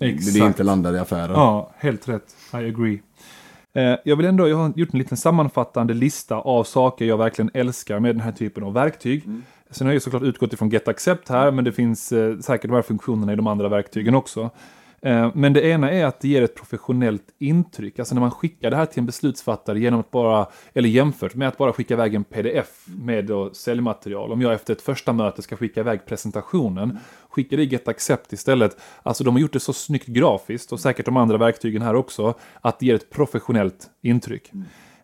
Exakt. 0.00 0.34
det 0.34 0.40
är 0.40 0.46
inte 0.46 0.62
landar 0.62 0.94
i 0.94 0.98
affären. 0.98 1.30
Ja, 1.30 1.70
helt 1.76 2.08
rätt. 2.08 2.36
I 2.52 2.56
agree. 2.56 3.00
Eh, 3.74 3.96
jag 4.04 4.16
vill 4.16 4.26
ändå, 4.26 4.48
jag 4.48 4.56
har 4.56 4.72
gjort 4.76 4.92
en 4.92 4.98
liten 4.98 5.16
sammanfattande 5.16 5.94
lista 5.94 6.36
av 6.36 6.64
saker 6.64 7.04
jag 7.04 7.16
verkligen 7.18 7.50
älskar 7.54 8.00
med 8.00 8.14
den 8.14 8.20
här 8.20 8.32
typen 8.32 8.64
av 8.64 8.72
verktyg. 8.72 9.24
Mm. 9.26 9.42
Sen 9.70 9.86
har 9.86 9.94
jag 9.94 10.02
såklart 10.02 10.22
utgått 10.22 10.52
ifrån 10.52 10.70
Get 10.70 10.88
Accept 10.88 11.28
här, 11.28 11.50
men 11.50 11.64
det 11.64 11.72
finns 11.72 12.12
eh, 12.12 12.38
säkert 12.38 12.70
de 12.70 12.74
här 12.74 12.82
funktionerna 12.82 13.32
i 13.32 13.36
de 13.36 13.46
andra 13.46 13.68
verktygen 13.68 14.14
också. 14.14 14.50
Eh, 15.02 15.30
men 15.34 15.52
det 15.52 15.60
ena 15.60 15.90
är 15.90 16.04
att 16.04 16.20
det 16.20 16.28
ger 16.28 16.42
ett 16.42 16.54
professionellt 16.54 17.34
intryck. 17.38 17.98
Alltså 17.98 18.14
när 18.14 18.20
man 18.20 18.30
skickar 18.30 18.70
det 18.70 18.76
här 18.76 18.86
till 18.86 18.98
en 18.98 19.06
beslutsfattare 19.06 19.80
genom 19.80 20.00
att 20.00 20.10
bara, 20.10 20.46
eller 20.72 20.88
jämfört 20.88 21.34
med 21.34 21.48
att 21.48 21.58
bara 21.58 21.72
skicka 21.72 21.94
iväg 21.94 22.14
en 22.14 22.24
pdf 22.24 22.86
med 22.86 23.24
då 23.24 23.54
säljmaterial. 23.54 24.32
Om 24.32 24.42
jag 24.42 24.52
efter 24.52 24.72
ett 24.72 24.82
första 24.82 25.12
möte 25.12 25.42
ska 25.42 25.56
skicka 25.56 25.80
iväg 25.80 26.06
presentationen, 26.06 26.98
skicka 27.28 27.56
det 27.56 27.62
i 27.62 27.66
Get 27.66 27.88
Accept 27.88 28.32
istället. 28.32 28.76
Alltså 29.02 29.24
de 29.24 29.34
har 29.34 29.40
gjort 29.40 29.52
det 29.52 29.60
så 29.60 29.72
snyggt 29.72 30.06
grafiskt 30.06 30.72
och 30.72 30.80
säkert 30.80 31.06
de 31.06 31.16
andra 31.16 31.38
verktygen 31.38 31.82
här 31.82 31.94
också, 31.94 32.34
att 32.60 32.78
det 32.78 32.86
ger 32.86 32.94
ett 32.94 33.10
professionellt 33.10 33.90
intryck. 34.02 34.52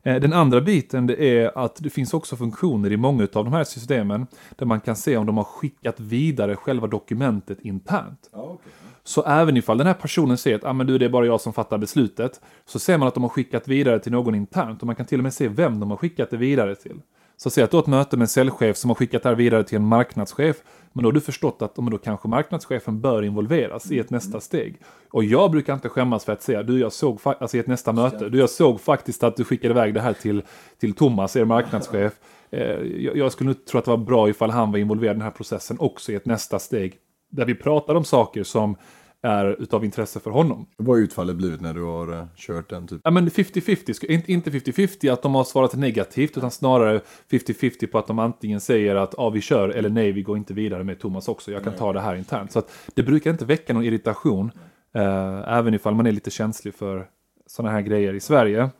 Eh, 0.02 0.20
den 0.20 0.32
andra 0.32 0.60
biten 0.60 1.06
det 1.06 1.22
är 1.22 1.58
att 1.58 1.76
det 1.76 1.90
finns 1.90 2.14
också 2.14 2.36
funktioner 2.36 2.92
i 2.92 2.96
många 2.96 3.22
av 3.32 3.44
de 3.44 3.52
här 3.52 3.64
systemen 3.64 4.26
där 4.56 4.66
man 4.66 4.80
kan 4.80 4.96
se 4.96 5.16
om 5.16 5.26
de 5.26 5.36
har 5.36 5.44
skickat 5.44 6.00
vidare 6.00 6.56
själva 6.56 6.86
dokumentet 6.86 7.60
internt. 7.60 8.30
okay. 8.32 8.72
Så 9.06 9.24
även 9.24 9.56
ifall 9.56 9.78
den 9.78 9.86
här 9.86 9.94
personen 9.94 10.38
säger 10.38 10.56
att 10.56 10.64
ah, 10.64 10.72
men 10.72 10.86
du, 10.86 10.98
det 10.98 11.04
är 11.04 11.08
bara 11.08 11.26
jag 11.26 11.40
som 11.40 11.52
fattar 11.52 11.78
beslutet, 11.78 12.40
så 12.64 12.78
ser 12.78 12.98
man 12.98 13.08
att 13.08 13.14
de 13.14 13.22
har 13.22 13.30
skickat 13.30 13.68
vidare 13.68 13.98
till 13.98 14.12
någon 14.12 14.34
internt 14.34 14.80
och 14.80 14.86
man 14.86 14.96
kan 14.96 15.06
till 15.06 15.20
och 15.20 15.22
med 15.22 15.34
se 15.34 15.48
vem 15.48 15.80
de 15.80 15.90
har 15.90 15.96
skickat 15.96 16.30
det 16.30 16.36
vidare 16.36 16.74
till. 16.74 17.00
Så 17.36 17.50
säg 17.50 17.64
att 17.64 17.70
du 17.70 17.76
har 17.76 17.82
ett 17.82 17.88
möte 17.88 18.16
med 18.16 18.24
en 18.24 18.28
säljchef 18.28 18.76
som 18.76 18.90
har 18.90 18.94
skickat 18.94 19.22
det 19.22 19.28
här 19.28 19.36
vidare 19.36 19.64
till 19.64 19.76
en 19.76 19.86
marknadschef, 19.86 20.56
men 20.92 21.02
då 21.02 21.08
har 21.08 21.12
du 21.12 21.20
förstått 21.20 21.62
att 21.62 21.74
då 21.74 21.98
kanske 21.98 22.28
marknadschefen 22.28 23.00
bör 23.00 23.22
involveras 23.22 23.90
i 23.90 23.98
ett 23.98 24.10
nästa 24.10 24.40
steg. 24.40 24.76
Och 25.10 25.24
jag 25.24 25.50
brukar 25.50 25.74
inte 25.74 25.88
skämmas 25.88 26.24
för 26.24 26.32
att 26.32 26.42
säga, 26.42 26.62
du 26.62 26.78
jag 26.78 26.92
såg, 26.92 27.20
alltså 27.24 27.56
i 27.56 27.60
ett 27.60 27.66
nästa 27.66 27.92
möte, 27.92 28.28
du 28.28 28.38
jag 28.38 28.50
såg 28.50 28.80
faktiskt 28.80 29.22
att 29.22 29.36
du 29.36 29.44
skickade 29.44 29.74
iväg 29.74 29.94
det 29.94 30.00
här 30.00 30.12
till, 30.12 30.42
till 30.80 30.94
Thomas, 30.94 31.36
er 31.36 31.44
marknadschef. 31.44 32.12
Eh, 32.50 32.60
jag, 32.82 33.16
jag 33.16 33.32
skulle 33.32 33.48
nog 33.48 33.64
tro 33.64 33.78
att 33.78 33.84
det 33.84 33.90
var 33.90 33.98
bra 33.98 34.28
ifall 34.28 34.50
han 34.50 34.72
var 34.72 34.78
involverad 34.78 35.16
i 35.16 35.18
den 35.18 35.22
här 35.22 35.30
processen 35.30 35.76
också 35.80 36.12
i 36.12 36.14
ett 36.14 36.26
nästa 36.26 36.58
steg 36.58 36.94
där 37.34 37.44
vi 37.44 37.54
pratar 37.54 37.94
om 37.94 38.04
saker 38.04 38.44
som 38.44 38.76
är 39.24 39.62
utav 39.62 39.84
intresse 39.84 40.20
för 40.20 40.30
honom. 40.30 40.66
Vad 40.76 40.96
har 40.96 41.02
utfallet 41.02 41.36
blivit 41.36 41.60
när 41.60 41.74
du 41.74 41.82
har 41.82 42.12
uh, 42.12 42.24
kört 42.36 42.70
den? 42.70 42.86
Typ? 42.86 43.00
Ja 43.04 43.10
men 43.10 43.28
50-50, 43.28 44.30
inte 44.30 44.50
50-50 44.50 45.12
att 45.12 45.22
de 45.22 45.34
har 45.34 45.44
svarat 45.44 45.74
negativt 45.74 46.36
utan 46.36 46.50
snarare 46.50 47.00
50-50 47.30 47.86
på 47.86 47.98
att 47.98 48.06
de 48.06 48.18
antingen 48.18 48.60
säger 48.60 48.94
att 48.94 49.14
ja 49.16 49.30
vi 49.30 49.40
kör 49.40 49.68
eller 49.68 49.88
nej 49.88 50.12
vi 50.12 50.22
går 50.22 50.36
inte 50.36 50.54
vidare 50.54 50.84
med 50.84 51.00
Thomas 51.00 51.28
också, 51.28 51.52
jag 51.52 51.62
kan 51.62 51.70
nej. 51.70 51.78
ta 51.78 51.92
det 51.92 52.00
här 52.00 52.16
internt. 52.16 52.52
Så 52.52 52.58
att 52.58 52.72
det 52.94 53.02
brukar 53.02 53.30
inte 53.30 53.44
väcka 53.44 53.72
någon 53.72 53.84
irritation, 53.84 54.50
uh, 54.96 55.48
även 55.48 55.74
ifall 55.74 55.94
man 55.94 56.06
är 56.06 56.12
lite 56.12 56.30
känslig 56.30 56.74
för 56.74 57.06
sådana 57.46 57.72
här 57.72 57.80
grejer 57.80 58.14
i 58.14 58.20
Sverige. 58.20 58.70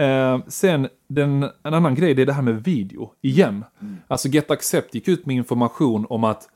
Uh, 0.00 0.38
sen 0.48 0.88
den, 1.08 1.42
en 1.42 1.74
annan 1.74 1.94
grej 1.94 2.14
det 2.14 2.22
är 2.22 2.26
det 2.26 2.32
här 2.32 2.42
med 2.42 2.64
video, 2.64 3.12
igen. 3.20 3.64
Mm. 3.80 3.96
Alltså 4.08 4.28
Get 4.28 4.50
Accept 4.50 4.94
gick 4.94 5.08
ut 5.08 5.26
med 5.26 5.36
information 5.36 6.06
om 6.08 6.24
att 6.24 6.48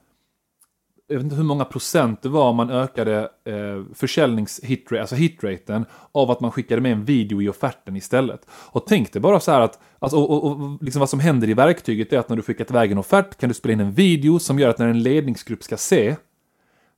jag 1.13 1.19
vet 1.19 1.25
inte 1.25 1.37
hur 1.37 1.43
många 1.43 1.65
procent 1.65 2.23
det 2.23 2.29
var 2.29 2.53
man 2.53 2.71
ökade 2.71 3.29
eh, 3.45 3.95
försäljningshitraten, 3.95 5.01
alltså 5.01 5.15
hitraten, 5.15 5.85
av 6.13 6.31
att 6.31 6.41
man 6.41 6.51
skickade 6.51 6.81
med 6.81 6.93
en 6.93 7.05
video 7.05 7.43
i 7.43 7.49
offerten 7.49 7.97
istället. 7.97 8.47
Och 8.51 8.87
tänk 8.87 9.13
dig 9.13 9.23
bara 9.23 9.41
så 9.41 9.53
här 9.53 9.61
att, 9.61 9.79
alltså, 9.99 10.17
och, 10.17 10.45
och, 10.45 10.51
och 10.51 10.83
liksom 10.83 11.01
vad 11.01 11.09
som 11.09 11.21
händer 11.21 11.49
i 11.49 11.55
verktyget 11.55 12.13
är 12.13 12.19
att 12.19 12.29
när 12.29 12.37
du 12.37 12.43
skickat 12.43 12.71
iväg 12.71 12.93
en 12.93 12.99
offert 12.99 13.37
kan 13.41 13.49
du 13.49 13.55
spela 13.55 13.73
in 13.73 13.81
en 13.81 13.93
video 13.93 14.39
som 14.39 14.59
gör 14.59 14.69
att 14.69 14.79
när 14.79 14.89
en 14.89 15.03
ledningsgrupp 15.03 15.63
ska 15.63 15.77
se 15.77 16.17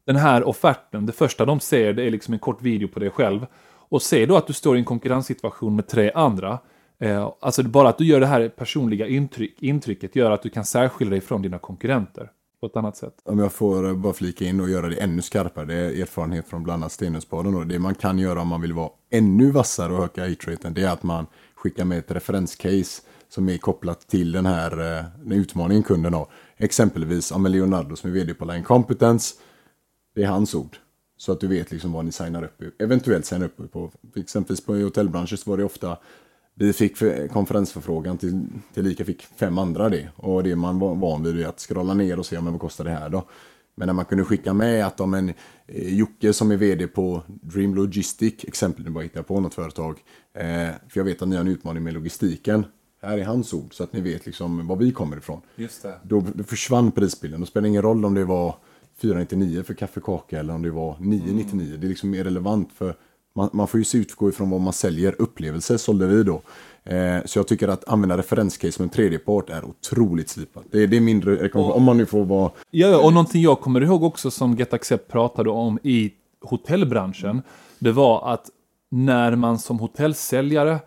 den 0.07 0.17
här 0.17 0.49
offerten, 0.49 1.07
det 1.07 1.13
första 1.13 1.45
de 1.45 1.61
ser 1.61 1.93
det 1.93 2.03
är 2.03 2.11
liksom 2.11 2.35
en 2.35 2.41
kort 2.41 2.63
video 2.63 2.89
på 2.89 3.01
dig 3.01 3.11
själv. 3.11 3.47
Och 3.89 4.03
se 4.03 4.27
då 4.27 4.37
att 4.37 4.47
du 4.47 4.53
står 4.53 4.77
i 4.77 4.79
en 4.79 4.85
konkurrenssituation 4.85 5.77
med 5.77 5.89
tre 5.89 6.13
andra. 6.15 6.59
Eh, 7.01 7.33
alltså 7.41 7.63
bara 7.63 7.89
att 7.89 7.99
du 7.99 8.05
gör 8.05 8.21
det 8.21 8.27
här 8.27 8.49
personliga 8.49 9.07
intryck, 9.07 9.63
intrycket 9.63 10.17
gör 10.17 10.31
att 10.31 10.43
du 10.43 10.51
kan 10.51 10.65
särskilja 10.65 11.11
dig 11.11 11.21
från 11.21 11.43
dina 11.43 11.59
konkurrenter 11.59 12.31
på 12.65 12.69
ett 12.69 12.77
annat 12.77 12.97
sätt. 12.97 13.15
Om 13.25 13.39
jag 13.39 13.53
får 13.53 13.95
bara 13.95 14.13
flika 14.13 14.45
in 14.45 14.61
och 14.61 14.71
göra 14.71 14.89
det 14.89 14.97
ännu 14.97 15.23
skarpare, 15.23 15.65
det 15.65 15.75
är 15.75 16.03
erfarenhet 16.03 16.49
från 16.49 16.63
bland 16.63 16.83
annat 16.83 16.93
Stenungsbaden. 16.93 17.69
Det 17.69 17.79
man 17.79 17.95
kan 17.95 18.19
göra 18.19 18.41
om 18.41 18.49
man 18.49 18.61
vill 18.61 18.73
vara 18.73 18.91
ännu 19.11 19.51
vassare 19.51 19.93
och 19.93 20.05
öka 20.05 20.25
hitraten, 20.25 20.75
det 20.75 20.83
är 20.83 20.93
att 20.93 21.03
man 21.03 21.27
skickar 21.55 21.85
med 21.85 21.99
ett 21.99 22.11
referenscase 22.11 23.03
som 23.29 23.49
är 23.49 23.59
kopplat 23.59 24.09
till 24.09 24.33
den 24.33 24.47
här 24.47 24.71
eh, 24.73 25.05
den 25.25 25.33
utmaningen 25.33 25.83
kunden 25.83 26.15
har. 26.15 26.27
Exempelvis 26.57 27.33
om 27.33 27.47
Leonardo 27.47 27.97
som 27.97 28.11
är 28.11 28.15
vd 28.15 28.35
på 28.35 28.45
Line 28.45 28.65
Competence. 28.65 29.35
Det 30.15 30.23
är 30.23 30.27
hans 30.27 30.55
ord. 30.55 30.77
Så 31.17 31.33
att 31.33 31.41
du 31.41 31.47
vet 31.47 31.71
liksom 31.71 31.93
vad 31.93 32.05
ni 32.05 32.13
signar 32.13 32.45
upp 32.45 32.63
eventuellt 32.79 33.27
signar 33.27 33.47
upp 33.47 33.73
på. 33.73 33.91
Exempelvis 34.17 34.67
på 34.67 34.75
hotellbranschen 34.75 35.39
så 35.39 35.51
var 35.51 35.57
det 35.57 35.65
ofta 35.65 35.97
vi 36.55 36.73
fick 36.73 36.97
konferensförfrågan 37.31 38.19
till, 38.19 38.47
till 38.75 38.85
lika 38.85 39.05
fick 39.05 39.23
fem 39.23 39.59
andra 39.59 39.89
det. 39.89 40.09
Och 40.17 40.43
det 40.43 40.57
man 40.57 40.79
var 40.79 40.95
van 40.95 41.23
vid 41.23 41.41
är 41.41 41.47
att 41.47 41.61
scrolla 41.61 41.95
ner 41.95 42.19
och 42.19 42.27
se 42.27 42.39
om 42.39 42.45
vad 42.45 42.61
kostar 42.61 42.85
det 42.85 42.91
här 42.91 43.09
då. 43.09 43.25
Men 43.75 43.87
när 43.87 43.93
man 43.93 44.05
kunde 44.05 44.25
skicka 44.25 44.55
med 44.55 44.87
att 44.87 45.01
om 45.01 45.15
en 45.15 45.29
eh, 45.67 45.95
Jocke 45.95 46.33
som 46.33 46.51
är 46.51 46.57
vd 46.57 46.87
på 46.87 47.23
Dream 47.29 47.75
Logistic, 47.75 48.35
exempel, 48.45 48.85
nu 48.85 48.91
bara 48.91 49.03
hittar 49.03 49.23
på 49.23 49.41
något 49.41 49.55
företag. 49.55 49.99
Eh, 50.35 50.69
för 50.89 51.01
jag 51.01 51.05
vet 51.05 51.23
att 51.23 51.29
ni 51.29 51.37
har 51.37 51.41
en 51.41 51.49
utmaning 51.49 51.83
med 51.83 51.95
logistiken. 51.95 52.67
Här 53.03 53.19
är 53.19 53.25
hans 53.25 53.55
ord, 53.55 53.75
så 53.75 53.85
att 53.85 53.93
ni 53.93 54.01
vet 54.01 54.27
liksom 54.27 54.67
var 54.67 54.77
vi 54.77 54.93
kommer 54.93 55.17
ifrån. 55.17 55.41
Just 55.57 55.83
det. 55.83 56.01
Då, 56.03 56.25
då 56.35 56.45
försvann 56.45 56.93
prisbilden. 56.93 57.41
Då 57.41 57.47
spelar 57.47 57.63
det 57.63 57.69
ingen 57.69 57.83
roll 57.83 58.05
om 58.05 58.15
det 58.15 58.25
var 58.25 58.57
499 59.01 59.63
för 59.63 59.75
kaffekaka 59.75 60.39
eller 60.39 60.55
om 60.55 60.63
det 60.63 60.71
var 60.71 60.97
999. 61.01 61.67
Mm. 61.67 61.81
Det 61.81 61.87
är 61.87 61.89
liksom 61.89 62.11
mer 62.11 62.25
relevant 62.25 62.73
för 62.73 62.97
man, 63.35 63.51
man 63.53 63.69
får 63.69 63.81
ju 63.81 64.01
utgå 64.01 64.29
ifrån 64.29 64.51
vad 64.51 64.61
man 64.61 64.73
säljer. 64.73 65.15
Upplevelser 65.19 65.77
sålde 65.77 66.07
vi 66.07 66.23
då. 66.23 66.43
Eh, 66.85 67.25
så 67.25 67.39
jag 67.39 67.49
tycker 67.49 67.69
att 67.69 67.89
använda 67.89 68.19
referenscase 68.19 68.83
med 68.83 68.87
en 68.87 68.91
tredjepart 68.91 69.51
är 69.51 69.65
otroligt 69.65 70.29
slipat. 70.29 70.65
Det, 70.71 70.87
det 70.87 70.97
är 70.97 71.01
mindre 71.01 71.33
rekommendation, 71.33 71.73
om 71.73 71.83
man 71.83 71.97
nu 71.97 72.07
får 72.07 72.25
vara... 72.25 72.51
Ja, 72.71 72.99
och 72.99 73.13
någonting 73.13 73.43
jag 73.43 73.61
kommer 73.61 73.81
ihåg 73.81 74.03
också 74.03 74.31
som 74.31 74.57
Get 74.57 74.73
Accept 74.73 75.13
pratade 75.13 75.51
om 75.51 75.79
i 75.83 76.13
hotellbranschen. 76.41 77.43
Det 77.79 77.93
var 77.93 78.33
att 78.33 78.51
när 78.91 79.37
man 79.37 79.59
som 79.59 79.79
hotellsäljare 79.79 80.79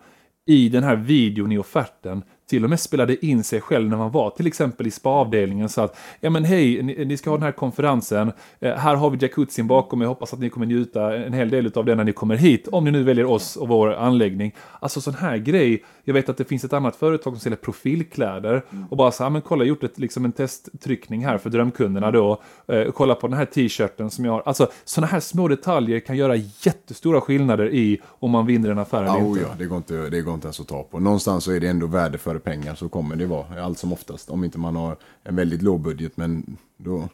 i 0.46 0.68
den 0.68 0.84
här 0.84 0.96
videon 0.96 1.52
i 1.52 1.58
offerten 1.58 2.22
till 2.48 2.64
och 2.64 2.70
med 2.70 2.80
spelade 2.80 3.26
in 3.26 3.44
sig 3.44 3.60
själv 3.60 3.88
när 3.88 3.96
man 3.96 4.10
var 4.10 4.30
till 4.30 4.46
exempel 4.46 4.86
i 4.86 4.90
spa-avdelningen. 4.90 5.68
Så 5.68 5.80
att, 5.80 5.98
ja 6.20 6.30
men 6.30 6.44
hej, 6.44 6.82
ni, 6.82 7.04
ni, 7.04 7.16
ska 7.16 7.30
ha 7.30 7.36
den 7.36 7.44
här 7.44 7.52
konferensen. 7.52 8.32
Eh, 8.60 8.74
här 8.74 8.94
har 8.94 9.10
vi 9.10 9.18
jacuzzin 9.20 9.66
bakom. 9.66 10.00
Jag 10.00 10.08
hoppas 10.08 10.32
att 10.32 10.40
ni 10.40 10.50
kommer 10.50 10.66
njuta 10.66 11.16
en 11.16 11.32
hel 11.32 11.50
del 11.50 11.72
av 11.74 11.84
den 11.84 11.96
när 11.96 12.04
ni 12.04 12.12
kommer 12.12 12.36
hit. 12.36 12.68
Om 12.68 12.84
ni 12.84 12.90
nu 12.90 13.02
väljer 13.02 13.24
oss 13.24 13.56
och 13.56 13.68
vår 13.68 13.94
anläggning. 13.94 14.54
Alltså 14.80 15.00
sån 15.00 15.14
här 15.14 15.36
grej. 15.36 15.84
Jag 16.04 16.14
vet 16.14 16.28
att 16.28 16.36
det 16.36 16.44
finns 16.44 16.64
ett 16.64 16.72
annat 16.72 16.96
företag 16.96 17.32
som 17.32 17.40
säljer 17.40 17.56
profilkläder. 17.56 18.64
Och 18.90 18.96
bara 18.96 19.10
så 19.10 19.22
här, 19.22 19.30
men 19.30 19.42
kolla, 19.42 19.64
gjort 19.64 19.84
ett, 19.84 19.98
liksom 19.98 20.24
en 20.24 20.32
testtryckning 20.32 21.24
här 21.24 21.38
för 21.38 21.50
drömkunderna 21.50 22.10
då. 22.10 22.42
Eh, 22.68 22.90
kolla 22.92 23.14
på 23.14 23.28
den 23.28 23.36
här 23.36 23.44
t-shirten 23.44 24.10
som 24.10 24.24
jag 24.24 24.32
har. 24.32 24.42
Alltså 24.46 24.70
såna 24.84 25.06
här 25.06 25.20
små 25.20 25.48
detaljer 25.48 26.00
kan 26.00 26.16
göra 26.16 26.36
jättestora 26.36 27.20
skillnader 27.20 27.74
i 27.74 28.00
om 28.04 28.30
man 28.30 28.46
vinner 28.46 28.70
en 28.70 28.78
affär 28.78 29.02
eller 29.02 29.12
oh, 29.12 29.28
inte. 29.28 29.40
Ja, 29.40 29.48
det 29.58 29.66
går 29.66 29.76
inte, 29.76 29.94
det 30.10 30.20
går 30.20 30.34
inte 30.34 30.46
ens 30.46 30.60
att 30.60 30.68
ta 30.68 30.82
på. 30.82 30.98
Någonstans 30.98 31.44
så 31.44 31.52
är 31.52 31.60
det 31.60 31.68
ändå 31.68 31.86
värde 31.86 32.18
för 32.18 32.37
pengar, 32.38 32.74
så 32.74 32.88
kommer 32.88 33.16
det 33.16 33.26
vara. 33.26 33.62
Allt 33.62 33.78
som 33.78 33.92
oftast. 33.92 34.30
Om 34.30 34.44
inte 34.44 34.58
man 34.58 34.76
har 34.76 34.96
en 35.22 35.36
väldigt 35.36 35.62
låg 35.62 35.80
budget, 35.80 36.16
men 36.16 36.56
då, 36.76 37.08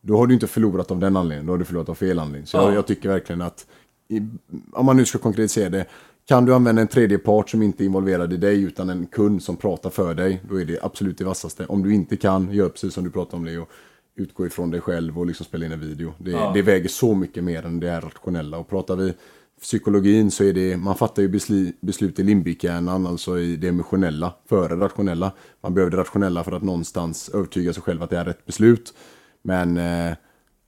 då 0.00 0.16
har 0.16 0.26
du 0.26 0.34
inte 0.34 0.46
förlorat 0.46 0.90
av 0.90 0.98
den 0.98 1.16
anledningen. 1.16 1.46
Då 1.46 1.52
har 1.52 1.58
du 1.58 1.64
förlorat 1.64 1.88
av 1.88 1.94
fel 1.94 2.18
anledning. 2.18 2.46
Så 2.46 2.56
ja. 2.56 2.62
jag, 2.62 2.74
jag, 2.74 2.86
tycker 2.86 3.08
verkligen 3.08 3.42
att, 3.42 3.66
i, 4.08 4.28
om 4.72 4.86
man 4.86 4.96
nu 4.96 5.04
ska 5.04 5.18
konkretisera 5.18 5.68
det, 5.68 5.86
kan 6.28 6.44
du 6.44 6.54
använda 6.54 6.82
en 6.82 6.88
tredje 6.88 7.18
part 7.18 7.50
som 7.50 7.62
inte 7.62 7.84
är 7.84 7.86
involverad 7.86 8.32
i 8.32 8.36
dig 8.36 8.62
utan 8.62 8.90
en 8.90 9.06
kund 9.06 9.42
som 9.42 9.56
pratar 9.56 9.90
för 9.90 10.14
dig, 10.14 10.42
då 10.48 10.60
är 10.60 10.64
det 10.64 10.78
absolut 10.82 11.18
det 11.18 11.24
vassaste. 11.24 11.66
Om 11.66 11.82
du 11.82 11.94
inte 11.94 12.16
kan, 12.16 12.52
gör 12.52 12.68
precis 12.68 12.94
som 12.94 13.04
du 13.04 13.10
pratade 13.10 13.36
om 13.36 13.44
Leo. 13.44 13.66
Utgå 14.14 14.46
ifrån 14.46 14.70
dig 14.70 14.80
själv 14.80 15.18
och 15.18 15.26
liksom 15.26 15.46
spela 15.46 15.66
in 15.66 15.72
en 15.72 15.80
video. 15.80 16.14
Det, 16.18 16.30
ja. 16.30 16.50
det 16.54 16.62
väger 16.62 16.88
så 16.88 17.14
mycket 17.14 17.44
mer 17.44 17.66
än 17.66 17.80
det 17.80 17.90
är 17.90 18.00
rationella. 18.00 18.58
Och 18.58 18.68
pratar 18.68 18.96
vi 18.96 19.14
psykologin 19.62 20.30
så 20.30 20.44
är 20.44 20.52
det, 20.52 20.76
man 20.76 20.96
fattar 20.96 21.22
ju 21.22 21.28
beslut, 21.28 21.80
beslut 21.80 22.18
i 22.18 22.22
limbikhjärnan, 22.22 23.06
alltså 23.06 23.38
i 23.38 23.56
det 23.56 23.68
emotionella, 23.68 24.34
före 24.48 24.76
rationella. 24.76 25.32
Man 25.60 25.74
behöver 25.74 25.90
det 25.90 25.96
rationella 25.96 26.44
för 26.44 26.52
att 26.52 26.62
någonstans 26.62 27.28
övertyga 27.28 27.72
sig 27.72 27.82
själv 27.82 28.02
att 28.02 28.10
det 28.10 28.18
är 28.18 28.24
rätt 28.24 28.46
beslut. 28.46 28.94
Men 29.42 29.76
eh, 29.76 30.14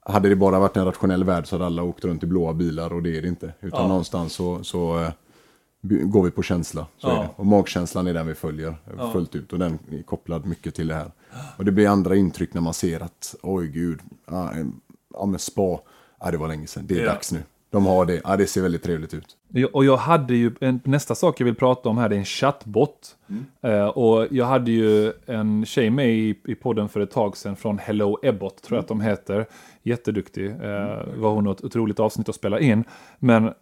hade 0.00 0.28
det 0.28 0.36
bara 0.36 0.58
varit 0.58 0.76
en 0.76 0.84
rationell 0.84 1.24
värld 1.24 1.46
så 1.46 1.54
hade 1.54 1.66
alla 1.66 1.82
åkt 1.82 2.04
runt 2.04 2.22
i 2.22 2.26
blåa 2.26 2.54
bilar 2.54 2.92
och 2.92 3.02
det 3.02 3.18
är 3.18 3.22
det 3.22 3.28
inte. 3.28 3.52
Utan 3.60 3.82
ja. 3.82 3.88
någonstans 3.88 4.32
så, 4.32 4.64
så 4.64 4.98
eh, 4.98 5.10
går 5.82 6.22
vi 6.22 6.30
på 6.30 6.42
känsla. 6.42 6.86
Så 6.98 7.08
ja. 7.08 7.16
är 7.16 7.22
det. 7.22 7.28
Och 7.36 7.46
magkänslan 7.46 8.06
är 8.06 8.14
den 8.14 8.26
vi 8.26 8.34
följer 8.34 8.76
ja. 8.96 9.12
fullt 9.12 9.34
ut 9.34 9.52
och 9.52 9.58
den 9.58 9.78
är 9.90 10.02
kopplad 10.02 10.46
mycket 10.46 10.74
till 10.74 10.88
det 10.88 10.94
här. 10.94 11.10
Och 11.56 11.64
det 11.64 11.72
blir 11.72 11.88
andra 11.88 12.16
intryck 12.16 12.54
när 12.54 12.60
man 12.60 12.74
ser 12.74 13.00
att 13.00 13.34
oj 13.42 13.68
gud, 13.68 14.00
ja, 14.26 15.26
men 15.26 15.38
spa, 15.38 15.80
ja, 16.20 16.30
det 16.30 16.36
var 16.36 16.48
länge 16.48 16.66
sedan, 16.66 16.84
det 16.86 17.00
är 17.00 17.06
dags 17.06 17.32
nu. 17.32 17.42
De 17.74 17.86
har 17.86 18.06
det. 18.06 18.20
Ja, 18.24 18.36
det 18.36 18.46
ser 18.46 18.62
väldigt 18.62 18.82
trevligt 18.82 19.14
ut. 19.14 19.36
Och 19.72 19.84
jag 19.84 19.96
hade 19.96 20.34
ju, 20.34 20.52
en, 20.60 20.80
nästa 20.84 21.14
sak 21.14 21.40
jag 21.40 21.44
vill 21.44 21.54
prata 21.54 21.88
om 21.88 21.98
här, 21.98 22.10
är 22.10 22.16
en 22.16 22.24
chattbot. 22.24 23.16
Mm. 23.28 23.74
Uh, 23.74 23.86
och 23.88 24.26
jag 24.30 24.44
hade 24.44 24.70
ju 24.70 25.12
en 25.26 25.64
tjej 25.66 25.90
med 25.90 26.08
i, 26.08 26.40
i 26.44 26.54
podden 26.54 26.88
för 26.88 27.00
ett 27.00 27.10
tag 27.10 27.36
sedan 27.36 27.56
från 27.56 27.78
Hello 27.78 28.18
Ebbot, 28.22 28.62
tror 28.62 28.76
jag 28.76 28.82
att 28.82 28.88
de 28.88 29.00
heter. 29.00 29.46
Jätteduktig, 29.82 30.50
uh, 30.50 30.58
var 31.16 31.30
hon 31.30 31.46
ett 31.46 31.64
otroligt 31.64 32.00
avsnitt 32.00 32.28
att 32.28 32.34
spela 32.34 32.60
in. 32.60 32.84
Men 33.18 33.52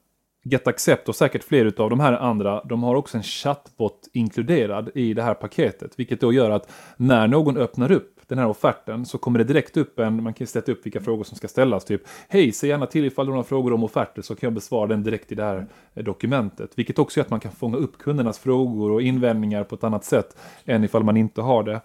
Get 0.44 0.66
Accept 0.66 1.08
och 1.08 1.16
säkert 1.16 1.44
fler 1.44 1.80
av 1.80 1.90
de 1.90 2.00
här 2.00 2.12
andra, 2.12 2.64
de 2.64 2.82
har 2.82 2.94
också 2.94 3.16
en 3.16 3.22
chattbot 3.22 4.08
inkluderad 4.12 4.90
i 4.94 5.14
det 5.14 5.22
här 5.22 5.34
paketet. 5.34 5.92
Vilket 5.96 6.20
då 6.20 6.32
gör 6.32 6.50
att 6.50 6.72
när 6.96 7.28
någon 7.28 7.56
öppnar 7.56 7.92
upp 7.92 8.20
den 8.32 8.38
här 8.38 8.48
offerten 8.48 9.06
så 9.06 9.18
kommer 9.18 9.38
det 9.38 9.44
direkt 9.44 9.76
upp 9.76 9.98
en, 9.98 10.22
man 10.22 10.34
kan 10.34 10.46
sätta 10.46 10.72
upp 10.72 10.86
vilka 10.86 11.00
frågor 11.00 11.24
som 11.24 11.36
ska 11.36 11.48
ställas. 11.48 11.84
Typ, 11.84 12.02
hej, 12.28 12.52
säg 12.52 12.68
gärna 12.68 12.86
till 12.86 13.04
ifall 13.04 13.26
du 13.26 13.32
har 13.32 13.36
några 13.36 13.48
frågor 13.48 13.72
om 13.72 13.84
offerter 13.84 14.22
så 14.22 14.34
kan 14.34 14.46
jag 14.46 14.52
besvara 14.54 14.86
den 14.86 15.02
direkt 15.02 15.32
i 15.32 15.34
det 15.34 15.42
här 15.42 15.66
eh, 15.94 16.04
dokumentet. 16.04 16.70
Vilket 16.74 16.98
också 16.98 17.20
gör 17.20 17.24
att 17.24 17.30
man 17.30 17.40
kan 17.40 17.52
fånga 17.52 17.76
upp 17.76 17.98
kundernas 17.98 18.38
frågor 18.38 18.92
och 18.92 19.02
invändningar 19.02 19.64
på 19.64 19.74
ett 19.74 19.84
annat 19.84 20.04
sätt 20.04 20.36
än 20.64 20.84
ifall 20.84 21.04
man 21.04 21.16
inte 21.16 21.40
har 21.40 21.62
det. 21.62 21.80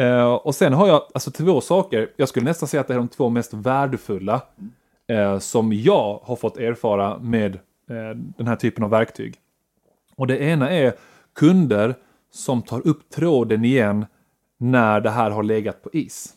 Uh, 0.00 0.32
och 0.32 0.54
sen 0.54 0.72
har 0.72 0.88
jag 0.88 1.02
alltså 1.14 1.30
två 1.30 1.60
saker, 1.60 2.10
jag 2.16 2.28
skulle 2.28 2.44
nästan 2.44 2.68
säga 2.68 2.80
att 2.80 2.88
det 2.88 2.94
är 2.94 2.98
de 2.98 3.08
två 3.08 3.28
mest 3.28 3.54
värdefulla 3.54 4.42
uh, 5.12 5.38
som 5.38 5.72
jag 5.72 6.20
har 6.22 6.36
fått 6.36 6.58
erfara 6.58 7.18
med 7.18 7.54
uh, 7.54 8.10
den 8.14 8.46
här 8.46 8.56
typen 8.56 8.84
av 8.84 8.90
verktyg. 8.90 9.34
Och 10.16 10.26
det 10.26 10.38
ena 10.38 10.70
är 10.70 10.92
kunder 11.34 11.94
som 12.32 12.62
tar 12.62 12.86
upp 12.86 13.10
tråden 13.10 13.64
igen 13.64 14.06
när 14.60 15.00
det 15.00 15.10
här 15.10 15.30
har 15.30 15.42
legat 15.42 15.82
på 15.82 15.90
is. 15.92 16.34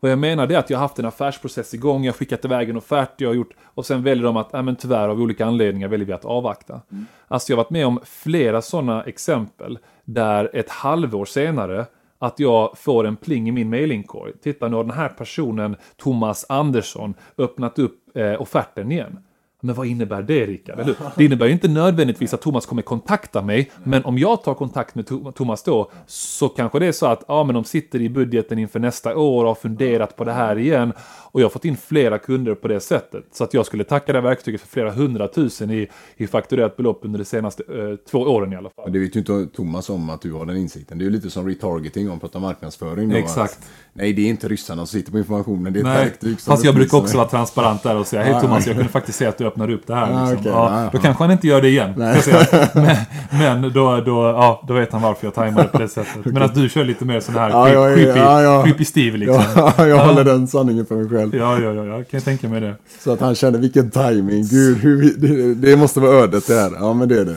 Vad 0.00 0.10
jag 0.10 0.18
menar 0.18 0.52
är 0.52 0.58
att 0.58 0.70
jag 0.70 0.78
har 0.78 0.82
haft 0.82 0.98
en 0.98 1.04
affärsprocess 1.04 1.74
igång, 1.74 2.04
jag 2.04 2.12
har 2.12 2.16
skickat 2.18 2.44
iväg 2.44 2.70
en 2.70 2.76
offert, 2.76 3.20
jag 3.20 3.28
har 3.28 3.34
gjort, 3.34 3.54
och 3.62 3.86
sen 3.86 4.02
väljer 4.02 4.24
de 4.24 4.36
att, 4.36 4.48
ja 4.52 4.62
men 4.62 4.76
tyvärr 4.76 5.08
av 5.08 5.20
olika 5.20 5.46
anledningar 5.46 5.88
väljer 5.88 6.06
vi 6.06 6.12
att 6.12 6.24
avvakta. 6.24 6.80
Mm. 6.92 7.06
Alltså 7.28 7.52
jag 7.52 7.56
har 7.56 7.64
varit 7.64 7.70
med 7.70 7.86
om 7.86 8.00
flera 8.04 8.62
sådana 8.62 9.02
exempel 9.02 9.78
där 10.04 10.50
ett 10.52 10.70
halvår 10.70 11.24
senare 11.24 11.86
att 12.18 12.40
jag 12.40 12.78
får 12.78 13.06
en 13.06 13.16
pling 13.16 13.48
i 13.48 13.52
min 13.52 13.70
mailinkorg. 13.70 14.32
Titta 14.42 14.68
nu 14.68 14.76
har 14.76 14.84
den 14.84 14.92
här 14.92 15.08
personen, 15.08 15.76
Thomas 15.96 16.46
Andersson, 16.48 17.14
öppnat 17.38 17.78
upp 17.78 18.16
eh, 18.16 18.42
offerten 18.42 18.92
igen. 18.92 19.18
Men 19.60 19.74
vad 19.74 19.86
innebär 19.86 20.22
det 20.22 20.46
Rickard? 20.46 20.94
Det 21.16 21.24
innebär 21.24 21.46
ju 21.46 21.52
inte 21.52 21.68
nödvändigtvis 21.68 22.34
att 22.34 22.40
Thomas 22.42 22.66
kommer 22.66 22.82
kontakta 22.82 23.42
mig, 23.42 23.70
men 23.84 24.04
om 24.04 24.18
jag 24.18 24.42
tar 24.42 24.54
kontakt 24.54 24.94
med 24.94 25.06
Thomas 25.34 25.62
då, 25.62 25.90
så 26.06 26.48
kanske 26.48 26.78
det 26.78 26.86
är 26.86 26.92
så 26.92 27.06
att 27.06 27.24
ja, 27.28 27.44
men 27.44 27.54
de 27.54 27.64
sitter 27.64 28.00
i 28.00 28.08
budgeten 28.08 28.58
inför 28.58 28.78
nästa 28.80 29.16
år 29.16 29.44
och 29.44 29.48
har 29.48 29.54
funderat 29.54 30.16
på 30.16 30.24
det 30.24 30.32
här 30.32 30.58
igen. 30.58 30.92
Och 31.30 31.40
jag 31.40 31.44
har 31.44 31.50
fått 31.50 31.64
in 31.64 31.76
flera 31.76 32.18
kunder 32.18 32.54
på 32.54 32.68
det 32.68 32.80
sättet. 32.80 33.24
Så 33.32 33.44
att 33.44 33.54
jag 33.54 33.66
skulle 33.66 33.84
tacka 33.84 34.12
det 34.12 34.18
här 34.18 34.28
verktyget 34.28 34.60
för 34.60 34.68
flera 34.68 34.90
hundratusen 34.90 35.70
i, 35.70 35.88
i 36.16 36.26
fakturerat 36.26 36.76
belopp 36.76 37.00
under 37.02 37.18
de 37.18 37.24
senaste 37.24 37.62
eh, 37.62 37.96
två 38.10 38.18
åren 38.18 38.52
i 38.52 38.56
alla 38.56 38.70
fall. 38.70 38.92
Det 38.92 38.98
vet 38.98 39.16
ju 39.16 39.20
inte 39.20 39.46
Thomas 39.56 39.90
om 39.90 40.10
att 40.10 40.20
du 40.20 40.32
har 40.32 40.46
den 40.46 40.56
insikten. 40.56 40.98
Det 40.98 41.02
är 41.02 41.06
ju 41.06 41.10
lite 41.12 41.30
som 41.30 41.48
retargeting 41.48 42.02
om 42.02 42.08
man 42.08 42.20
pratar 42.20 42.40
marknadsföring. 42.40 43.08
Då, 43.08 43.16
Exakt. 43.16 43.58
Att, 43.58 43.70
nej, 43.92 44.12
det 44.12 44.22
är 44.22 44.28
inte 44.28 44.48
ryssarna 44.48 44.86
som 44.86 44.98
sitter 44.98 45.12
på 45.12 45.18
informationen, 45.18 45.72
det 45.72 45.80
är 45.80 45.80
ett 45.80 46.06
verktyg. 46.06 46.40
Fast 46.40 46.64
jag 46.64 46.74
brukar 46.74 46.98
också 46.98 47.16
vara 47.16 47.28
transparent 47.28 47.82
där 47.82 47.96
och 47.96 48.06
säga, 48.06 48.22
hej 48.22 48.40
Thomas, 48.40 48.66
jag 48.66 48.76
kunde 48.76 48.92
faktiskt 48.92 49.18
se 49.18 49.26
att 49.26 49.38
du 49.38 49.47
öppnar 49.48 49.70
upp 49.70 49.86
det 49.86 49.94
här. 49.94 50.02
Ah, 50.02 50.30
liksom. 50.30 50.38
okay, 50.38 50.52
ja, 50.52 50.58
ah, 50.58 50.90
då 50.92 50.98
kanske 50.98 51.24
han 51.24 51.30
inte 51.30 51.46
gör 51.46 51.62
det 51.62 51.68
igen. 51.68 51.92
men, 51.96 52.96
men 53.30 53.72
då, 53.72 54.00
då, 54.00 54.22
ja, 54.22 54.64
då 54.68 54.74
vet 54.74 54.92
han 54.92 55.02
varför 55.02 55.26
jag 55.26 55.34
tajmade 55.34 55.68
på 55.68 55.78
det 55.78 55.88
sättet. 55.98 56.24
Men 56.24 56.42
att 56.42 56.54
du 56.54 56.68
kör 56.68 56.84
lite 56.84 57.04
mer 57.04 57.20
sån 57.20 57.34
här 57.34 57.50
ja, 57.50 57.94
creepy, 57.94 58.18
ja, 58.18 58.42
ja. 58.42 58.62
creepy 58.64 58.84
Steve 58.84 59.18
liksom. 59.18 59.42
Ja, 59.56 59.86
jag 59.86 60.06
håller 60.06 60.24
den 60.24 60.46
sanningen 60.48 60.86
för 60.86 60.94
mig 60.94 61.08
själv. 61.08 61.36
Ja, 61.36 61.60
ja, 61.60 61.72
ja, 61.72 61.84
ja, 61.84 61.96
kan 61.96 62.06
jag 62.10 62.24
tänka 62.24 62.48
mig 62.48 62.60
det. 62.60 62.74
Så 63.00 63.12
att 63.12 63.20
han 63.20 63.34
kände 63.34 63.58
vilken 63.58 63.90
timing. 63.90 64.44
Gud, 64.50 64.78
hur, 64.78 65.14
det, 65.18 65.54
det 65.54 65.76
måste 65.76 66.00
vara 66.00 66.12
ödet 66.12 66.46
det 66.46 66.54
här. 66.54 66.70
Ja, 66.80 66.92
men 66.92 67.08
det 67.08 67.20
är 67.20 67.24
det. 67.24 67.36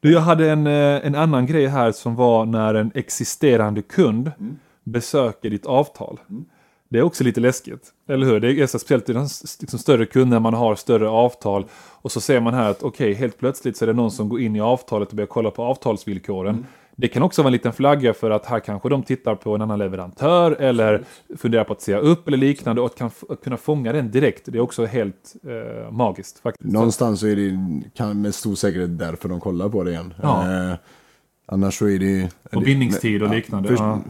Du, 0.00 0.12
jag 0.12 0.20
hade 0.20 0.50
en, 0.50 0.66
en 0.66 1.14
annan 1.14 1.46
grej 1.46 1.66
här 1.66 1.92
som 1.92 2.16
var 2.16 2.46
när 2.46 2.74
en 2.74 2.90
existerande 2.94 3.82
kund 3.82 4.32
mm. 4.40 4.56
besöker 4.84 5.50
ditt 5.50 5.66
avtal. 5.66 6.20
Mm. 6.30 6.44
Det 6.88 6.98
är 6.98 7.02
också 7.02 7.24
lite 7.24 7.40
läskigt. 7.40 7.92
Eller 8.08 8.26
hur? 8.26 8.40
Det 8.40 8.52
är 8.52 8.66
så 8.66 8.78
speciellt 8.78 9.08
i 9.08 9.12
de 9.12 9.28
liksom 9.60 9.78
större 9.78 10.06
kunder 10.06 10.40
man 10.40 10.54
har 10.54 10.74
större 10.74 11.08
avtal. 11.08 11.64
Och 11.74 12.12
så 12.12 12.20
ser 12.20 12.40
man 12.40 12.54
här 12.54 12.70
att 12.70 12.82
okej, 12.82 13.10
okay, 13.10 13.14
helt 13.14 13.38
plötsligt 13.38 13.76
så 13.76 13.84
är 13.84 13.86
det 13.86 13.92
någon 13.92 14.10
som 14.10 14.28
går 14.28 14.40
in 14.40 14.56
i 14.56 14.60
avtalet 14.60 15.08
och 15.08 15.16
börjar 15.16 15.26
kolla 15.26 15.50
på 15.50 15.62
avtalsvillkoren. 15.62 16.54
Mm. 16.54 16.66
Det 16.98 17.08
kan 17.08 17.22
också 17.22 17.42
vara 17.42 17.48
en 17.48 17.52
liten 17.52 17.72
flagga 17.72 18.14
för 18.14 18.30
att 18.30 18.46
här 18.46 18.60
kanske 18.60 18.88
de 18.88 19.02
tittar 19.02 19.34
på 19.34 19.54
en 19.54 19.62
annan 19.62 19.78
leverantör 19.78 20.52
eller 20.52 21.04
funderar 21.36 21.64
på 21.64 21.72
att 21.72 21.80
säga 21.80 21.98
upp 21.98 22.28
eller 22.28 22.38
liknande 22.38 22.80
och 22.80 22.86
att, 22.86 22.96
kan, 22.98 23.10
att 23.28 23.44
kunna 23.44 23.56
fånga 23.56 23.92
den 23.92 24.10
direkt. 24.10 24.42
Det 24.44 24.58
är 24.58 24.62
också 24.62 24.84
helt 24.84 25.34
eh, 25.44 25.90
magiskt 25.90 26.38
faktiskt. 26.38 26.72
Någonstans 26.72 27.20
så 27.20 27.26
är 27.26 27.36
det 27.36 27.58
kan, 27.94 28.22
med 28.22 28.34
stor 28.34 28.54
säkerhet 28.54 28.98
därför 28.98 29.28
de 29.28 29.40
kollar 29.40 29.68
på 29.68 29.84
det 29.84 29.90
igen. 29.90 30.14
Ja. 30.22 30.70
Eh, 30.70 30.76
annars 31.46 31.78
så 31.78 31.88
är 31.88 31.98
det... 31.98 32.30
Och 32.52 32.62
bindningstid 32.62 33.22
och 33.22 33.30
liknande. 33.30 33.74
Ja, 33.78 34.00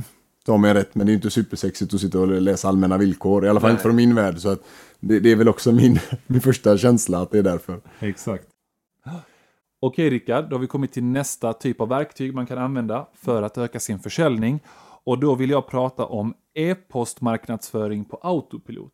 först, 0.47 0.53
ta 0.53 0.57
mig 0.57 0.75
rätt, 0.75 0.95
men 0.95 1.07
det 1.07 1.13
är 1.13 1.15
inte 1.15 1.31
supersexigt 1.31 1.95
att 1.95 2.01
sitta 2.01 2.19
och 2.19 2.29
läsa 2.29 2.69
allmänna 2.69 2.99
villkor. 2.99 3.45
I 3.45 3.49
alla 3.49 3.61
fall 3.61 3.69
Nej. 3.69 3.73
inte 3.75 3.83
från 3.83 3.97
min 3.97 4.15
värld. 4.15 4.39
Så 4.39 4.49
att 4.49 4.61
det, 5.01 5.21
det, 5.21 5.33
är 5.33 5.37
väl 5.37 5.49
också 5.49 5.73
min, 5.73 5.99
min 6.27 6.41
första 6.41 6.79
känsla 6.79 7.23
att 7.23 7.31
det 7.31 7.39
är 7.39 7.43
därför. 7.43 7.81
Exakt. 8.01 8.47
Okej 9.81 10.11
Rickard, 10.11 10.49
då 10.49 10.57
har 10.57 10.61
vi 10.61 10.67
kommit 10.67 10.93
till 10.93 11.05
nästa 11.05 11.53
typ 11.53 11.81
av 11.81 11.89
verktyg 11.89 12.35
man 12.35 12.47
kan 12.47 12.59
använda 12.59 13.07
för 13.15 13.43
att 13.43 13.59
öka 13.59 13.81
sin 13.81 13.99
försäljning. 13.99 14.61
Och 15.05 15.19
då 15.19 15.35
vill 15.35 15.51
jag 15.51 15.67
prata 15.67 16.05
om 16.05 16.35
e-postmarknadsföring 16.55 18.05
på 18.05 18.19
autopilot. 18.23 18.93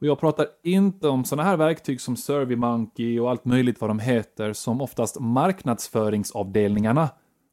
Och 0.00 0.06
jag 0.06 0.20
pratar 0.20 0.46
inte 0.62 1.08
om 1.08 1.24
sådana 1.24 1.48
här 1.48 1.56
verktyg 1.56 2.00
som 2.00 2.16
SurveyMonkey 2.16 3.20
och 3.20 3.30
allt 3.30 3.44
möjligt 3.44 3.80
vad 3.80 3.90
de 3.90 3.98
heter 3.98 4.52
som 4.52 4.80
oftast 4.80 5.20
marknadsföringsavdelningarna 5.20 7.08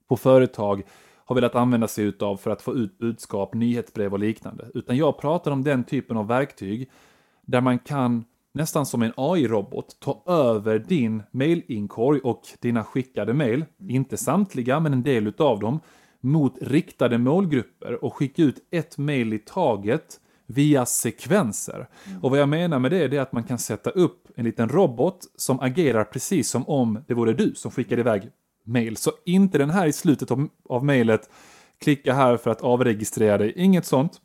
på 0.07 0.17
företag 0.17 0.83
har 1.27 1.35
velat 1.35 1.55
använda 1.55 1.87
sig 1.87 2.05
utav 2.05 2.37
för 2.37 2.51
att 2.51 2.61
få 2.61 2.75
ut 2.75 2.97
budskap, 2.97 3.53
nyhetsbrev 3.53 4.13
och 4.13 4.19
liknande. 4.19 4.65
Utan 4.73 4.97
jag 4.97 5.17
pratar 5.17 5.51
om 5.51 5.63
den 5.63 5.83
typen 5.83 6.17
av 6.17 6.27
verktyg 6.27 6.89
där 7.45 7.61
man 7.61 7.79
kan 7.79 8.25
nästan 8.53 8.85
som 8.85 9.01
en 9.01 9.13
AI-robot 9.17 9.99
ta 9.99 10.23
över 10.25 10.79
din 10.79 11.23
mailinkorg 11.31 12.19
och 12.19 12.41
dina 12.59 12.83
skickade 12.83 13.33
mail, 13.33 13.65
inte 13.89 14.17
samtliga 14.17 14.79
men 14.79 14.93
en 14.93 15.03
del 15.03 15.27
utav 15.27 15.59
dem, 15.59 15.79
mot 16.19 16.57
riktade 16.61 17.17
målgrupper 17.17 18.03
och 18.03 18.15
skicka 18.15 18.41
ut 18.41 18.67
ett 18.71 18.97
mail 18.97 19.33
i 19.33 19.39
taget 19.39 20.19
via 20.45 20.85
sekvenser. 20.85 21.87
Mm. 22.05 22.23
Och 22.23 22.29
vad 22.29 22.39
jag 22.39 22.49
menar 22.49 22.79
med 22.79 22.91
det 22.91 23.15
är 23.15 23.19
att 23.19 23.31
man 23.31 23.43
kan 23.43 23.57
sätta 23.57 23.89
upp 23.89 24.27
en 24.35 24.45
liten 24.45 24.69
robot 24.69 25.19
som 25.35 25.59
agerar 25.59 26.03
precis 26.03 26.49
som 26.49 26.69
om 26.69 27.03
det 27.07 27.13
vore 27.13 27.33
du 27.33 27.53
som 27.55 27.71
skickade 27.71 28.01
iväg 28.01 28.29
mail. 28.67 28.97
Så 28.97 29.11
inte 29.25 29.57
den 29.57 29.69
här 29.69 29.87
i 29.87 29.93
slutet 29.93 30.31
av, 30.31 30.47
av 30.69 30.85
mailet 30.85 31.29
klicka 31.79 32.13
här 32.13 32.37
för 32.37 32.51
att 32.51 32.61
avregistrera 32.61 33.37
dig. 33.37 33.53
Inget 33.55 33.85
sånt. 33.85 34.21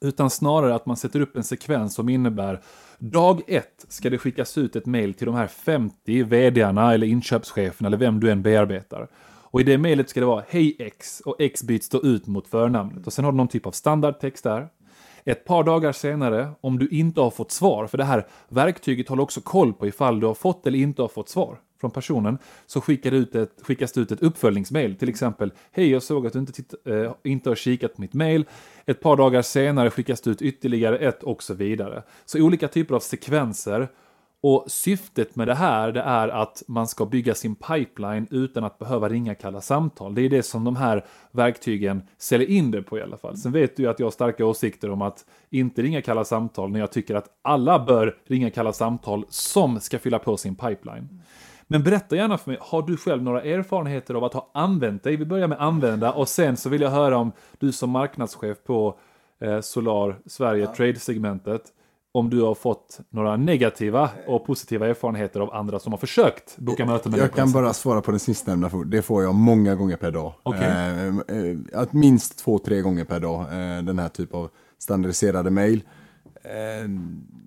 Utan 0.00 0.30
snarare 0.30 0.74
att 0.74 0.86
man 0.86 0.96
sätter 0.96 1.20
upp 1.20 1.36
en 1.36 1.44
sekvens 1.44 1.94
som 1.94 2.08
innebär 2.08 2.62
dag 2.98 3.42
ett 3.46 3.86
ska 3.88 4.10
det 4.10 4.18
skickas 4.18 4.58
ut 4.58 4.76
ett 4.76 4.86
mail 4.86 5.14
till 5.14 5.26
de 5.26 5.34
här 5.34 5.46
50 5.46 6.22
vdarna 6.22 6.94
eller 6.94 7.06
inköpscheferna 7.06 7.86
eller 7.86 7.96
vem 7.96 8.20
du 8.20 8.30
än 8.30 8.42
bearbetar. 8.42 9.08
Och 9.54 9.60
i 9.60 9.64
det 9.64 9.78
mejlet 9.78 10.10
ska 10.10 10.20
det 10.20 10.26
vara 10.26 10.44
Hej 10.48 10.76
X 10.78 11.20
och 11.20 11.36
X 11.38 11.62
byts 11.62 11.88
då 11.88 12.02
ut 12.02 12.26
mot 12.26 12.48
förnamnet. 12.48 13.06
Och 13.06 13.12
sen 13.12 13.24
har 13.24 13.32
du 13.32 13.36
någon 13.36 13.48
typ 13.48 13.66
av 13.66 13.70
standardtext 13.70 14.44
där. 14.44 14.68
Ett 15.24 15.44
par 15.44 15.64
dagar 15.64 15.92
senare, 15.92 16.50
om 16.60 16.78
du 16.78 16.88
inte 16.88 17.20
har 17.20 17.30
fått 17.30 17.50
svar, 17.50 17.86
för 17.86 17.98
det 17.98 18.04
här 18.04 18.26
verktyget 18.48 19.08
håller 19.08 19.22
också 19.22 19.40
koll 19.40 19.72
på 19.72 19.86
ifall 19.86 20.20
du 20.20 20.26
har 20.26 20.34
fått 20.34 20.66
eller 20.66 20.78
inte 20.78 21.02
har 21.02 21.08
fått 21.08 21.28
svar 21.28 21.58
från 21.80 21.90
personen, 21.90 22.38
så 22.66 22.80
skickar 22.80 23.10
du 23.10 23.16
ut 23.16 23.34
ett, 23.34 23.58
skickas 23.62 23.92
det 23.92 24.00
ut 24.00 24.12
ett 24.12 24.22
uppföljningsmail. 24.22 24.96
Till 24.96 25.08
exempel, 25.08 25.52
hej 25.72 25.90
jag 25.90 26.02
såg 26.02 26.26
att 26.26 26.32
du 26.32 26.38
inte, 26.38 26.52
titt, 26.52 26.74
äh, 26.84 27.12
inte 27.24 27.48
har 27.48 27.56
kikat 27.56 27.94
på 27.94 28.00
mitt 28.00 28.14
mail. 28.14 28.44
Ett 28.86 29.00
par 29.00 29.16
dagar 29.16 29.42
senare 29.42 29.90
skickas 29.90 30.20
det 30.20 30.30
ut 30.30 30.42
ytterligare 30.42 30.98
ett 30.98 31.22
och 31.22 31.42
så 31.42 31.54
vidare. 31.54 32.02
Så 32.24 32.42
olika 32.42 32.68
typer 32.68 32.94
av 32.94 33.00
sekvenser 33.00 33.88
och 34.46 34.64
syftet 34.66 35.36
med 35.36 35.48
det 35.48 35.54
här 35.54 35.92
det 35.92 36.00
är 36.00 36.28
att 36.28 36.62
man 36.68 36.86
ska 36.86 37.06
bygga 37.06 37.34
sin 37.34 37.54
pipeline 37.54 38.26
utan 38.30 38.64
att 38.64 38.78
behöva 38.78 39.08
ringa 39.08 39.34
kalla 39.34 39.60
samtal. 39.60 40.14
Det 40.14 40.22
är 40.22 40.28
det 40.28 40.42
som 40.42 40.64
de 40.64 40.76
här 40.76 41.04
verktygen 41.30 42.02
säljer 42.18 42.50
in 42.50 42.70
det 42.70 42.82
på 42.82 42.98
i 42.98 43.02
alla 43.02 43.16
fall. 43.16 43.36
Sen 43.36 43.52
vet 43.52 43.76
du 43.76 43.82
ju 43.82 43.88
att 43.88 43.98
jag 43.98 44.06
har 44.06 44.10
starka 44.10 44.46
åsikter 44.46 44.90
om 44.90 45.02
att 45.02 45.24
inte 45.50 45.82
ringa 45.82 46.02
kalla 46.02 46.24
samtal 46.24 46.70
när 46.70 46.80
jag 46.80 46.92
tycker 46.92 47.14
att 47.14 47.28
alla 47.42 47.84
bör 47.84 48.16
ringa 48.24 48.50
kalla 48.50 48.72
samtal 48.72 49.24
som 49.28 49.80
ska 49.80 49.98
fylla 49.98 50.18
på 50.18 50.36
sin 50.36 50.54
pipeline. 50.56 51.22
Men 51.66 51.82
berätta 51.82 52.16
gärna 52.16 52.38
för 52.38 52.50
mig, 52.50 52.58
har 52.60 52.82
du 52.82 52.96
själv 52.96 53.22
några 53.22 53.42
erfarenheter 53.42 54.14
av 54.14 54.24
att 54.24 54.34
ha 54.34 54.50
använt 54.54 55.02
dig? 55.02 55.16
Vi 55.16 55.24
börjar 55.24 55.48
med 55.48 55.60
använda 55.60 56.12
och 56.12 56.28
sen 56.28 56.56
så 56.56 56.68
vill 56.68 56.80
jag 56.80 56.90
höra 56.90 57.16
om 57.16 57.32
du 57.58 57.72
som 57.72 57.90
marknadschef 57.90 58.56
på 58.66 58.98
eh, 59.40 59.60
Solar 59.60 60.16
Sverige 60.26 60.64
ja. 60.64 60.74
Trade-segmentet 60.74 61.72
om 62.14 62.30
du 62.30 62.40
har 62.40 62.54
fått 62.54 63.00
några 63.10 63.36
negativa 63.36 64.10
och 64.26 64.46
positiva 64.46 64.88
erfarenheter 64.88 65.40
av 65.40 65.54
andra 65.54 65.78
som 65.78 65.92
har 65.92 65.98
försökt 65.98 66.56
boka 66.58 66.86
möten 66.86 67.10
med 67.10 67.20
dig. 67.20 67.26
Jag 67.26 67.34
kan 67.34 67.52
bara 67.52 67.72
svara 67.72 68.00
på 68.00 68.10
den 68.10 68.20
sistnämnda. 68.20 68.70
Det 68.86 69.02
får 69.02 69.22
jag 69.22 69.34
många 69.34 69.74
gånger 69.74 69.96
per 69.96 70.10
dag. 70.10 70.34
Okay. 70.42 70.64
Eh, 70.64 71.06
eh, 71.08 71.56
att 71.72 71.92
minst 71.92 72.38
två, 72.38 72.58
tre 72.58 72.80
gånger 72.80 73.04
per 73.04 73.20
dag. 73.20 73.40
Eh, 73.40 73.82
den 73.82 73.98
här 73.98 74.08
typen 74.08 74.38
av 74.38 74.50
standardiserade 74.78 75.50
mejl. 75.50 75.82
Eh, 76.44 76.88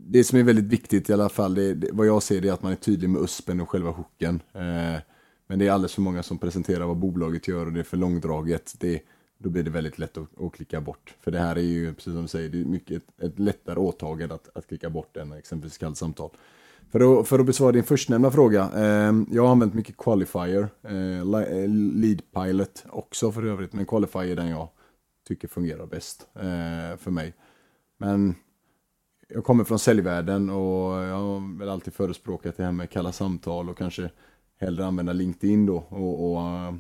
det 0.08 0.24
som 0.24 0.40
är 0.40 0.44
väldigt 0.44 0.66
viktigt 0.66 1.10
i 1.10 1.14
alla 1.14 1.30
fall, 1.30 1.56
det, 1.56 1.74
det, 1.74 1.90
vad 1.94 2.08
jag 2.08 2.24
ser 2.24 2.42
det 2.42 2.50
är 2.50 2.54
att 2.54 2.64
man 2.64 2.72
är 2.72 2.76
tydlig 2.76 3.10
med 3.10 3.22
USPen 3.22 3.62
och 3.62 3.70
själva 3.70 3.92
hooken. 3.92 4.42
Eh, 4.54 5.02
men 5.48 5.60
det 5.60 5.68
är 5.68 5.72
alldeles 5.72 5.94
för 5.94 6.02
många 6.02 6.24
som 6.24 6.38
presenterar 6.38 6.86
vad 6.86 6.98
bolaget 6.98 7.48
gör 7.48 7.66
och 7.66 7.74
det 7.74 7.80
är 7.80 7.84
för 7.84 7.98
långdraget. 7.98 8.76
Det, 8.80 9.02
då 9.38 9.50
blir 9.50 9.64
det 9.64 9.70
väldigt 9.70 9.98
lätt 9.98 10.18
att, 10.18 10.42
att, 10.42 10.54
klicka 10.54 10.82
bort. 10.82 11.16
För 11.20 11.32
det 11.32 11.40
här 11.40 11.56
är 11.56 11.62
ju, 11.62 11.94
precis 11.94 12.14
som 12.14 12.22
du 12.22 12.28
säger, 12.28 12.50
det 12.50 12.62
är 12.62 12.66
mycket 12.66 12.98
ett, 12.98 13.24
ett 13.24 13.40
lättare 13.40 13.80
åtagande 13.80 14.36
att, 14.36 14.50
att 14.58 14.68
klicka 14.68 14.90
bort 14.90 15.18
än 15.18 15.32
exempelvis 15.32 15.78
kallt 15.78 15.98
samtal. 15.98 16.30
För 16.92 17.20
att, 17.20 17.28
för 17.28 17.40
att 17.40 17.46
besvara 17.46 17.72
din 17.72 17.84
förstnämnda 17.84 18.32
fråga. 18.32 18.70
Eh, 18.76 19.14
jag 19.32 19.44
har 19.44 19.52
använt 19.52 19.74
mycket 19.74 19.98
Qualifier, 19.98 20.68
eh, 20.84 21.20
eh, 21.20 21.70
Lead 21.94 22.22
Pilot 22.34 22.86
också 22.90 23.32
för 23.32 23.46
övrigt, 23.46 23.74
men 23.74 23.86
Qualifier 23.86 24.32
är 24.32 24.36
den 24.36 24.48
jag 24.48 24.70
tycker 25.28 25.48
fungerar 25.48 25.86
bäst 25.86 26.28
eh, 26.36 26.98
för 26.98 27.12
mig. 27.12 27.34
Men 27.98 28.36
jag 29.30 29.44
kommer 29.44 29.64
från 29.64 29.80
säljvärlden 29.80 30.50
och 30.50 31.04
jag 31.04 31.16
har 31.16 31.60
väl 31.60 31.70
alltid 31.70 31.94
förespråkat 31.94 32.58
det 32.58 32.64
här 32.64 32.72
med 32.72 32.90
kalla 32.90 33.12
samtal 33.12 33.70
och 33.70 33.78
kanske 33.78 34.10
hellre 34.60 34.86
använda 34.86 35.14
LinkedIn 35.14 35.66
då 35.66 35.76
och, 35.90 36.32
och 36.32 36.42
eh, 36.42 36.74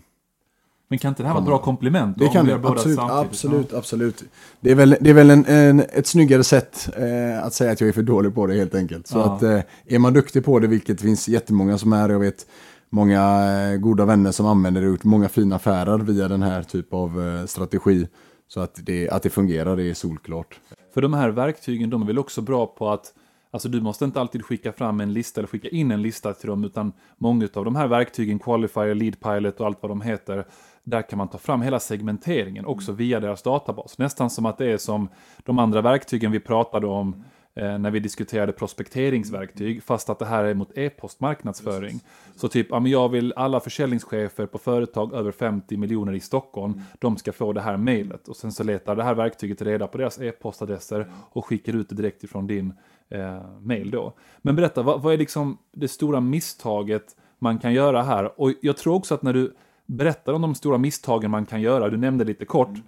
men 0.87 0.99
kan 0.99 1.09
inte 1.09 1.23
det 1.23 1.27
här 1.27 1.33
vara 1.33 1.43
ett 1.43 1.47
bra 1.47 1.57
komplement? 1.57 2.17
Det 2.17 2.27
kan 2.27 2.45
det, 2.45 2.55
absolut, 2.55 2.99
absolut, 2.99 3.73
absolut. 3.73 4.23
Det 4.59 4.71
är 4.71 4.75
väl, 4.75 4.97
det 5.01 5.09
är 5.09 5.13
väl 5.13 5.29
en, 5.29 5.45
en 5.45 5.79
ett 5.79 6.07
snyggare 6.07 6.43
sätt 6.43 6.89
eh, 6.97 7.43
att 7.43 7.53
säga 7.53 7.71
att 7.71 7.81
jag 7.81 7.87
är 7.87 7.93
för 7.93 8.03
dålig 8.03 8.35
på 8.35 8.47
det 8.47 8.53
helt 8.53 8.75
enkelt. 8.75 9.07
Så 9.07 9.17
ja. 9.17 9.35
att 9.35 9.43
eh, 9.43 9.59
är 9.85 9.99
man 9.99 10.13
duktig 10.13 10.45
på 10.45 10.59
det, 10.59 10.67
vilket 10.67 11.01
finns 11.01 11.27
jättemånga 11.27 11.77
som 11.77 11.93
är, 11.93 12.09
jag 12.09 12.19
vet 12.19 12.45
många 12.89 13.51
eh, 13.71 13.77
goda 13.77 14.05
vänner 14.05 14.31
som 14.31 14.45
använder 14.45 14.81
det 14.81 14.87
och 14.87 14.91
gjort 14.91 15.03
många 15.03 15.29
fina 15.29 15.55
affärer 15.55 15.97
via 15.97 16.27
den 16.27 16.43
här 16.43 16.63
typen 16.63 16.99
av 16.99 17.27
eh, 17.27 17.45
strategi. 17.45 18.07
Så 18.47 18.59
att 18.59 18.79
det, 18.83 19.09
att 19.09 19.23
det 19.23 19.29
fungerar, 19.29 19.77
det 19.77 19.83
är 19.83 19.93
solklart. 19.93 20.59
För 20.93 21.01
de 21.01 21.13
här 21.13 21.29
verktygen, 21.29 21.89
de 21.89 22.01
är 22.01 22.05
väl 22.05 22.19
också 22.19 22.41
bra 22.41 22.65
på 22.65 22.89
att 22.89 23.13
Alltså 23.51 23.69
du 23.69 23.81
måste 23.81 24.05
inte 24.05 24.21
alltid 24.21 24.45
skicka 24.45 24.71
fram 24.71 24.99
en 24.99 25.13
lista 25.13 25.41
eller 25.41 25.47
skicka 25.47 25.67
in 25.67 25.91
en 25.91 26.01
lista 26.01 26.33
till 26.33 26.49
dem 26.49 26.63
utan 26.63 26.93
många 27.17 27.47
av 27.53 27.65
de 27.65 27.75
här 27.75 27.87
verktygen, 27.87 28.39
Qualifier, 28.39 28.95
Lead 28.95 29.19
Pilot 29.19 29.59
och 29.59 29.65
allt 29.65 29.77
vad 29.81 29.91
de 29.91 30.01
heter, 30.01 30.45
där 30.89 31.01
kan 31.01 31.17
man 31.17 31.27
ta 31.27 31.37
fram 31.37 31.61
hela 31.61 31.79
segmenteringen 31.79 32.65
också 32.65 32.91
via 32.91 33.19
deras 33.19 33.41
databas. 33.41 33.97
Nästan 33.97 34.29
som 34.29 34.45
att 34.45 34.57
det 34.57 34.65
är 34.65 34.77
som 34.77 35.09
de 35.37 35.59
andra 35.59 35.81
verktygen 35.81 36.31
vi 36.31 36.39
pratade 36.39 36.87
om 36.87 37.23
eh, 37.55 37.77
när 37.77 37.91
vi 37.91 37.99
diskuterade 37.99 38.51
prospekteringsverktyg, 38.51 39.83
fast 39.83 40.09
att 40.09 40.19
det 40.19 40.25
här 40.25 40.43
är 40.43 40.53
mot 40.53 40.77
e-postmarknadsföring. 40.77 41.99
Så 42.35 42.47
typ, 42.47 42.67
ja, 42.69 42.79
men 42.79 42.91
jag 42.91 43.09
vill 43.09 43.33
alla 43.35 43.59
försäljningschefer 43.59 44.45
på 44.45 44.57
företag 44.57 45.13
över 45.13 45.31
50 45.31 45.77
miljoner 45.77 46.13
i 46.13 46.19
Stockholm, 46.19 46.73
mm. 46.73 46.85
de 46.99 47.17
ska 47.17 47.31
få 47.31 47.53
det 47.53 47.61
här 47.61 47.77
mejlet. 47.77 48.27
Och 48.27 48.35
sen 48.35 48.51
så 48.51 48.63
letar 48.63 48.95
det 48.95 49.03
här 49.03 49.15
verktyget 49.15 49.61
reda 49.61 49.87
på 49.87 49.97
deras 49.97 50.19
e-postadresser 50.19 51.07
och 51.13 51.45
skickar 51.45 51.75
ut 51.75 51.89
det 51.89 51.95
direkt 51.95 52.23
ifrån 52.23 52.47
din 52.47 52.73
eh, 53.09 53.41
mail 53.59 53.91
då. 53.91 54.13
Men 54.37 54.55
berätta, 54.55 54.81
vad, 54.81 55.01
vad 55.01 55.13
är 55.13 55.17
liksom 55.17 55.57
det 55.73 55.87
stora 55.87 56.19
misstaget 56.19 57.15
man 57.39 57.59
kan 57.59 57.73
göra 57.73 58.03
här? 58.03 58.41
Och 58.41 58.53
jag 58.61 58.77
tror 58.77 58.95
också 58.95 59.13
att 59.13 59.21
när 59.21 59.33
du 59.33 59.55
berättar 59.87 60.33
om 60.33 60.41
de 60.41 60.55
stora 60.55 60.77
misstagen 60.77 61.31
man 61.31 61.45
kan 61.45 61.61
göra, 61.61 61.89
du 61.89 61.97
nämnde 61.97 62.23
lite 62.23 62.45
kort, 62.45 62.67
mm. 62.67 62.81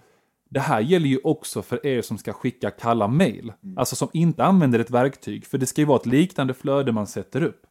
Det 0.51 0.59
här 0.59 0.79
gäller 0.79 1.07
ju 1.07 1.19
också 1.23 1.61
för 1.61 1.85
er 1.85 2.01
som 2.01 2.17
ska 2.17 2.33
skicka 2.33 2.71
kalla 2.71 3.07
mail. 3.07 3.53
Mm. 3.63 3.77
Alltså 3.77 3.95
som 3.95 4.09
inte 4.13 4.43
använder 4.43 4.79
ett 4.79 4.91
verktyg. 4.91 5.45
För 5.45 5.57
det 5.57 5.65
ska 5.65 5.81
ju 5.81 5.85
vara 5.85 5.99
ett 5.99 6.05
liknande 6.05 6.53
flöde 6.53 6.91
man 6.91 7.07
sätter 7.07 7.43
upp. 7.43 7.61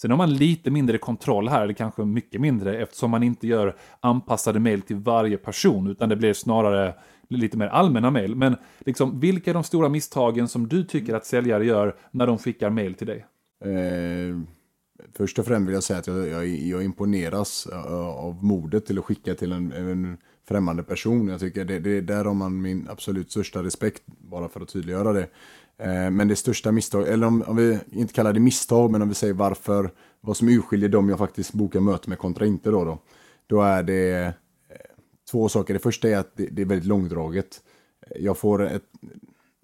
Sen 0.00 0.10
har 0.10 0.18
man 0.18 0.34
lite 0.34 0.70
mindre 0.70 0.98
kontroll 0.98 1.48
här, 1.48 1.62
eller 1.62 1.74
kanske 1.74 2.04
mycket 2.04 2.40
mindre, 2.40 2.82
eftersom 2.82 3.10
man 3.10 3.22
inte 3.22 3.46
gör 3.46 3.76
anpassade 4.00 4.60
mail 4.60 4.82
till 4.82 4.96
varje 4.96 5.36
person, 5.36 5.90
utan 5.90 6.08
det 6.08 6.16
blir 6.16 6.32
snarare 6.32 6.94
lite 7.28 7.56
mer 7.56 7.66
allmänna 7.66 8.10
mail. 8.10 8.34
Men 8.34 8.56
liksom, 8.78 9.20
vilka 9.20 9.50
är 9.50 9.54
de 9.54 9.64
stora 9.64 9.88
misstagen 9.88 10.48
som 10.48 10.68
du 10.68 10.84
tycker 10.84 11.14
att 11.14 11.26
säljare 11.26 11.66
gör 11.66 11.96
när 12.10 12.26
de 12.26 12.38
skickar 12.38 12.70
mail 12.70 12.94
till 12.94 13.06
dig? 13.06 13.26
Eh, 13.64 14.36
först 15.16 15.38
och 15.38 15.46
främst 15.46 15.68
vill 15.68 15.74
jag 15.74 15.82
säga 15.82 15.98
att 15.98 16.06
jag, 16.06 16.28
jag, 16.28 16.46
jag 16.46 16.84
imponeras 16.84 17.66
eh, 17.66 17.92
av 17.96 18.44
modet 18.44 18.86
till 18.86 18.98
att 18.98 19.04
skicka 19.04 19.34
till 19.34 19.52
en, 19.52 19.72
en 19.72 20.16
främmande 20.48 20.82
person. 20.82 21.28
Jag 21.28 21.40
tycker 21.40 21.64
det, 21.64 21.78
det, 21.78 22.00
där 22.00 22.24
har 22.24 22.34
man 22.34 22.62
min 22.62 22.88
absolut 22.90 23.30
största 23.30 23.62
respekt, 23.62 24.02
bara 24.06 24.48
för 24.48 24.60
att 24.60 24.68
tydliggöra 24.68 25.12
det. 25.12 25.28
Eh, 25.78 26.10
men 26.10 26.28
det 26.28 26.36
största 26.36 26.72
misstag, 26.72 27.08
eller 27.08 27.26
om, 27.26 27.42
om, 27.42 27.56
vi 27.56 27.78
inte 27.90 28.14
kallar 28.14 28.32
det 28.32 28.40
misstag, 28.40 28.90
men 28.90 29.02
om 29.02 29.08
vi 29.08 29.14
säger 29.14 29.34
varför, 29.34 29.90
vad 30.20 30.36
som 30.36 30.48
urskiljer 30.48 30.88
dem 30.88 31.08
jag 31.08 31.18
faktiskt 31.18 31.52
bokar 31.52 31.80
möte 31.80 32.08
med 32.08 32.18
kontra 32.18 32.46
inte 32.46 32.70
då, 32.70 32.84
då, 32.84 32.98
då 33.46 33.62
är 33.62 33.82
det 33.82 34.24
eh, 34.24 34.32
två 35.30 35.48
saker. 35.48 35.74
Det 35.74 35.80
första 35.80 36.08
är 36.08 36.16
att 36.16 36.36
det, 36.36 36.46
det 36.46 36.62
är 36.62 36.66
väldigt 36.66 36.88
långdraget. 36.88 37.60
Jag 38.16 38.38
får 38.38 38.66
ett, 38.66 38.84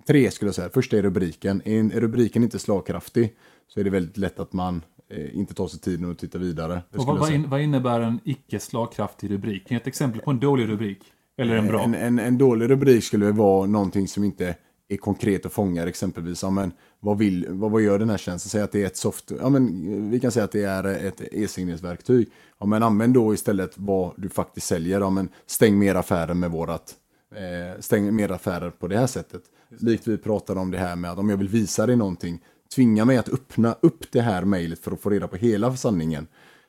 tre 0.06 0.30
skulle 0.30 0.48
jag 0.48 0.54
säga. 0.54 0.70
Första 0.70 0.98
är 0.98 1.02
rubriken. 1.02 1.62
Är 1.64 2.00
rubriken 2.00 2.42
inte 2.42 2.58
slagkraftig 2.58 3.36
så 3.68 3.80
är 3.80 3.84
det 3.84 3.90
väldigt 3.90 4.16
lätt 4.16 4.38
att 4.38 4.52
man 4.52 4.82
inte 5.32 5.54
tar 5.54 5.68
sig 5.68 5.80
tiden 5.80 6.10
att 6.10 6.18
titta 6.18 6.38
vidare. 6.38 6.82
Och 6.96 7.04
vad, 7.04 7.32
in, 7.32 7.50
vad, 7.50 7.60
innebär 7.60 8.00
en 8.00 8.20
icke 8.24 8.60
slagkraftig 8.60 9.30
rubrik? 9.30 9.72
Ett 9.72 9.86
exempel 9.86 10.20
på 10.20 10.30
en 10.30 10.40
dålig 10.40 10.68
rubrik? 10.68 10.98
Eller 11.36 11.56
en 11.56 11.66
bra? 11.66 11.84
En, 11.84 11.94
en, 11.94 12.18
en 12.18 12.38
dålig 12.38 12.70
rubrik 12.70 13.04
skulle 13.04 13.32
vara 13.32 13.66
någonting 13.66 14.08
som 14.08 14.24
inte 14.24 14.56
är 14.88 14.96
konkret 14.96 15.46
och 15.46 15.52
fångar 15.52 15.86
exempelvis. 15.86 16.42
Ja, 16.42 16.50
men 16.50 16.72
vad, 17.00 17.18
vill, 17.18 17.46
vad, 17.48 17.70
vad 17.70 17.82
gör 17.82 17.98
den 17.98 18.10
här 18.10 18.18
tjänsten? 18.18 18.50
Säg 18.50 18.62
att 18.62 18.72
det 18.72 18.82
är 18.82 18.86
ett 18.86 18.96
soft... 18.96 19.32
Ja, 19.40 19.48
men 19.48 20.10
vi 20.10 20.20
kan 20.20 20.32
säga 20.32 20.44
att 20.44 20.52
det 20.52 20.62
är 20.62 20.84
ett 20.84 21.20
e-signeringsverktyg. 21.20 22.28
Ja, 22.60 22.66
men 22.66 22.82
använd 22.82 23.14
då 23.14 23.34
istället 23.34 23.72
vad 23.76 24.12
du 24.16 24.28
faktiskt 24.28 24.66
säljer. 24.66 25.00
Ja, 25.00 25.10
men 25.10 25.28
stäng 25.46 25.78
mer 25.78 25.94
affärer 25.94 26.34
med 26.34 26.50
vårat... 26.50 26.94
Eh, 27.34 27.80
stäng 27.80 28.14
mer 28.14 28.32
affärer 28.32 28.70
på 28.70 28.88
det 28.88 28.98
här 28.98 29.06
sättet. 29.06 29.42
Likt 29.78 30.06
vi 30.06 30.18
pratade 30.18 30.60
om 30.60 30.70
det 30.70 30.78
här 30.78 30.96
med 30.96 31.10
att 31.10 31.18
om 31.18 31.30
jag 31.30 31.36
vill 31.36 31.48
visa 31.48 31.86
dig 31.86 31.96
någonting 31.96 32.40
tvinga 32.74 33.04
mig 33.04 33.16
att 33.16 33.28
öppna 33.28 33.76
upp 33.80 34.12
det 34.12 34.20
här 34.20 34.44
mejlet 34.44 34.78
för 34.78 34.92
att 34.92 35.00
få 35.00 35.10
reda 35.10 35.28
på 35.28 35.36
hela 35.36 35.76
sanningen. 35.76 36.26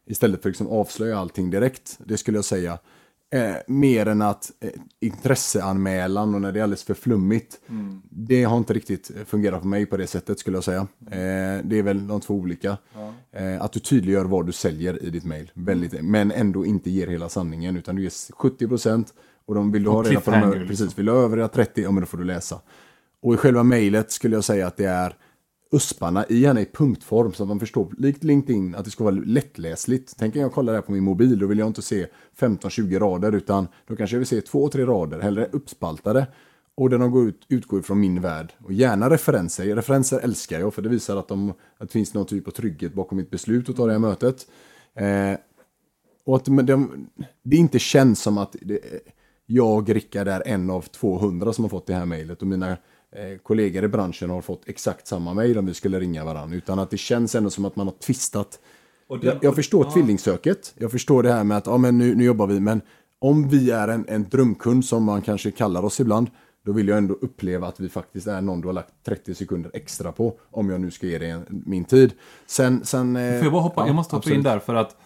Istället 0.08 0.42
för 0.42 0.50
att 0.50 0.54
liksom 0.54 0.68
avslöja 0.68 1.18
allting 1.18 1.50
direkt. 1.50 2.00
Det 2.06 2.18
skulle 2.18 2.38
jag 2.38 2.46
säga. 2.46 2.80
Eh, 3.34 3.56
mer 3.68 4.06
än 4.06 4.22
att 4.22 4.52
eh, 4.60 4.70
intresseanmälan 5.00 6.36
och 6.36 6.42
när 6.42 6.52
det 6.52 6.60
är 6.60 6.64
alldeles 6.64 6.84
för 6.84 6.94
flummigt. 6.94 7.60
Mm. 7.70 8.02
Det 8.10 8.44
har 8.44 8.58
inte 8.58 8.74
riktigt 8.74 9.12
fungerat 9.26 9.62
för 9.62 9.68
mig 9.68 9.86
på 9.86 9.98
det 9.98 10.08
sättet 10.08 10.40
skulle 10.40 10.58
jag 10.58 10.64
säga. 10.64 10.88
Eh, 11.12 11.64
det 11.64 11.80
är 11.80 11.84
väl 11.84 12.08
de 12.08 12.22
två 12.22 12.34
olika. 12.34 12.78
Ja. 12.94 13.14
Eh, 13.40 13.62
att 13.62 13.72
du 13.72 13.80
tydliggör 13.80 14.26
vad 14.26 14.46
du 14.46 14.52
säljer 14.52 15.04
i 15.04 15.10
ditt 15.10 15.26
mejl. 15.26 15.52
Mm. 15.56 16.12
Men 16.12 16.32
ändå 16.32 16.66
inte 16.66 16.90
ger 16.90 17.08
hela 17.08 17.30
sanningen 17.30 17.78
utan 17.78 17.96
du 17.96 18.02
ger 18.02 18.10
70% 18.10 19.06
och 19.46 19.56
de 19.56 19.72
vill 19.72 19.84
du 19.84 19.90
ha 19.90 20.04
reda 20.04 20.20
på 20.20 20.32
de, 20.32 20.68
precis, 20.68 20.98
vill 20.98 21.06
du 21.06 21.12
ha 21.12 21.20
övriga 21.20 21.48
30, 21.48 21.82
ja 21.82 21.92
men 21.92 22.02
då 22.02 22.08
får 22.08 22.18
du 22.18 22.24
läsa. 22.24 22.62
Och 23.22 23.34
i 23.34 23.38
själva 23.38 23.64
mejlet 23.64 24.12
skulle 24.12 24.36
jag 24.36 24.44
säga 24.44 24.68
att 24.68 24.78
det 24.78 24.86
är 24.86 25.16
usparna 25.72 26.26
gärna 26.30 26.62
i 26.62 26.66
punktform 26.66 27.34
så 27.34 27.44
att 27.44 27.50
man 27.50 27.60
förstår, 27.60 27.94
likt 27.98 28.24
LinkedIn, 28.24 28.76
att 28.76 28.86
det 28.86 28.92
ska 28.92 29.04
vara 29.04 29.16
lättläsligt. 29.16 30.16
Tänk 30.18 30.36
om 30.36 30.42
jag 30.42 30.52
kollar 30.52 30.74
det 30.74 30.78
här 30.78 30.84
på 30.84 30.92
min 30.92 31.04
mobil, 31.04 31.40
då 31.40 31.48
vill 31.48 31.60
jag 31.60 31.68
inte 31.68 31.82
se 31.82 32.08
15-20 32.40 33.00
rader, 33.00 33.32
utan 33.32 33.68
då 33.88 33.96
kanske 33.96 34.16
jag 34.16 34.20
vill 34.20 34.28
se 34.28 34.42
två, 34.42 34.70
tre 34.70 34.86
rader, 34.86 35.20
hellre 35.20 35.50
uppspaltade. 35.52 36.28
Och 36.78 36.90
där 36.90 36.98
de 36.98 37.12
går 37.12 37.28
ut, 37.28 37.46
utgår 37.50 37.82
från 37.82 38.00
min 38.00 38.22
värld. 38.22 38.54
Och 38.64 38.74
gärna 38.74 39.10
referenser. 39.10 39.76
Referenser 39.76 40.20
älskar 40.20 40.60
jag, 40.60 40.74
för 40.74 40.82
det 40.82 40.90
visar 40.90 41.18
att, 41.18 41.28
de, 41.28 41.50
att 41.50 41.56
det 41.80 41.88
finns 41.88 42.14
någon 42.14 42.26
typ 42.26 42.48
av 42.48 42.52
trygghet 42.52 42.94
bakom 42.94 43.18
mitt 43.18 43.30
beslut 43.30 43.70
att 43.70 43.76
ta 43.76 43.86
det 43.86 43.92
här 43.92 44.00
mötet. 44.00 44.48
Eh, 44.96 45.40
och 46.26 46.36
att 46.36 46.46
de, 46.46 47.08
det 47.44 47.56
inte 47.56 47.80
känns 47.80 48.22
som 48.22 48.38
att 48.38 48.56
det, 48.62 48.80
jag, 49.46 49.96
Rickard, 49.96 50.28
är 50.28 50.48
en 50.48 50.70
av 50.70 50.82
200 50.82 51.54
som 51.54 51.64
har 51.64 51.70
fått 51.70 51.88
det 51.88 51.94
här 51.94 52.06
mejlet. 52.06 52.42
Och 52.42 52.48
mina 52.48 52.78
kollegor 53.44 53.84
i 53.84 53.88
branschen 53.88 54.30
har 54.30 54.42
fått 54.42 54.70
exakt 54.70 55.08
samma 55.08 55.34
mejl 55.34 55.58
om 55.58 55.66
vi 55.66 55.74
skulle 55.74 56.00
ringa 56.00 56.26
varandra. 56.26 56.58
Utan 56.58 56.80
att 56.80 56.90
det 56.90 56.98
känns 56.98 57.36
ändå 57.36 57.50
som 57.50 57.66
att 57.66 57.76
man 57.76 57.88
har 57.88 57.94
tvistat. 57.94 58.60
Det, 59.22 59.28
jag, 59.28 59.38
jag, 59.42 59.56
förstår 59.56 59.86
ja. 59.86 59.92
tvillingsöket. 59.92 60.74
Jag 60.78 60.92
förstår 60.92 61.24
det 61.24 61.32
här 61.32 61.44
med 61.44 61.58
att 61.58 61.68
ja, 61.68 61.78
men 61.78 61.98
nu, 61.98 62.16
nu 62.16 62.24
jobbar 62.24 62.48
vi. 62.48 62.60
Men 62.60 62.82
om 63.20 63.48
vi 63.50 63.72
är 63.72 63.88
en, 63.88 64.06
en 64.08 64.30
drömkund 64.30 64.86
som 64.86 65.04
man 65.04 65.22
kanske 65.22 65.52
kallar 65.52 65.86
oss 65.86 66.00
ibland. 66.00 66.30
Då 66.66 66.72
vill 66.72 66.88
jag 66.88 66.98
ändå 66.98 67.14
uppleva 67.14 67.68
att 67.68 67.80
vi 67.80 67.90
faktiskt 67.90 68.28
är 68.28 68.42
någon 68.42 68.62
du 68.62 68.68
har 68.68 68.74
lagt 68.74 68.94
30 69.06 69.36
sekunder 69.36 69.72
extra 69.74 70.12
på. 70.12 70.40
Om 70.52 70.70
jag 70.70 70.82
nu 70.82 70.92
ska 70.92 71.08
ge 71.08 71.18
dig 71.18 71.36
min 71.48 71.86
tid. 71.86 72.14
Sen, 72.46 72.86
sen, 72.86 73.16
eh, 73.16 73.38
Får 73.38 73.44
jag 73.44 73.52
bara 73.52 73.62
hoppa? 73.62 73.82
Ja, 73.82 73.88
jag 73.88 73.96
måste 73.96 74.16
hoppa 74.16 74.22
absolut. 74.22 74.38
in 74.38 74.44
där 74.44 74.60
för 74.60 74.76
att 74.76 74.98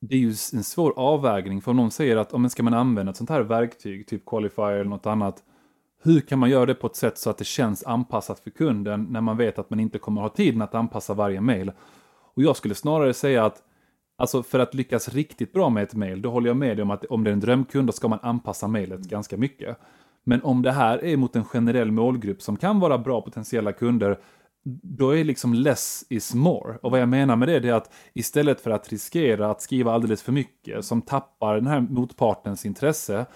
det 0.00 0.14
är 0.14 0.18
ju 0.18 0.28
en 0.28 0.64
svår 0.64 0.92
avvägning. 0.96 1.60
För 1.60 1.70
om 1.70 1.76
någon 1.76 1.90
säger 1.90 2.16
att 2.16 2.32
om 2.32 2.50
ska 2.50 2.62
man 2.62 2.74
använda 2.74 3.10
ett 3.10 3.16
sånt 3.16 3.30
här 3.30 3.40
verktyg, 3.40 4.06
typ 4.06 4.26
Qualifier 4.26 4.72
eller 4.72 4.90
något 4.90 5.06
annat 5.06 5.42
hur 6.02 6.20
kan 6.20 6.38
man 6.38 6.50
göra 6.50 6.66
det 6.66 6.74
på 6.74 6.86
ett 6.86 6.96
sätt 6.96 7.18
så 7.18 7.30
att 7.30 7.38
det 7.38 7.44
känns 7.44 7.84
anpassat 7.84 8.40
för 8.40 8.50
kunden 8.50 9.06
när 9.10 9.20
man 9.20 9.36
vet 9.36 9.58
att 9.58 9.70
man 9.70 9.80
inte 9.80 9.98
kommer 9.98 10.20
ha 10.20 10.28
tiden 10.28 10.62
att 10.62 10.74
anpassa 10.74 11.14
varje 11.14 11.40
mail? 11.40 11.72
Och 12.34 12.42
jag 12.42 12.56
skulle 12.56 12.74
snarare 12.74 13.14
säga 13.14 13.44
att 13.44 13.62
Alltså 14.20 14.42
för 14.42 14.58
att 14.58 14.74
lyckas 14.74 15.08
riktigt 15.08 15.52
bra 15.52 15.68
med 15.68 15.82
ett 15.82 15.94
mail, 15.94 16.22
då 16.22 16.30
håller 16.30 16.48
jag 16.48 16.56
med 16.56 16.76
dig 16.76 16.82
om 16.82 16.90
att 16.90 17.04
om 17.04 17.24
det 17.24 17.30
är 17.30 17.32
en 17.32 17.40
drömkund, 17.40 17.88
då 17.88 17.92
ska 17.92 18.08
man 18.08 18.18
anpassa 18.22 18.68
mailet 18.68 19.00
ganska 19.00 19.36
mycket. 19.36 19.78
Men 20.24 20.42
om 20.42 20.62
det 20.62 20.72
här 20.72 21.04
är 21.04 21.16
mot 21.16 21.36
en 21.36 21.44
generell 21.44 21.92
målgrupp 21.92 22.42
som 22.42 22.56
kan 22.56 22.80
vara 22.80 22.98
bra 22.98 23.20
potentiella 23.20 23.72
kunder, 23.72 24.18
då 24.82 25.16
är 25.16 25.24
liksom 25.24 25.54
less 25.54 26.04
is 26.08 26.34
more. 26.34 26.78
Och 26.82 26.90
vad 26.90 27.00
jag 27.00 27.08
menar 27.08 27.36
med 27.36 27.48
det 27.48 27.68
är 27.68 27.72
att 27.72 27.92
istället 28.12 28.60
för 28.60 28.70
att 28.70 28.88
riskera 28.88 29.50
att 29.50 29.62
skriva 29.62 29.92
alldeles 29.92 30.22
för 30.22 30.32
mycket 30.32 30.84
som 30.84 31.02
tappar 31.02 31.54
den 31.54 31.66
här 31.66 31.80
motpartens 31.80 32.66
intresse, 32.66 33.26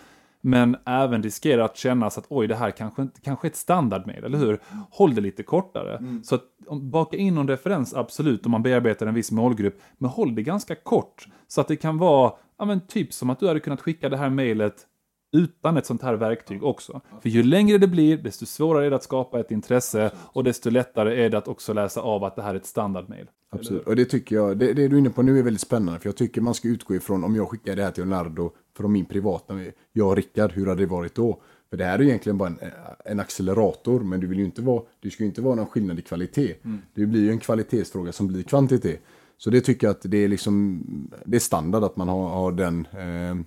men 0.44 0.76
även 0.86 1.22
riskerar 1.22 1.62
att 1.62 1.76
kännas 1.76 2.18
att 2.18 2.26
oj, 2.28 2.46
det 2.46 2.54
här 2.54 2.70
kanske, 2.70 3.08
kanske 3.22 3.46
är 3.46 3.50
ett 3.50 3.56
standardmedel, 3.56 4.24
eller 4.24 4.38
hur? 4.38 4.60
Håll 4.90 5.14
det 5.14 5.20
lite 5.20 5.42
kortare. 5.42 5.96
Mm. 5.96 6.24
Så 6.24 6.34
att, 6.34 6.42
baka 6.82 7.16
in 7.16 7.34
någon 7.34 7.48
referens, 7.48 7.94
absolut, 7.94 8.46
om 8.46 8.52
man 8.52 8.62
bearbetar 8.62 9.06
en 9.06 9.14
viss 9.14 9.30
målgrupp, 9.30 9.80
men 9.98 10.10
håll 10.10 10.34
det 10.34 10.42
ganska 10.42 10.74
kort. 10.74 11.26
Så 11.48 11.60
att 11.60 11.68
det 11.68 11.76
kan 11.76 11.98
vara, 11.98 12.32
ja 12.58 12.64
men 12.64 12.80
typ 12.86 13.12
som 13.12 13.30
att 13.30 13.40
du 13.40 13.48
hade 13.48 13.60
kunnat 13.60 13.80
skicka 13.80 14.08
det 14.08 14.16
här 14.16 14.30
mejlet 14.30 14.86
utan 15.32 15.76
ett 15.76 15.86
sånt 15.86 16.02
här 16.02 16.14
verktyg 16.14 16.64
också. 16.64 17.00
För 17.22 17.28
ju 17.28 17.42
längre 17.42 17.78
det 17.78 17.88
blir, 17.88 18.16
desto 18.16 18.46
svårare 18.46 18.86
är 18.86 18.90
det 18.90 18.96
att 18.96 19.02
skapa 19.02 19.40
ett 19.40 19.50
intresse 19.50 20.10
och 20.16 20.44
desto 20.44 20.70
lättare 20.70 21.24
är 21.24 21.30
det 21.30 21.38
att 21.38 21.48
också 21.48 21.72
läsa 21.72 22.00
av 22.00 22.24
att 22.24 22.36
det 22.36 22.42
här 22.42 22.50
är 22.50 22.58
ett 22.58 22.66
standardmail. 22.66 23.26
Absolut, 23.50 23.86
och 23.86 23.96
det 23.96 24.04
tycker 24.04 24.36
jag, 24.36 24.58
det, 24.58 24.72
det 24.72 24.88
du 24.88 24.96
är 24.96 24.98
inne 24.98 25.10
på 25.10 25.22
nu 25.22 25.38
är 25.38 25.42
väldigt 25.42 25.60
spännande, 25.60 26.00
för 26.00 26.08
jag 26.08 26.16
tycker 26.16 26.40
man 26.40 26.54
ska 26.54 26.68
utgå 26.68 26.94
ifrån, 26.94 27.24
om 27.24 27.36
jag 27.36 27.48
skickar 27.48 27.76
det 27.76 27.82
här 27.82 27.90
till 27.90 28.04
Leonardo 28.04 28.50
från 28.76 28.92
min 28.92 29.04
privata, 29.04 29.60
jag 29.92 30.08
och 30.08 30.16
Rickard, 30.16 30.52
hur 30.52 30.66
hade 30.66 30.82
det 30.82 30.86
varit 30.86 31.14
då? 31.14 31.40
För 31.70 31.76
det 31.76 31.84
här 31.84 31.98
är 31.98 32.02
egentligen 32.02 32.38
bara 32.38 32.48
en, 32.48 32.58
en 33.04 33.20
accelerator, 33.20 34.00
men 34.00 34.20
du 34.20 34.26
vill 34.26 34.38
ju 34.38 34.44
inte 34.44 34.62
vara, 34.62 34.82
det 35.00 35.10
ska 35.10 35.22
ju 35.22 35.28
inte 35.28 35.42
vara 35.42 35.54
någon 35.54 35.66
skillnad 35.66 35.98
i 35.98 36.02
kvalitet. 36.02 36.54
Mm. 36.64 36.78
Det 36.94 37.06
blir 37.06 37.20
ju 37.20 37.30
en 37.30 37.38
kvalitetsfråga 37.38 38.12
som 38.12 38.26
blir 38.26 38.42
kvantitet. 38.42 39.02
Så 39.38 39.50
det 39.50 39.60
tycker 39.60 39.86
jag 39.86 39.94
att 39.94 40.02
det 40.04 40.18
är 40.18 40.28
liksom, 40.28 40.82
det 41.24 41.36
är 41.36 41.40
standard 41.40 41.84
att 41.84 41.96
man 41.96 42.08
har, 42.08 42.28
har 42.28 42.52
den, 42.52 42.86
eh, 42.92 43.44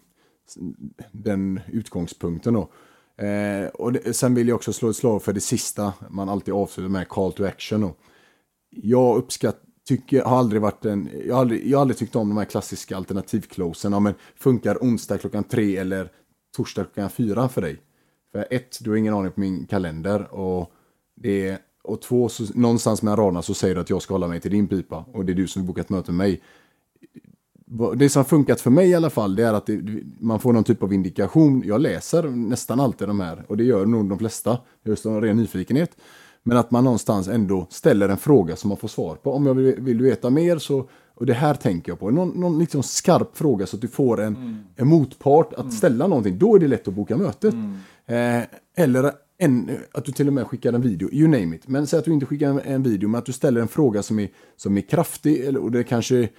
den 1.12 1.60
utgångspunkten 1.68 2.54
då. 2.54 2.70
Eh, 3.26 3.68
och 3.68 3.94
det, 3.94 4.14
sen 4.14 4.36
vill 4.36 4.48
jag 4.48 4.56
också 4.56 4.74
slå 4.74 4.90
ett 4.90 4.96
slag 4.96 5.24
för 5.24 5.34
det 5.34 5.42
sista 5.42 5.94
man 6.10 6.30
alltid 6.30 6.54
avslutar 6.54 6.90
med, 6.90 7.08
call 7.08 7.34
to 7.34 7.46
action. 7.46 7.82
Då. 7.82 7.96
Jag 8.70 9.18
uppskattar 9.18 9.66
tycker, 9.88 10.24
har 10.24 10.38
aldrig 10.38 10.62
varit 10.62 10.86
en, 10.86 11.10
jag 11.26 11.36
har 11.36 11.42
aldrig, 11.42 11.68
jag 11.68 11.78
har 11.78 11.82
aldrig 11.82 11.98
tyckt 11.98 12.16
om 12.16 12.30
de 12.30 12.38
här 12.38 12.46
klassiska 12.46 12.98
alternativclosen. 12.98 13.94
Ja, 13.94 14.00
men 14.00 14.14
funkar 14.36 14.78
onsdag 14.82 15.18
klockan 15.18 15.44
tre 15.44 15.78
eller 15.78 16.12
torsdag 16.58 16.84
klockan 16.84 17.10
fyra 17.10 17.50
för 17.50 17.62
dig? 17.62 17.82
För 18.32 18.48
ett, 18.50 18.78
du 18.82 18.90
har 18.90 18.98
ingen 18.98 19.14
aning 19.14 19.32
på 19.32 19.40
min 19.40 19.66
kalender 19.66 20.34
och 20.34 20.72
det 21.16 21.48
är, 21.48 21.58
och 21.84 22.02
två, 22.02 22.30
så, 22.30 22.44
någonstans 22.54 23.02
mellan 23.02 23.18
raderna 23.18 23.42
så 23.42 23.54
säger 23.54 23.76
du 23.76 23.82
att 23.82 23.90
jag 23.90 24.02
ska 24.02 24.14
hålla 24.14 24.28
mig 24.28 24.42
till 24.42 24.52
din 24.52 24.68
pipa 24.68 25.06
och 25.14 25.26
det 25.26 25.34
är 25.34 25.36
du 25.36 25.48
som 25.48 25.62
har 25.62 25.68
bokat 25.68 25.90
möte 25.90 26.12
med 26.12 26.18
mig. 26.18 26.42
Det 27.96 28.10
som 28.10 28.20
har 28.20 28.24
funkat 28.24 28.62
för 28.62 28.72
mig 28.72 28.90
i 28.90 28.96
alla 28.96 29.10
fall, 29.10 29.36
det 29.36 29.44
är 29.44 29.54
att 29.54 29.66
det, 29.66 29.82
man 30.20 30.40
får 30.40 30.54
någon 30.54 30.64
typ 30.64 30.84
av 30.84 30.94
indikation. 30.94 31.64
Jag 31.66 31.82
läser 31.82 32.24
nästan 32.24 32.80
alltid 32.80 33.08
de 33.08 33.20
här 33.20 33.46
och 33.48 33.58
det 33.58 33.64
gör 33.64 33.86
nog 33.86 34.10
de 34.10 34.20
flesta, 34.20 34.58
just 34.84 35.06
av 35.06 35.22
ren 35.22 35.38
nyfikenhet. 35.38 35.98
Men 36.44 36.58
att 36.58 36.72
man 36.72 36.84
någonstans 36.84 37.28
ändå 37.28 37.68
ställer 37.70 38.10
en 38.10 38.18
fråga 38.18 38.56
som 38.56 38.68
man 38.68 38.78
får 38.78 38.88
svar 38.88 39.16
på. 39.16 39.34
Om 39.34 39.46
jag 39.46 39.54
vill, 39.54 39.76
vill 39.78 40.02
veta 40.02 40.30
mer 40.30 40.58
så, 40.58 40.90
och 41.16 41.26
det 41.26 41.34
här 41.34 41.54
tänker 41.54 41.92
jag 41.92 42.00
på, 42.00 42.12
någon, 42.12 42.30
någon 42.30 42.60
liksom 42.60 42.84
skarp 42.84 43.38
fråga 43.38 43.66
så 43.66 43.78
att 43.78 43.82
du 43.82 43.88
får 43.88 44.22
en, 44.22 44.36
mm. 44.36 44.58
en 44.76 44.88
motpart 44.88 45.54
att 45.54 45.60
mm. 45.60 45.72
ställa 45.72 46.08
någonting. 46.08 46.38
Då 46.38 46.56
är 46.56 46.60
det 46.60 46.68
lätt 46.68 46.88
att 46.88 46.94
boka 46.94 47.18
mötet. 47.18 47.54
Mm. 47.54 48.42
Eh, 48.42 48.48
eller 48.78 49.12
en, 49.38 49.70
att 49.92 50.06
du 50.06 50.12
till 50.12 50.28
och 50.28 50.34
med 50.34 50.48
skickar 50.48 50.74
en 50.74 50.82
video, 50.82 51.10
you 51.12 51.28
name 51.28 51.56
it. 51.56 51.68
Men 51.68 51.88
säg 51.88 52.00
att 52.00 52.06
du 52.06 52.14
inte 52.14 52.26
skickar 52.26 52.50
en, 52.50 52.60
en 52.60 52.84
video, 52.84 53.10
men 53.10 53.20
att 53.20 53.26
du 53.26 53.34
ställer 53.34 53.62
en 53.62 53.68
fråga 53.68 54.04
som 54.04 54.20
är, 54.20 54.30
som 54.56 54.78
är 54.78 54.82
kraftig. 54.82 55.46
Eller, 55.46 55.60
och 55.60 55.72
det 55.72 55.84
kanske, 55.84 56.30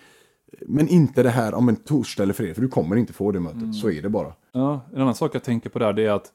men 0.61 0.89
inte 0.89 1.23
det 1.23 1.31
här 1.31 1.55
om 1.55 1.69
en 1.69 1.77
torsdag 1.77 2.23
eller 2.23 2.35
fredag, 2.35 2.55
för 2.55 2.63
du 2.63 2.69
kommer 2.69 2.97
inte 2.97 3.13
få 3.13 3.33
det 3.33 3.41
mötet. 3.41 3.63
Mm. 3.63 3.73
Så 3.73 3.91
är 3.91 4.03
det 4.03 4.09
bara. 4.09 4.33
Ja, 4.53 4.81
en 4.95 5.01
annan 5.01 5.15
sak 5.15 5.35
jag 5.35 5.43
tänker 5.43 5.71
på 5.71 5.79
där, 5.79 5.93
det 5.93 6.07
är 6.07 6.11
att 6.11 6.33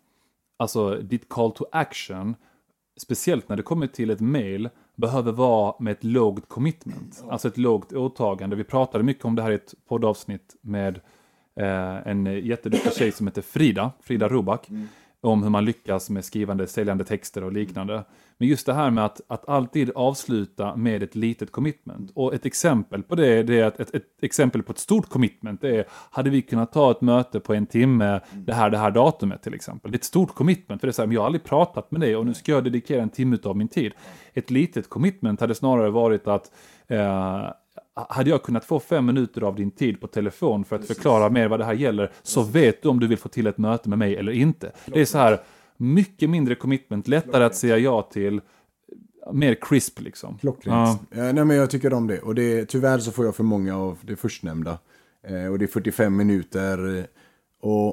alltså, 0.58 0.96
ditt 0.96 1.30
call 1.30 1.52
to 1.52 1.66
action 1.72 2.36
speciellt 3.02 3.50
när 3.50 3.56
det 3.56 3.64
kommer 3.64 3.88
till 3.88 4.10
ett 4.10 4.20
mail, 4.20 4.70
behöver 4.96 5.32
vara 5.32 5.76
med 5.80 5.92
ett 5.92 6.04
lågt 6.04 6.50
commitment. 6.50 7.24
Alltså 7.30 7.48
ett 7.48 7.58
lågt 7.58 7.94
åtagande. 7.94 8.56
Vi 8.56 8.64
pratade 8.64 9.04
mycket 9.04 9.26
om 9.26 9.36
det 9.36 9.42
här 9.42 9.52
i 9.52 9.56
ett 9.56 9.74
poddavsnitt 9.88 10.56
med 10.62 11.00
eh, 11.60 12.08
en 12.08 12.26
jätteduktig 12.26 12.94
tjej 12.94 13.12
som 13.12 13.28
heter 13.28 13.42
Frida, 13.42 13.92
Frida 14.02 14.28
Rubak. 14.28 14.70
Mm 14.70 14.88
om 15.22 15.44
hur 15.44 15.50
man 15.50 15.66
lyckas 15.66 16.10
med 16.10 16.26
skrivande 16.26 16.68
säljande 16.68 17.04
texter 17.04 17.44
och 17.44 17.52
liknande. 17.52 18.04
Men 18.38 18.48
just 18.48 18.66
det 18.66 18.74
här 18.74 18.92
med 18.92 19.06
att, 19.06 19.22
att 19.28 19.50
alltid 19.50 19.92
avsluta 19.96 20.76
med 20.76 21.04
ett 21.04 21.16
litet 21.16 21.52
commitment. 21.52 22.12
Och 22.16 22.34
ett 22.34 22.46
exempel 22.46 23.04
på 23.04 23.16
det, 23.16 23.44
det 23.44 23.60
är 23.60 23.66
att 23.66 23.80
ett, 23.80 23.96
ett, 23.96 24.04
exempel 24.22 24.64
på 24.64 24.72
ett 24.72 24.80
stort 24.80 25.10
commitment 25.10 25.64
är, 25.64 25.86
hade 25.90 26.30
vi 26.30 26.42
kunnat 26.42 26.72
ta 26.72 26.92
ett 26.92 27.02
möte 27.02 27.40
på 27.40 27.54
en 27.54 27.66
timme, 27.66 28.20
det 28.32 28.54
här, 28.54 28.70
det 28.70 28.78
här 28.78 28.92
datumet 28.92 29.44
till 29.44 29.54
exempel. 29.54 29.92
Det 29.92 29.96
är 29.96 30.00
ett 30.00 30.04
stort 30.04 30.36
commitment, 30.36 30.82
för 30.82 30.88
det 30.88 30.92
är 30.92 30.94
så 30.94 31.02
här, 31.02 31.08
men 31.08 31.16
jag 31.16 31.22
har 31.22 31.26
aldrig 31.26 31.44
pratat 31.44 31.92
med 31.92 32.02
dig 32.02 32.16
och 32.16 32.26
nu 32.26 32.34
ska 32.34 32.52
jag 32.52 32.64
dedikera 32.64 33.02
en 33.02 33.10
timme 33.10 33.38
av 33.44 33.58
min 33.58 33.68
tid. 33.68 33.94
Ett 34.34 34.50
litet 34.52 34.90
commitment 34.90 35.42
hade 35.42 35.56
snarare 35.56 35.90
varit 35.90 36.28
att 36.28 36.52
eh, 36.88 37.50
hade 37.94 38.30
jag 38.30 38.44
kunnat 38.44 38.66
få 38.66 38.80
fem 38.80 39.06
minuter 39.06 39.42
av 39.42 39.56
din 39.56 39.72
tid 39.72 40.02
på 40.02 40.08
telefon 40.08 40.66
för 40.66 40.76
att 40.76 40.82
Precis. 40.82 40.98
förklara 40.98 41.30
mer 41.30 41.48
vad 41.48 41.60
det 41.60 41.66
här 41.66 41.74
gäller, 41.74 42.12
så 42.24 42.44
vet 42.44 42.84
du 42.84 42.90
om 42.90 43.00
du 43.00 43.08
vill 43.08 43.18
få 43.18 43.30
till 43.30 43.48
ett 43.48 43.58
möte 43.58 43.90
med 43.90 44.00
mig 44.00 44.16
eller 44.16 44.32
inte. 44.32 44.72
Det 44.86 45.02
är 45.02 45.06
så 45.06 45.18
här, 45.18 45.42
mycket 45.78 46.30
mindre 46.30 46.56
commitment, 46.56 47.08
lättare 47.08 47.44
att 47.44 47.56
säga 47.56 47.78
ja 47.78 48.02
till, 48.02 48.42
mer 49.34 49.56
crisp 49.62 50.00
liksom. 50.00 50.38
Klockrent. 50.38 51.00
Ja. 51.12 51.18
ja. 51.26 51.32
nej, 51.32 51.46
men 51.46 51.58
jag 51.58 51.70
tycker 51.70 51.94
om 51.94 52.08
det. 52.08 52.20
Och 52.20 52.36
det, 52.36 52.66
tyvärr 52.66 53.00
så 53.00 53.12
får 53.12 53.26
jag 53.26 53.36
för 53.36 53.44
många 53.44 53.78
av 53.78 53.98
det 54.02 54.16
förstnämnda. 54.16 54.78
Eh, 55.28 55.46
och 55.52 55.60
det 55.60 55.66
är 55.66 55.68
45 55.68 56.18
minuter. 56.18 57.08
Och, 57.62 57.88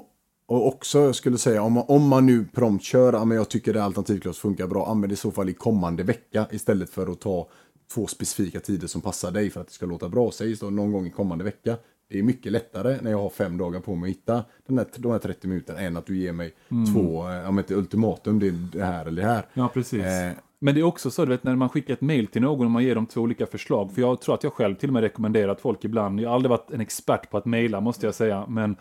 och 0.47 0.67
också, 0.67 0.99
jag 0.99 1.15
skulle 1.15 1.39
säga, 1.39 1.63
om 1.63 1.73
man, 1.73 1.85
om 1.89 2.09
man 2.09 2.27
nu 2.27 2.45
prompt 2.45 2.85
kör, 2.85 3.13
ja, 3.13 3.25
men 3.25 3.37
jag 3.37 3.49
tycker 3.49 3.73
det 3.73 3.83
alternativklass 3.83 4.39
funkar 4.39 4.67
bra, 4.67 4.87
använd 4.87 5.13
i 5.13 5.17
så 5.17 5.31
fall 5.31 5.49
i 5.49 5.55
kommande 5.55 6.03
vecka 6.03 6.47
istället 6.51 6.91
för 6.91 7.13
att 7.13 7.21
ta 7.21 7.49
två 7.95 8.07
specifika 8.07 8.61
tider 8.61 8.87
som 8.87 9.01
passar 9.01 9.31
dig 9.31 9.51
för 9.51 9.61
att 9.61 9.67
det 9.67 9.73
ska 9.73 9.87
låta 9.87 10.09
bra. 10.09 10.31
Säg 10.31 10.57
så 10.57 10.71
någon 10.71 10.93
gång 10.93 11.07
i 11.07 11.11
kommande 11.11 11.45
vecka. 11.45 11.77
Det 12.11 12.19
är 12.19 12.23
mycket 12.23 12.53
lättare 12.53 12.99
när 13.03 13.11
jag 13.11 13.19
har 13.19 13.31
fem 13.31 13.59
dagar 13.59 13.81
på 13.81 13.95
mig 13.95 14.11
att 14.11 14.17
hitta 14.17 14.45
den 14.67 14.79
här, 14.79 14.87
de 14.97 15.13
här 15.13 15.19
30 15.19 15.49
minuterna 15.49 15.81
än 15.81 15.97
att 15.97 16.07
du 16.07 16.19
ger 16.19 16.33
mig 16.33 16.55
mm. 16.69 16.95
två, 16.95 17.29
eh, 17.29 17.49
om 17.49 17.59
inte 17.59 17.75
ultimatum, 17.75 18.39
det 18.39 18.49
är 18.49 18.53
det 18.73 18.85
här 18.85 19.07
eller 19.07 19.23
det 19.23 19.29
här. 19.29 19.47
Ja, 19.55 19.69
precis. 19.75 20.05
Eh, 20.05 20.33
men 20.59 20.75
det 20.75 20.81
är 20.81 20.85
också 20.85 21.11
så, 21.11 21.25
du 21.25 21.31
vet, 21.31 21.45
när 21.45 21.57
man 21.57 21.69
skickar 21.69 21.95
ett 21.95 22.01
mail 22.01 22.27
till 22.27 22.43
någon 22.43 22.67
och 22.67 22.71
man 22.71 22.85
ger 22.85 22.95
dem 22.95 23.07
två 23.07 23.21
olika 23.21 23.47
förslag. 23.47 23.93
För 23.95 24.01
jag 24.01 24.21
tror 24.21 24.35
att 24.35 24.43
jag 24.43 24.53
själv 24.53 24.75
till 24.75 24.89
och 24.89 24.93
med 24.93 25.03
rekommenderat 25.03 25.61
folk 25.61 25.85
ibland, 25.85 26.21
jag 26.21 26.29
har 26.29 26.35
aldrig 26.35 26.51
varit 26.51 26.71
en 26.71 26.81
expert 26.81 27.31
på 27.31 27.39
att 27.39 27.47
mejla 27.47 27.81
måste 27.81 28.07
jag 28.07 28.15
säga, 28.15 28.47
men 28.49 28.71
Eh, 28.71 28.77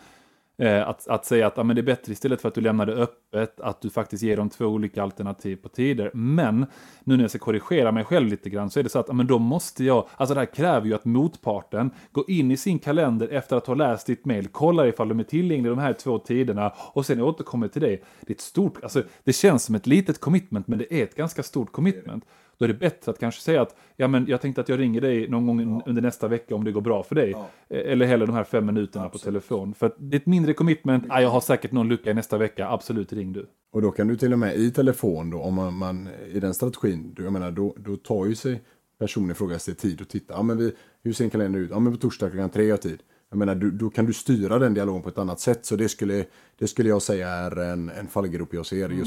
Eh, 0.59 0.87
att, 0.87 1.07
att 1.07 1.25
säga 1.25 1.47
att 1.47 1.57
ja, 1.57 1.63
men 1.63 1.75
det 1.75 1.79
är 1.79 1.83
bättre 1.83 2.13
istället 2.13 2.41
för 2.41 2.47
att 2.47 2.55
du 2.55 2.61
lämnar 2.61 2.85
det 2.85 2.93
öppet, 2.93 3.59
att 3.59 3.81
du 3.81 3.89
faktiskt 3.89 4.23
ger 4.23 4.37
dem 4.37 4.49
två 4.49 4.65
olika 4.65 5.03
alternativ 5.03 5.55
på 5.55 5.69
tider. 5.69 6.11
Men 6.13 6.65
nu 7.03 7.15
när 7.15 7.23
jag 7.23 7.29
ska 7.29 7.39
korrigera 7.39 7.91
mig 7.91 8.03
själv 8.03 8.27
lite 8.27 8.49
grann 8.49 8.69
så 8.69 8.79
är 8.79 8.83
det 8.83 8.89
så 8.89 8.99
att 8.99 9.07
ja, 9.07 9.13
men 9.13 9.27
då 9.27 9.39
måste 9.39 9.83
jag, 9.83 10.07
alltså 10.15 10.33
det 10.33 10.41
här 10.41 10.45
kräver 10.45 10.87
ju 10.87 10.93
att 10.93 11.05
motparten 11.05 11.91
går 12.11 12.31
in 12.31 12.51
i 12.51 12.57
sin 12.57 12.79
kalender 12.79 13.27
efter 13.27 13.55
att 13.55 13.67
ha 13.67 13.73
läst 13.73 14.07
ditt 14.07 14.25
mail, 14.25 14.47
kollar 14.47 14.87
ifall 14.87 15.09
de 15.09 15.19
är 15.19 15.23
tillgängliga 15.23 15.75
de 15.75 15.79
här 15.79 15.93
två 15.93 16.19
tiderna 16.19 16.73
och 16.77 17.05
sen 17.05 17.21
återkommer 17.21 17.67
till 17.67 17.81
dig. 17.81 18.03
Det 18.21 18.31
är 18.31 18.35
ett 18.35 18.41
stort, 18.41 18.83
alltså 18.83 19.03
det 19.23 19.33
känns 19.33 19.63
som 19.63 19.75
ett 19.75 19.87
litet 19.87 20.19
commitment 20.19 20.67
men 20.67 20.79
det 20.79 20.93
är 20.93 21.03
ett 21.03 21.15
ganska 21.15 21.43
stort 21.43 21.71
commitment. 21.71 22.23
Då 22.59 22.65
är 22.65 22.67
det 22.67 22.73
bättre 22.73 23.11
att 23.11 23.19
kanske 23.19 23.41
säga 23.41 23.61
att 23.61 23.75
ja, 23.95 24.07
men 24.07 24.27
jag 24.27 24.41
tänkte 24.41 24.61
att 24.61 24.69
jag 24.69 24.79
ringer 24.79 25.01
dig 25.01 25.29
någon 25.29 25.47
gång 25.47 25.71
ja. 25.71 25.83
under 25.85 26.01
nästa 26.01 26.27
vecka 26.27 26.55
om 26.55 26.63
det 26.63 26.71
går 26.71 26.81
bra 26.81 27.03
för 27.03 27.15
dig. 27.15 27.31
Ja. 27.31 27.49
Eh, 27.69 27.91
eller 27.91 28.05
hellre 28.05 28.25
de 28.25 28.35
här 28.35 28.43
fem 28.43 28.65
minuterna 28.65 29.05
absolut. 29.05 29.23
på 29.23 29.25
telefon. 29.25 29.73
För 29.73 29.95
det 29.97 30.17
är 30.17 30.19
ett 30.19 30.25
mindre 30.25 30.53
commitment. 30.53 31.05
Ah, 31.09 31.21
jag 31.21 31.29
har 31.29 31.41
säkert 31.41 31.71
någon 31.71 31.87
lucka 31.87 32.11
i 32.11 32.13
nästa 32.13 32.37
vecka. 32.37 32.69
Absolut, 32.69 33.13
ring 33.13 33.33
du. 33.33 33.47
Och 33.71 33.81
då 33.81 33.91
kan 33.91 34.07
du 34.07 34.17
till 34.17 34.33
och 34.33 34.39
med 34.39 34.55
i 34.55 34.71
telefon 34.71 35.29
då, 35.29 35.39
om 35.39 35.53
man, 35.53 35.73
man 35.73 36.09
i 36.33 36.39
den 36.39 36.53
strategin, 36.53 37.15
jag 37.17 37.33
menar, 37.33 37.51
då, 37.51 37.75
då 37.77 37.95
tar 37.95 38.25
ju 38.25 38.35
sig 38.35 38.61
personen 38.99 39.31
i 39.31 39.33
fråga 39.33 39.59
sig 39.59 39.75
tid 39.75 40.01
och 40.01 40.07
titta. 40.07 40.33
Ja, 40.33 40.43
men 40.43 40.57
vi, 40.57 40.73
hur 41.03 41.13
ser 41.13 41.23
en 41.23 41.29
kalender 41.29 41.59
ut? 41.59 41.69
Ja, 41.71 41.79
men 41.79 41.93
på 41.93 41.99
torsdag 41.99 42.29
klockan 42.29 42.49
tre 42.49 42.71
har 42.71 42.77
tid. 42.77 42.99
Jag 43.29 43.37
menar, 43.37 43.55
du, 43.55 43.71
då 43.71 43.89
kan 43.89 44.05
du 44.05 44.13
styra 44.13 44.59
den 44.59 44.73
dialogen 44.73 45.01
på 45.01 45.09
ett 45.09 45.17
annat 45.17 45.39
sätt. 45.39 45.65
Så 45.65 45.75
det 45.75 45.89
skulle, 45.89 46.25
det 46.57 46.67
skulle 46.67 46.89
jag 46.89 47.01
säga 47.01 47.29
är 47.29 47.59
en, 47.59 47.89
en 47.89 48.07
fallgrop 48.07 48.53
jag 48.53 48.65
ser. 48.65 48.85
Mm. 48.85 49.05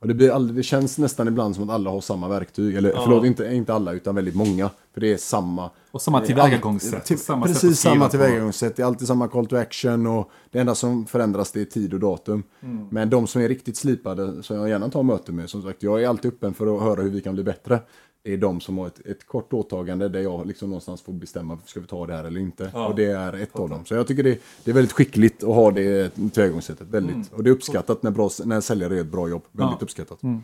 Och 0.00 0.08
det, 0.08 0.14
blir 0.14 0.30
aldrig, 0.30 0.56
det 0.56 0.62
känns 0.62 0.98
nästan 0.98 1.28
ibland 1.28 1.54
som 1.54 1.64
att 1.64 1.74
alla 1.74 1.90
har 1.90 2.00
samma 2.00 2.28
verktyg. 2.28 2.76
Eller 2.76 2.90
ja. 2.90 3.00
förlåt, 3.04 3.24
inte, 3.24 3.54
inte 3.54 3.74
alla 3.74 3.92
utan 3.92 4.14
väldigt 4.14 4.34
många. 4.34 4.70
För 4.94 5.00
det 5.00 5.12
är 5.12 5.16
samma. 5.16 5.70
Och 5.90 6.02
samma 6.02 6.20
tillvägagångssätt. 6.20 7.04
Till, 7.04 7.18
samma 7.18 7.46
precis 7.46 7.80
samma 7.80 8.08
tillvägagångssätt. 8.08 8.76
Det 8.76 8.82
är 8.82 8.86
alltid 8.86 9.08
samma 9.08 9.28
call 9.28 9.46
to 9.46 9.56
action 9.56 10.06
och 10.06 10.30
det 10.50 10.58
enda 10.58 10.74
som 10.74 11.06
förändras 11.06 11.52
det 11.52 11.60
är 11.60 11.64
tid 11.64 11.94
och 11.94 12.00
datum. 12.00 12.42
Mm. 12.60 12.86
Men 12.90 13.10
de 13.10 13.26
som 13.26 13.42
är 13.42 13.48
riktigt 13.48 13.76
slipade, 13.76 14.42
som 14.42 14.56
jag 14.56 14.68
gärna 14.68 14.88
tar 14.88 15.02
möte 15.02 15.32
med, 15.32 15.50
som 15.50 15.62
sagt, 15.62 15.82
jag 15.82 16.02
är 16.02 16.08
alltid 16.08 16.32
öppen 16.32 16.54
för 16.54 16.76
att 16.76 16.82
höra 16.82 17.02
hur 17.02 17.10
vi 17.10 17.20
kan 17.20 17.34
bli 17.34 17.44
bättre 17.44 17.80
är 18.24 18.36
de 18.36 18.60
som 18.60 18.78
har 18.78 18.86
ett, 18.86 19.06
ett 19.06 19.26
kort 19.26 19.52
åtagande 19.52 20.08
där 20.08 20.20
jag 20.20 20.46
liksom 20.46 20.68
någonstans 20.68 21.02
får 21.02 21.12
bestämma, 21.12 21.58
ska 21.64 21.80
vi 21.80 21.86
ta 21.86 22.06
det 22.06 22.14
här 22.14 22.24
eller 22.24 22.40
inte? 22.40 22.70
Ja. 22.74 22.86
Och 22.86 22.94
det 22.94 23.04
är 23.04 23.32
ett 23.32 23.56
av 23.56 23.68
dem. 23.68 23.84
Så 23.84 23.94
jag 23.94 24.06
tycker 24.06 24.22
det, 24.22 24.38
det 24.64 24.70
är 24.70 24.74
väldigt 24.74 24.92
skickligt 24.92 25.42
att 25.42 25.54
ha 25.54 25.70
det 25.70 26.14
tillvägagångssättet. 26.14 26.88
Väldigt. 26.88 27.14
Mm. 27.14 27.26
Och 27.32 27.44
det 27.44 27.50
är 27.50 27.52
uppskattat 27.52 28.02
när, 28.02 28.10
bra, 28.10 28.30
när 28.44 28.60
säljare 28.60 28.94
gör 28.94 29.02
ett 29.02 29.12
bra 29.12 29.28
jobb. 29.28 29.42
Väldigt 29.52 29.80
ja. 29.80 29.84
uppskattat. 29.84 30.22
Mm. 30.22 30.42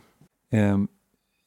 Um, 0.75 0.89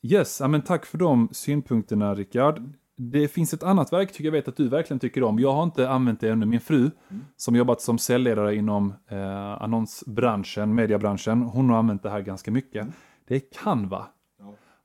yes, 0.01 0.41
men 0.41 0.61
tack 0.61 0.85
för 0.85 0.97
de 0.97 1.29
synpunkterna 1.31 2.15
Rickard. 2.15 2.61
Det 2.97 3.27
finns 3.27 3.53
ett 3.53 3.63
annat 3.63 3.93
verktyg 3.93 4.25
jag 4.25 4.31
vet 4.31 4.47
att 4.47 4.57
du 4.57 4.69
verkligen 4.69 4.99
tycker 4.99 5.23
om. 5.23 5.39
Jag 5.39 5.53
har 5.53 5.63
inte 5.63 5.89
använt 5.89 6.19
det 6.19 6.29
ännu. 6.29 6.45
Min 6.45 6.59
fru, 6.59 6.79
mm. 6.79 7.25
som 7.37 7.55
jobbat 7.55 7.81
som 7.81 7.97
säljledare 7.97 8.55
inom 8.55 8.93
eh, 9.09 9.61
annonsbranschen, 9.63 10.75
mediebranschen, 10.75 11.41
hon 11.41 11.69
har 11.69 11.77
använt 11.77 12.03
det 12.03 12.09
här 12.09 12.21
ganska 12.21 12.51
mycket. 12.51 12.81
Mm. 12.81 12.93
Det 13.27 13.35
är 13.35 13.41
Canva. 13.63 14.07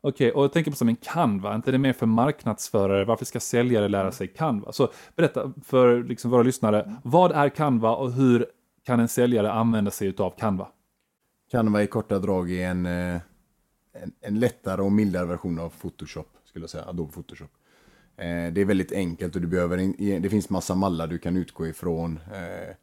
Okej, 0.06 0.28
okay, 0.28 0.30
och 0.30 0.44
jag 0.44 0.52
tänker 0.52 0.70
på 0.70 0.76
som 0.76 0.88
en 0.88 0.96
Canva, 0.96 1.54
inte 1.54 1.72
det 1.72 1.78
mer 1.78 1.92
för 1.92 2.06
marknadsförare, 2.06 3.04
varför 3.04 3.24
ska 3.24 3.40
säljare 3.40 3.88
lära 3.88 4.12
sig 4.12 4.28
Canva? 4.28 4.72
Så 4.72 4.92
berätta 5.16 5.52
för 5.64 6.02
liksom 6.02 6.30
våra 6.30 6.42
lyssnare, 6.42 6.94
vad 7.04 7.32
är 7.32 7.48
Canva 7.48 7.96
och 7.96 8.12
hur 8.12 8.46
kan 8.82 9.00
en 9.00 9.08
säljare 9.08 9.52
använda 9.52 9.90
sig 9.90 10.14
av 10.18 10.30
Canva? 10.38 10.68
Canva 11.50 11.82
i 11.82 11.86
korta 11.86 12.18
drag 12.18 12.52
är 12.52 12.68
en, 12.68 12.86
eh, 12.86 13.20
en, 13.92 14.12
en 14.20 14.38
lättare 14.38 14.82
och 14.82 14.92
mildare 14.92 15.26
version 15.26 15.58
av 15.58 15.68
Photoshop, 15.68 16.28
skulle 16.44 16.62
jag 16.62 16.70
säga, 16.70 16.84
Adobe 16.84 17.12
Photoshop. 17.12 17.50
Eh, 18.16 18.52
det 18.52 18.60
är 18.60 18.64
väldigt 18.64 18.92
enkelt 18.92 19.34
och 19.34 19.40
du 19.40 19.48
behöver, 19.48 19.94
det 20.20 20.30
finns 20.30 20.50
massa 20.50 20.74
mallar 20.74 21.06
du 21.06 21.18
kan 21.18 21.36
utgå 21.36 21.66
ifrån. 21.66 22.20
Eh, 22.32 22.76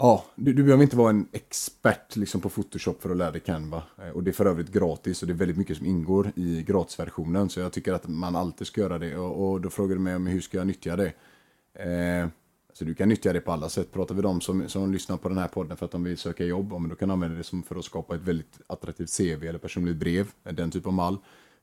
Ja, 0.00 0.24
du, 0.34 0.52
du 0.52 0.62
behöver 0.62 0.82
inte 0.82 0.96
vara 0.96 1.10
en 1.10 1.28
expert 1.32 2.16
liksom, 2.16 2.40
på 2.40 2.48
Photoshop 2.48 3.02
för 3.02 3.10
att 3.10 3.16
lära 3.16 3.30
dig 3.30 3.40
Canva. 3.40 3.82
Eh, 4.02 4.08
och 4.08 4.22
det 4.22 4.30
är 4.30 4.32
för 4.32 4.46
övrigt 4.46 4.72
gratis 4.72 5.22
och 5.22 5.28
det 5.28 5.34
är 5.34 5.34
väldigt 5.34 5.56
mycket 5.56 5.76
som 5.76 5.86
ingår 5.86 6.32
i 6.36 6.62
gratisversionen. 6.62 7.48
Så 7.48 7.60
jag 7.60 7.72
tycker 7.72 7.92
att 7.92 8.08
man 8.08 8.36
alltid 8.36 8.66
ska 8.66 8.80
göra 8.80 8.98
det. 8.98 9.16
Och, 9.16 9.50
och 9.50 9.60
då 9.60 9.70
frågar 9.70 9.94
du 9.94 10.00
mig 10.00 10.16
om 10.16 10.26
hur 10.26 10.40
ska 10.40 10.58
jag 10.58 10.66
nyttja 10.66 10.96
det? 10.96 11.12
Eh, 11.74 12.28
så 12.72 12.84
du 12.84 12.94
kan 12.94 13.08
nyttja 13.08 13.32
det 13.32 13.40
på 13.40 13.52
alla 13.52 13.68
sätt. 13.68 13.92
Pratar 13.92 14.14
vi 14.14 14.22
de 14.22 14.40
som, 14.40 14.68
som 14.68 14.92
lyssnar 14.92 15.16
på 15.16 15.28
den 15.28 15.38
här 15.38 15.48
podden 15.48 15.76
för 15.76 15.84
att 15.84 15.92
de 15.92 16.04
vill 16.04 16.18
söka 16.18 16.44
jobb, 16.44 16.68
ja, 16.72 16.78
men 16.78 16.90
då 16.90 16.96
kan 16.96 17.08
du 17.08 17.12
använda 17.12 17.36
det 17.36 17.44
som 17.44 17.62
för 17.62 17.76
att 17.76 17.84
skapa 17.84 18.14
ett 18.14 18.22
väldigt 18.22 18.60
attraktivt 18.66 19.16
CV 19.16 19.46
eller 19.48 19.58
personligt 19.58 19.96
brev, 19.96 20.30
eh, 20.44 20.52
den 20.54 20.70
typen 20.70 20.88
av 20.88 20.94
mall. 20.94 21.18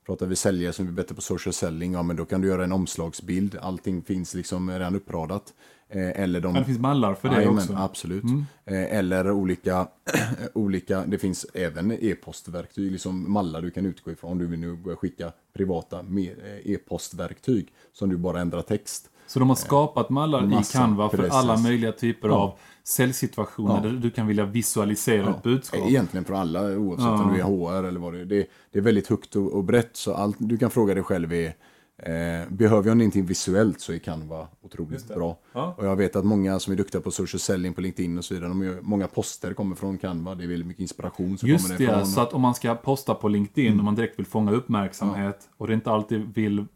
Pratar 0.06 0.26
vi 0.26 0.36
säljare 0.36 0.72
som 0.72 0.88
är 0.88 0.92
bättre 0.92 1.14
på 1.14 1.20
social 1.20 1.52
selling, 1.52 1.92
ja 1.92 2.02
men 2.02 2.16
då 2.16 2.24
kan 2.24 2.40
du 2.40 2.48
göra 2.48 2.64
en 2.64 2.72
omslagsbild. 2.72 3.56
Allting 3.60 4.02
finns 4.02 4.34
liksom 4.34 4.70
redan 4.70 4.96
uppradat. 4.96 5.54
Eh, 5.88 6.20
eller 6.20 6.40
de... 6.40 6.52
Men 6.52 6.62
det 6.62 6.66
finns 6.66 6.78
mallar 6.78 7.14
för 7.14 7.28
det 7.28 7.36
Amen, 7.36 7.48
också. 7.48 7.74
Absolut. 7.76 8.24
Mm. 8.24 8.44
Eh, 8.64 8.98
eller 8.98 9.30
olika, 9.30 9.88
olika, 10.54 11.04
det 11.06 11.18
finns 11.18 11.46
även 11.54 11.92
e-postverktyg, 11.92 12.92
liksom 12.92 13.32
mallar 13.32 13.62
du 13.62 13.70
kan 13.70 13.86
utgå 13.86 14.10
ifrån 14.10 14.32
om 14.32 14.38
du 14.38 14.46
vill 14.46 14.58
nu 14.60 14.76
börja 14.76 14.96
skicka 14.96 15.32
privata 15.52 15.98
eh, 15.98 16.72
e-postverktyg 16.72 17.72
som 17.92 18.08
du 18.08 18.16
bara 18.16 18.40
ändrar 18.40 18.62
text. 18.62 19.10
Så 19.26 19.38
de 19.38 19.48
har 19.48 19.56
skapat 19.56 20.10
mallar 20.10 20.60
i 20.60 20.64
Canva 20.72 21.08
för 21.08 21.16
precis. 21.16 21.34
alla 21.34 21.56
möjliga 21.56 21.92
typer 21.92 22.28
ja. 22.28 22.34
av 22.34 22.58
säljsituationer 22.84 23.74
ja. 23.74 23.80
där 23.80 23.90
du 23.90 24.10
kan 24.10 24.26
vilja 24.26 24.44
visualisera 24.44 25.22
ja. 25.22 25.30
ett 25.30 25.42
budskap. 25.42 25.88
Egentligen 25.88 26.24
för 26.24 26.34
alla, 26.34 26.62
oavsett 26.62 27.06
om 27.06 27.32
du 27.34 27.40
är 27.40 27.44
HR 27.44 27.84
eller 27.84 28.00
vad 28.00 28.12
det 28.12 28.20
är. 28.20 28.24
Det, 28.24 28.78
är 28.78 28.80
väldigt 28.80 29.06
högt 29.06 29.36
och, 29.36 29.52
och 29.52 29.64
brett, 29.64 29.96
så 29.96 30.14
allt 30.14 30.36
du 30.38 30.58
kan 30.58 30.70
fråga 30.70 30.94
dig 30.94 31.02
själv 31.02 31.32
är 31.32 31.54
Eh, 31.98 32.48
behöver 32.48 32.88
jag 32.88 32.96
någonting 32.96 33.26
visuellt 33.26 33.80
så 33.80 33.92
är 33.92 33.98
Canva 33.98 34.48
otroligt 34.60 35.08
bra. 35.08 35.38
Ja. 35.52 35.74
Och 35.78 35.86
jag 35.86 35.96
vet 35.96 36.16
att 36.16 36.24
många 36.24 36.58
som 36.58 36.72
är 36.72 36.76
duktiga 36.76 37.00
på 37.00 37.10
social 37.10 37.40
selling 37.40 37.74
på 37.74 37.80
LinkedIn 37.80 38.18
och 38.18 38.24
så 38.24 38.34
vidare, 38.34 38.66
gör, 38.66 38.80
många 38.80 39.08
poster 39.08 39.54
kommer 39.54 39.76
från 39.76 39.98
Canva. 39.98 40.34
Det 40.34 40.44
är 40.44 40.48
väldigt 40.48 40.66
mycket 40.66 40.80
inspiration 40.80 41.38
som 41.38 41.48
Just 41.48 41.66
kommer 41.66 41.78
det, 41.78 41.86
därifrån. 41.86 42.06
så 42.06 42.20
att 42.20 42.32
om 42.32 42.40
man 42.40 42.54
ska 42.54 42.74
posta 42.74 43.14
på 43.14 43.28
LinkedIn 43.28 43.66
mm. 43.66 43.78
och 43.78 43.84
man 43.84 43.94
direkt 43.94 44.18
vill 44.18 44.26
fånga 44.26 44.52
uppmärksamhet 44.52 45.36
ja. 45.40 45.54
och 45.56 45.66
det 45.66 45.74
inte 45.74 45.90
alltid 45.90 46.34
vill 46.34 46.66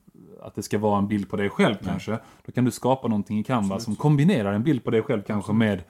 att 0.42 0.54
det 0.54 0.62
ska 0.62 0.78
vara 0.78 0.98
en 0.98 1.08
bild 1.08 1.28
på 1.28 1.36
dig 1.36 1.50
själv 1.50 1.76
Nej. 1.80 1.90
kanske. 1.90 2.18
Då 2.46 2.52
kan 2.52 2.64
du 2.64 2.70
skapa 2.70 3.08
någonting 3.08 3.38
i 3.38 3.44
Canva 3.44 3.74
Absolut. 3.74 3.84
som 3.84 3.96
kombinerar 3.96 4.52
en 4.52 4.62
bild 4.62 4.84
på 4.84 4.90
dig 4.90 5.02
själv 5.02 5.22
kanske 5.22 5.52
med 5.52 5.82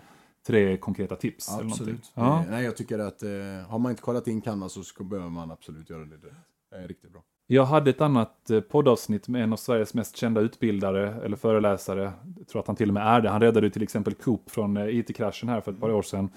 tre 0.46 0.76
konkreta 0.76 1.16
tips. 1.16 1.50
Absolut. 1.50 2.12
Ja. 2.14 2.44
Nej, 2.50 2.64
jag 2.64 2.76
tycker 2.76 2.98
att 2.98 3.22
eh, 3.22 3.30
har 3.68 3.78
man 3.78 3.90
inte 3.90 4.02
kollat 4.02 4.26
in 4.26 4.40
Canva 4.40 4.68
så 4.68 4.82
ska, 4.82 5.04
behöver 5.04 5.30
man 5.30 5.50
absolut 5.50 5.90
göra 5.90 6.04
det. 6.04 6.16
Det 6.16 6.76
är 6.76 6.88
riktigt 6.88 7.12
bra. 7.12 7.22
Jag 7.52 7.64
hade 7.64 7.90
ett 7.90 8.00
annat 8.00 8.50
eh, 8.50 8.60
poddavsnitt 8.60 9.28
med 9.28 9.42
en 9.42 9.52
av 9.52 9.56
Sveriges 9.56 9.94
mest 9.94 10.16
kända 10.16 10.40
utbildare 10.40 11.14
eller 11.24 11.36
föreläsare. 11.36 12.12
Jag 12.38 12.48
tror 12.48 12.60
att 12.60 12.66
han 12.66 12.76
till 12.76 12.88
och 12.88 12.94
med 12.94 13.06
är 13.06 13.20
det. 13.20 13.28
Han 13.28 13.40
räddade 13.40 13.70
till 13.70 13.82
exempel 13.82 14.14
Coop 14.14 14.50
från 14.50 14.76
eh, 14.76 14.98
IT-kraschen 14.98 15.48
här 15.48 15.60
för 15.60 15.72
ett 15.72 15.80
par 15.80 15.90
år 15.90 16.02
sedan. 16.02 16.30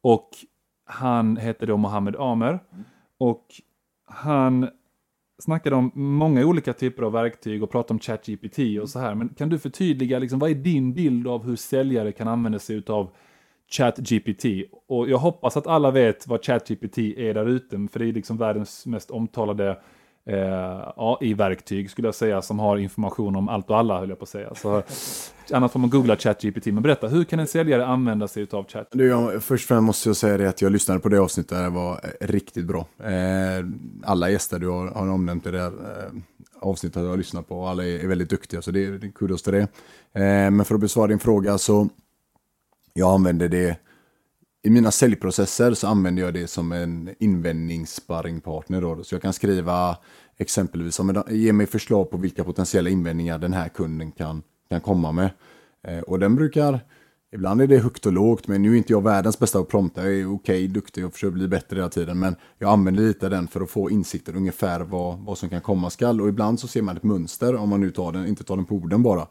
Och 0.00 0.28
han 0.84 1.36
hette 1.36 1.66
då 1.66 1.76
Mohammed 1.76 2.16
Amer. 2.16 2.58
Och 3.18 3.46
han 4.06 4.68
snackade 5.38 5.76
om 5.76 5.90
många 5.94 6.46
olika 6.46 6.72
typer 6.72 7.02
av 7.02 7.12
verktyg 7.12 7.62
och 7.62 7.70
pratade 7.70 7.94
om 7.94 8.00
ChatGPT 8.00 8.58
och 8.82 8.88
så 8.88 8.98
här. 8.98 9.14
Men 9.14 9.28
kan 9.28 9.48
du 9.48 9.58
förtydliga, 9.58 10.18
liksom, 10.18 10.38
vad 10.38 10.50
är 10.50 10.54
din 10.54 10.94
bild 10.94 11.26
av 11.28 11.44
hur 11.44 11.56
säljare 11.56 12.12
kan 12.12 12.28
använda 12.28 12.58
sig 12.58 12.82
av 12.86 13.10
ChatGPT? 13.70 14.44
Och 14.86 15.08
jag 15.08 15.18
hoppas 15.18 15.56
att 15.56 15.66
alla 15.66 15.90
vet 15.90 16.26
vad 16.26 16.44
ChatGPT 16.44 16.98
är 16.98 17.34
där 17.34 17.46
ute, 17.46 17.88
för 17.92 17.98
det 17.98 18.06
är 18.06 18.12
liksom 18.12 18.36
världens 18.36 18.86
mest 18.86 19.10
omtalade 19.10 19.78
eh, 20.28 20.92
AI-verktyg 20.96 21.90
skulle 21.90 22.08
jag 22.08 22.14
säga 22.14 22.42
som 22.42 22.58
har 22.58 22.76
information 22.76 23.36
om 23.36 23.48
allt 23.48 23.70
och 23.70 23.78
alla 23.78 23.98
höll 23.98 24.08
jag 24.08 24.18
på 24.18 24.22
att 24.22 24.28
säga. 24.28 24.54
Så, 24.54 24.82
annars 25.52 25.72
får 25.72 25.80
man 25.80 25.90
googla 25.90 26.16
ChatGPT. 26.16 26.66
Men 26.66 26.82
berätta, 26.82 27.08
hur 27.08 27.24
kan 27.24 27.40
en 27.40 27.46
säljare 27.46 27.86
använda 27.86 28.28
sig 28.28 28.46
av 28.50 28.66
Chat? 28.68 28.88
Du, 28.92 29.06
jag, 29.06 29.42
först 29.42 29.64
och 29.64 29.68
främst 29.68 29.86
måste 29.86 30.08
jag 30.08 30.16
säga 30.16 30.38
det 30.38 30.48
att 30.48 30.62
jag 30.62 30.72
lyssnade 30.72 31.00
på 31.00 31.08
det 31.08 31.18
avsnittet, 31.20 31.58
det 31.58 31.68
var 31.68 31.92
eh, 31.92 32.26
riktigt 32.26 32.66
bra. 32.66 32.86
Eh, 33.04 33.66
alla 34.02 34.30
gäster 34.30 34.58
du 34.58 34.68
har, 34.68 34.86
har 34.86 35.08
omnämnt 35.08 35.46
i 35.46 35.50
det 35.50 35.60
här 35.60 35.72
eh, 35.72 36.12
avsnittet 36.60 37.02
jag 37.02 37.10
har 37.10 37.16
lyssnat 37.16 37.48
på, 37.48 37.66
alla 37.66 37.84
är, 37.84 38.04
är 38.04 38.08
väldigt 38.08 38.30
duktiga, 38.30 38.62
så 38.62 38.70
det 38.70 38.84
är 38.84 39.12
kudos 39.14 39.42
till 39.42 39.52
det. 39.52 39.60
Eh, 40.12 40.50
men 40.50 40.64
för 40.64 40.74
att 40.74 40.80
besvara 40.80 41.06
din 41.06 41.18
fråga 41.18 41.58
så, 41.58 41.88
jag 42.92 43.14
använder 43.14 43.48
det 43.48 43.76
i 44.62 44.70
mina 44.70 44.90
säljprocesser 44.90 45.74
så 45.74 45.86
använder 45.86 46.22
jag 46.22 46.34
det 46.34 46.46
som 46.46 46.72
en 46.72 47.14
invändningssparringpartner. 47.18 48.80
Då. 48.80 49.04
Så 49.04 49.14
jag 49.14 49.22
kan 49.22 49.32
skriva 49.32 49.96
exempelvis, 50.36 51.00
ge 51.30 51.52
mig 51.52 51.66
förslag 51.66 52.10
på 52.10 52.16
vilka 52.16 52.44
potentiella 52.44 52.90
invändningar 52.90 53.38
den 53.38 53.52
här 53.52 53.68
kunden 53.68 54.12
kan, 54.12 54.42
kan 54.68 54.80
komma 54.80 55.12
med. 55.12 55.30
Eh, 55.82 55.98
och 55.98 56.18
den 56.18 56.36
brukar, 56.36 56.80
ibland 57.32 57.62
är 57.62 57.66
det 57.66 57.78
högt 57.78 58.06
och 58.06 58.12
lågt, 58.12 58.48
men 58.48 58.62
nu 58.62 58.72
är 58.72 58.76
inte 58.76 58.92
jag 58.92 59.02
världens 59.02 59.38
bästa 59.38 59.58
att 59.58 59.68
prompta. 59.68 60.04
Jag 60.04 60.20
är 60.20 60.34
okej, 60.34 60.34
okay, 60.34 60.66
duktig 60.66 61.06
och 61.06 61.12
försöker 61.12 61.34
bli 61.34 61.48
bättre 61.48 61.76
hela 61.76 61.88
tiden. 61.88 62.18
Men 62.18 62.36
jag 62.58 62.70
använder 62.70 63.02
lite 63.02 63.28
den 63.28 63.48
för 63.48 63.60
att 63.60 63.70
få 63.70 63.90
insikter 63.90 64.36
ungefär 64.36 64.80
vad, 64.80 65.18
vad 65.18 65.38
som 65.38 65.48
kan 65.48 65.60
komma 65.60 65.90
skall. 65.90 66.20
Och 66.20 66.28
ibland 66.28 66.60
så 66.60 66.68
ser 66.68 66.82
man 66.82 66.96
ett 66.96 67.02
mönster 67.02 67.56
om 67.56 67.68
man 67.68 67.80
nu 67.80 67.90
tar 67.90 68.12
den, 68.12 68.26
inte 68.26 68.44
tar 68.44 68.56
den 68.56 68.64
på 68.64 68.74
orden 68.74 69.02
bara. 69.02 69.28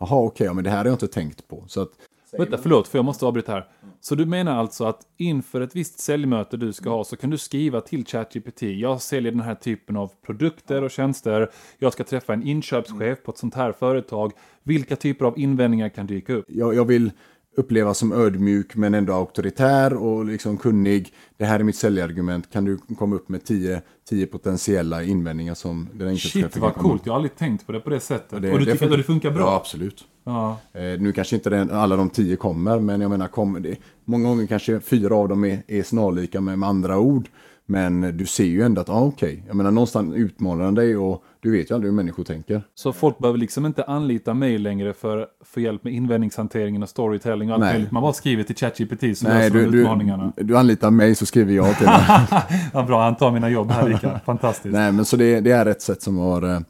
Jaha, 0.00 0.18
okej, 0.20 0.44
okay, 0.44 0.54
men 0.54 0.64
det 0.64 0.70
här 0.70 0.78
har 0.78 0.84
jag 0.84 0.94
inte 0.94 1.08
tänkt 1.08 1.48
på. 1.48 1.64
Så 1.68 1.82
att 1.82 1.90
Vänta, 2.32 2.58
förlåt, 2.58 2.88
för 2.88 2.98
jag 2.98 3.04
måste 3.04 3.26
avbryta 3.26 3.52
här. 3.52 3.66
Så 4.00 4.14
du 4.14 4.26
menar 4.26 4.56
alltså 4.56 4.84
att 4.84 5.00
inför 5.16 5.60
ett 5.60 5.76
visst 5.76 6.00
säljmöte 6.00 6.56
du 6.56 6.72
ska 6.72 6.90
ha 6.90 7.04
så 7.04 7.16
kan 7.16 7.30
du 7.30 7.38
skriva 7.38 7.80
till 7.80 8.06
ChatGPT. 8.06 8.62
Jag 8.62 9.02
säljer 9.02 9.32
den 9.32 9.40
här 9.40 9.54
typen 9.54 9.96
av 9.96 10.12
produkter 10.26 10.82
och 10.82 10.90
tjänster. 10.90 11.50
Jag 11.78 11.92
ska 11.92 12.04
träffa 12.04 12.32
en 12.32 12.42
inköpschef 12.42 13.22
på 13.22 13.30
ett 13.30 13.38
sånt 13.38 13.54
här 13.54 13.72
företag. 13.72 14.32
Vilka 14.62 14.96
typer 14.96 15.24
av 15.24 15.38
invändningar 15.38 15.88
kan 15.88 16.06
dyka 16.06 16.32
upp? 16.32 16.44
Jag, 16.48 16.74
jag 16.74 16.84
vill 16.84 17.10
upplevas 17.58 17.98
som 17.98 18.12
ödmjuk 18.12 18.76
men 18.76 18.94
ändå 18.94 19.12
auktoritär 19.12 19.94
och 19.94 20.24
liksom 20.24 20.56
kunnig. 20.56 21.12
Det 21.36 21.44
här 21.44 21.60
är 21.60 21.64
mitt 21.64 21.76
säljargument. 21.76 22.50
Kan 22.52 22.64
du 22.64 22.78
komma 22.98 23.16
upp 23.16 23.28
med 23.28 23.44
tio, 23.44 23.82
tio 24.08 24.26
potentiella 24.26 25.02
invändningar 25.02 25.54
som 25.54 25.88
den 25.92 26.18
Shit 26.18 26.56
vad 26.56 26.74
coolt, 26.74 27.02
jag 27.04 27.12
har 27.12 27.16
aldrig 27.16 27.36
tänkt 27.36 27.66
på 27.66 27.72
det 27.72 27.80
på 27.80 27.90
det 27.90 28.00
sättet. 28.00 28.42
Det, 28.42 28.52
och 28.52 28.58
du 28.58 28.64
det 28.64 28.72
tycker 28.72 28.90
att 28.90 28.96
det 28.96 29.02
funkar 29.02 29.30
bra? 29.30 29.42
Ja, 29.42 29.56
absolut. 29.56 30.04
Ja. 30.24 30.58
Eh, 30.72 30.82
nu 30.82 31.12
kanske 31.12 31.36
inte 31.36 31.50
den, 31.50 31.70
alla 31.70 31.96
de 31.96 32.10
tio 32.10 32.36
kommer, 32.36 32.78
men 32.78 33.00
jag 33.00 33.10
menar, 33.10 33.28
kommer 33.28 33.60
det, 33.60 33.76
många 34.04 34.28
gånger 34.28 34.46
kanske 34.46 34.80
fyra 34.80 35.16
av 35.16 35.28
dem 35.28 35.44
är, 35.44 35.62
är 35.66 35.82
snarlika 35.82 36.40
med, 36.40 36.58
med 36.58 36.68
andra 36.68 36.98
ord. 36.98 37.28
Men 37.70 38.16
du 38.16 38.26
ser 38.26 38.44
ju 38.44 38.62
ändå 38.62 38.80
att, 38.80 38.88
ah, 38.88 39.00
okej, 39.00 39.32
okay. 39.32 39.42
jag 39.46 39.56
menar 39.56 39.70
någonstans 39.70 40.14
utmanar 40.14 40.64
den 40.64 40.74
dig 40.74 40.96
och 40.96 41.24
du 41.40 41.50
vet 41.50 41.70
ju 41.70 41.74
aldrig 41.74 41.90
hur 41.90 41.96
människor 41.96 42.24
tänker. 42.24 42.62
Så 42.74 42.92
folk 42.92 43.18
behöver 43.18 43.38
liksom 43.38 43.66
inte 43.66 43.84
anlita 43.84 44.34
mig 44.34 44.58
längre 44.58 44.92
för, 44.92 45.26
för 45.44 45.60
hjälp 45.60 45.84
med 45.84 45.92
invändningshanteringen 45.92 46.82
och 46.82 46.88
storytelling 46.88 47.48
och 47.48 47.54
allt 47.54 47.64
möjligt. 47.64 47.90
Man 47.90 48.02
bara 48.02 48.12
skriver 48.12 48.42
till 48.42 48.56
ChatGPT 48.56 49.18
så 49.18 49.28
Nej, 49.28 49.50
löser 49.50 49.70
du, 49.70 49.80
utmaningarna. 49.80 50.32
Du, 50.36 50.44
du 50.44 50.58
anlitar 50.58 50.90
mig 50.90 51.14
så 51.14 51.26
skriver 51.26 51.52
jag 51.52 51.76
till 51.76 51.86
dig. 51.86 52.00
ja, 52.72 52.82
bra, 52.82 53.02
han 53.04 53.16
tar 53.16 53.30
mina 53.30 53.50
jobb 53.50 53.70
här 53.70 53.88
lika. 53.88 54.20
Fantastiskt. 54.26 54.72
Nej, 54.72 54.92
men 54.92 55.04
så 55.04 55.16
det, 55.16 55.40
det 55.40 55.50
är 55.50 55.66
ett 55.66 55.82
sätt 55.82 56.02
som 56.02 56.18
har, 56.18 56.54
eh, 56.54 56.60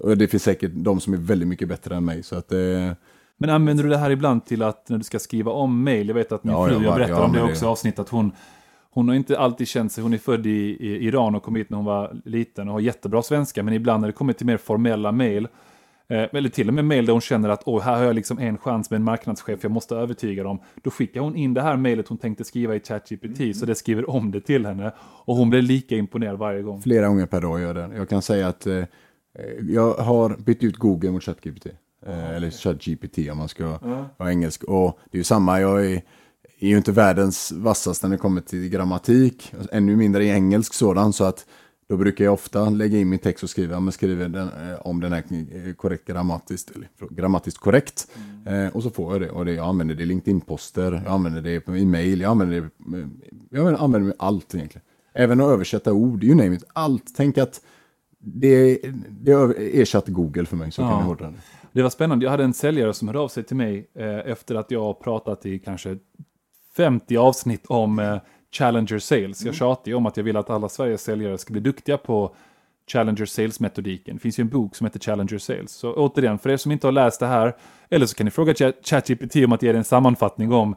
och 0.00 0.18
det 0.18 0.28
finns 0.28 0.42
säkert 0.42 0.70
de 0.74 1.00
som 1.00 1.12
är 1.12 1.18
väldigt 1.18 1.48
mycket 1.48 1.68
bättre 1.68 1.96
än 1.96 2.04
mig. 2.04 2.22
Så 2.22 2.36
att 2.36 2.48
det, 2.48 2.96
men 3.38 3.50
använder 3.50 3.84
du 3.84 3.90
det 3.90 3.98
här 3.98 4.10
ibland 4.10 4.46
till 4.46 4.62
att 4.62 4.88
när 4.88 4.98
du 4.98 5.04
ska 5.04 5.18
skriva 5.18 5.50
om 5.50 5.84
mail? 5.84 6.08
Jag 6.08 6.14
vet 6.14 6.32
att 6.32 6.44
min 6.44 6.54
ja, 6.54 6.66
fru, 6.66 6.84
jag 6.84 6.94
berättade 6.94 7.20
om 7.20 7.32
det 7.32 7.42
också 7.42 7.64
i 7.64 7.68
avsnitt, 7.68 7.98
att 7.98 8.08
hon, 8.08 8.32
hon 8.90 9.08
har 9.08 9.14
inte 9.14 9.38
alltid 9.38 9.68
känt 9.68 9.92
sig, 9.92 10.02
hon 10.02 10.12
är 10.12 10.18
född 10.18 10.46
i, 10.46 10.76
i, 10.80 11.06
Iran 11.06 11.34
och 11.34 11.42
kom 11.42 11.56
hit 11.56 11.70
när 11.70 11.76
hon 11.76 11.84
var 11.84 12.20
liten 12.24 12.68
och 12.68 12.74
har 12.74 12.80
jättebra 12.80 13.22
svenska, 13.22 13.62
men 13.62 13.74
ibland 13.74 14.00
när 14.00 14.08
det 14.08 14.12
kommer 14.12 14.32
till 14.32 14.46
mer 14.46 14.56
formella 14.56 15.12
mail, 15.12 15.48
eh, 16.08 16.24
eller 16.32 16.48
till 16.48 16.68
och 16.68 16.74
med 16.74 16.84
mail 16.84 17.06
där 17.06 17.12
hon 17.12 17.20
känner 17.20 17.48
att 17.48 17.62
åh, 17.66 17.82
här 17.82 17.96
har 17.96 18.04
jag 18.04 18.14
liksom 18.14 18.38
en 18.38 18.58
chans 18.58 18.90
med 18.90 18.96
en 18.96 19.04
marknadschef 19.04 19.58
jag 19.62 19.72
måste 19.72 19.96
övertyga 19.96 20.42
dem. 20.42 20.60
Då 20.82 20.90
skickar 20.90 21.20
hon 21.20 21.36
in 21.36 21.54
det 21.54 21.62
här 21.62 21.76
mailet 21.76 22.08
hon 22.08 22.18
tänkte 22.18 22.44
skriva 22.44 22.74
i 22.74 22.80
ChatGPT, 22.80 23.40
mm. 23.40 23.54
så 23.54 23.66
det 23.66 23.74
skriver 23.74 24.10
om 24.10 24.30
det 24.30 24.40
till 24.40 24.66
henne. 24.66 24.92
Och 25.00 25.36
hon 25.36 25.50
blir 25.50 25.62
lika 25.62 25.96
imponerad 25.96 26.38
varje 26.38 26.62
gång. 26.62 26.82
Flera 26.82 27.08
gånger 27.08 27.26
per 27.26 27.40
dag 27.40 27.60
gör 27.60 27.74
det. 27.74 27.90
Jag 27.96 28.08
kan 28.08 28.22
säga 28.22 28.48
att 28.48 28.66
eh, 28.66 28.84
jag 29.68 29.94
har 29.94 30.36
bytt 30.36 30.62
ut 30.62 30.76
Google 30.76 31.10
mot 31.10 31.24
ChatGPT. 31.24 31.66
Eh, 32.06 32.30
eller 32.30 32.50
ChatGPT 32.50 33.18
om 33.30 33.38
man 33.38 33.48
ska 33.48 33.78
mm. 33.82 34.04
vara 34.16 34.30
engelsk. 34.30 34.64
Och 34.64 34.98
det 35.10 35.16
är 35.16 35.18
ju 35.18 35.24
samma, 35.24 35.60
jag 35.60 35.86
är, 35.86 36.02
är 36.60 36.68
ju 36.68 36.76
inte 36.76 36.92
världens 36.92 37.52
vassaste 37.52 38.08
när 38.08 38.16
det 38.16 38.20
kommer 38.20 38.40
till 38.40 38.68
grammatik. 38.68 39.52
Ännu 39.72 39.96
mindre 39.96 40.24
i 40.24 40.28
engelsk 40.28 40.74
sådan. 40.74 41.12
Så 41.12 41.24
att 41.24 41.46
då 41.88 41.96
brukar 41.96 42.24
jag 42.24 42.34
ofta 42.34 42.70
lägga 42.70 42.98
in 42.98 43.08
min 43.08 43.18
text 43.18 43.42
och 43.42 43.50
skriva, 43.50 43.80
men 43.80 43.92
skriver 43.92 44.28
den, 44.28 44.48
eh, 44.48 44.80
om 44.80 45.00
den 45.00 45.12
är 45.12 45.18
eh, 45.18 45.74
korrekt 45.74 46.06
grammatiskt, 46.06 46.70
eller 46.76 46.88
grammatiskt 47.10 47.60
korrekt. 47.60 48.08
Mm. 48.46 48.66
Eh, 48.66 48.76
och 48.76 48.82
så 48.82 48.90
får 48.90 49.12
jag 49.12 49.20
det. 49.20 49.30
Och 49.30 49.44
det, 49.44 49.52
jag 49.52 49.66
använder 49.66 49.94
det 49.94 50.02
i 50.02 50.06
LinkedIn-poster, 50.06 50.92
jag 51.04 51.12
använder 51.12 51.42
det 51.42 51.60
på 51.60 51.76
e-mail, 51.76 52.20
jag 52.20 52.30
använder 52.30 52.60
det, 52.60 53.08
jag 53.50 53.74
använder 53.74 54.08
det 54.08 54.16
allt 54.18 54.54
egentligen. 54.54 54.84
Även 55.14 55.40
att 55.40 55.46
översätta 55.46 55.92
ord, 55.92 56.24
you 56.24 56.34
name 56.34 56.54
it, 56.56 56.64
allt. 56.72 57.04
Tänk 57.16 57.38
att 57.38 57.60
det, 58.18 58.78
det 59.10 59.32
ersatte 59.80 60.10
Google 60.10 60.46
för 60.46 60.56
mig, 60.56 60.72
så 60.72 60.82
ja. 60.82 60.90
kan 60.90 60.98
ni 60.98 61.04
hålla 61.04 61.30
det. 61.30 61.36
Det 61.72 61.82
var 61.82 61.90
spännande. 61.90 62.24
Jag 62.24 62.30
hade 62.30 62.44
en 62.44 62.54
säljare 62.54 62.94
som 62.94 63.08
hörde 63.08 63.20
av 63.20 63.28
sig 63.28 63.44
till 63.44 63.56
mig 63.56 63.90
eh, 63.94 64.18
efter 64.18 64.54
att 64.54 64.70
jag 64.70 65.00
pratat 65.00 65.46
i 65.46 65.58
kanske 65.58 65.98
50 66.78 67.16
avsnitt 67.16 67.66
om 67.66 67.98
eh, 67.98 68.16
Challenger 68.52 68.98
Sales. 68.98 69.40
Jag 69.40 69.46
mm. 69.46 69.54
tjatar 69.54 69.88
ju 69.90 69.94
om 69.94 70.06
att 70.06 70.16
jag 70.16 70.24
vill 70.24 70.36
att 70.36 70.50
alla 70.50 70.68
Sveriges 70.68 71.02
säljare 71.02 71.38
ska 71.38 71.52
bli 71.52 71.60
duktiga 71.60 71.98
på 71.98 72.34
Challenger 72.92 73.24
Sales-metodiken. 73.24 74.16
Det 74.16 74.20
finns 74.20 74.38
ju 74.38 74.42
en 74.42 74.48
bok 74.48 74.76
som 74.76 74.84
heter 74.86 75.00
Challenger 75.00 75.38
Sales. 75.38 75.72
Så 75.72 75.92
återigen, 75.92 76.38
för 76.38 76.50
er 76.50 76.56
som 76.56 76.72
inte 76.72 76.86
har 76.86 76.92
läst 76.92 77.20
det 77.20 77.26
här, 77.26 77.56
eller 77.90 78.06
så 78.06 78.14
kan 78.14 78.24
ni 78.24 78.30
fråga 78.30 78.54
ChatGPT 78.82 79.36
om 79.36 79.52
att 79.52 79.62
ge 79.62 79.70
er 79.70 79.74
en 79.74 79.84
sammanfattning 79.84 80.52
om 80.52 80.74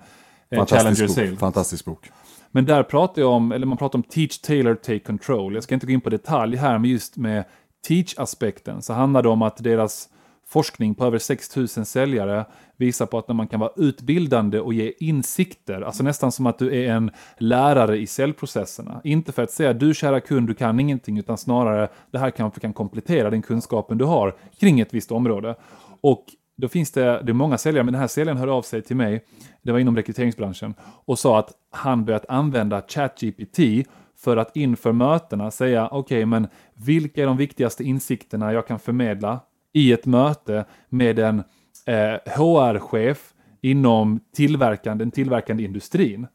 eh, 0.49 0.66
Challenger 0.66 1.08
bok. 1.08 1.16
Sales. 1.16 1.39
Fantastisk 1.39 1.86
bok. 1.86 2.10
Men 2.52 2.66
där 2.66 2.84
pratar 2.84 3.22
jag 3.22 3.32
om, 3.32 3.52
eller 3.52 3.66
man 3.66 3.78
pratar 3.78 3.99
om 3.99 4.04
Teach, 4.04 4.38
Tailor, 4.38 4.76
Take 4.76 4.99
Control. 4.99 5.54
Jag 5.54 5.64
ska 5.64 5.74
inte 5.74 5.86
gå 5.86 5.93
in 5.93 6.02
på 6.02 6.10
detalj 6.10 6.58
här, 6.58 6.78
men 6.78 6.89
just 6.89 7.18
med 7.18 7.43
Teach-aspekten 7.88 8.82
så 8.82 8.93
handlar 8.93 9.24
det 9.24 9.30
om 9.30 9.41
att 9.41 9.58
deras 9.58 10.10
forskning 10.52 10.95
på 10.95 11.06
över 11.06 11.20
6000 11.20 11.86
säljare 11.86 12.45
visar 12.78 13.06
på 13.06 13.18
att 13.18 13.28
när 13.28 13.36
man 13.36 13.47
kan 13.47 13.60
vara 13.60 13.72
utbildande 13.76 14.60
och 14.60 14.74
ge 14.74 14.93
insikter, 14.99 15.82
alltså 15.82 16.04
nästan 16.04 16.32
som 16.32 16.45
att 16.45 16.60
du 16.60 16.76
är 16.76 16.91
en 16.91 17.12
lärare 17.38 17.97
i 17.97 18.08
säljprocesserna. 18.08 19.02
Inte 19.04 19.32
för 19.32 19.43
att 19.43 19.52
säga 19.52 19.74
du 19.74 19.93
kära 19.93 20.20
kund, 20.20 20.47
du 20.47 20.54
kan 20.54 20.80
ingenting, 20.80 21.18
utan 21.18 21.38
snarare 21.38 21.89
det 22.12 22.20
här 22.20 22.32
kanske 22.32 22.60
kan 22.60 22.74
komplettera 22.74 23.30
den 23.30 23.41
kunskapen 23.41 23.97
du 23.97 24.06
har 24.06 24.36
kring 24.60 24.80
ett 24.80 24.93
visst 24.93 25.12
område. 25.12 25.56
Och 26.02 26.26
då 26.58 26.68
finns 26.68 26.91
det, 26.91 27.22
det 27.24 27.32
är 27.32 27.34
många 27.34 27.58
säljare, 27.58 27.84
men 27.84 27.93
den 27.93 28.02
här 28.02 28.08
säljaren 28.08 28.38
hörde 28.38 28.52
av 28.52 28.62
sig 28.62 28.82
till 28.82 28.95
mig, 28.95 29.26
det 29.62 29.72
var 29.72 29.80
inom 29.80 29.95
rekryteringsbranschen, 29.95 30.74
och 31.06 31.20
sa 31.20 31.39
att 31.39 31.52
han 31.72 32.06
börjat 32.06 32.26
använda 32.30 32.82
ChatGPT 32.82 33.88
för 34.18 34.38
att 34.38 34.56
inför 34.56 34.91
mötena 34.91 35.52
säga 35.52 35.88
okej, 35.88 35.99
okay, 35.99 36.26
men 36.26 36.47
vilka 36.74 37.22
är 37.22 37.26
de 37.26 37.38
viktigaste 37.38 37.84
insikterna 37.84 38.54
jag 38.54 38.68
kan 38.68 38.80
förmedla 38.80 39.39
i 39.74 39.91
ett 39.91 40.05
möte 40.05 40.65
med 40.89 41.19
en 41.19 41.43
eh, 41.86 42.34
HR-chef 42.36 43.34
inom 43.61 44.19
tillverkande, 44.36 45.03
den 45.03 45.11
tillverkande 45.11 45.63
industrin. 45.63 46.28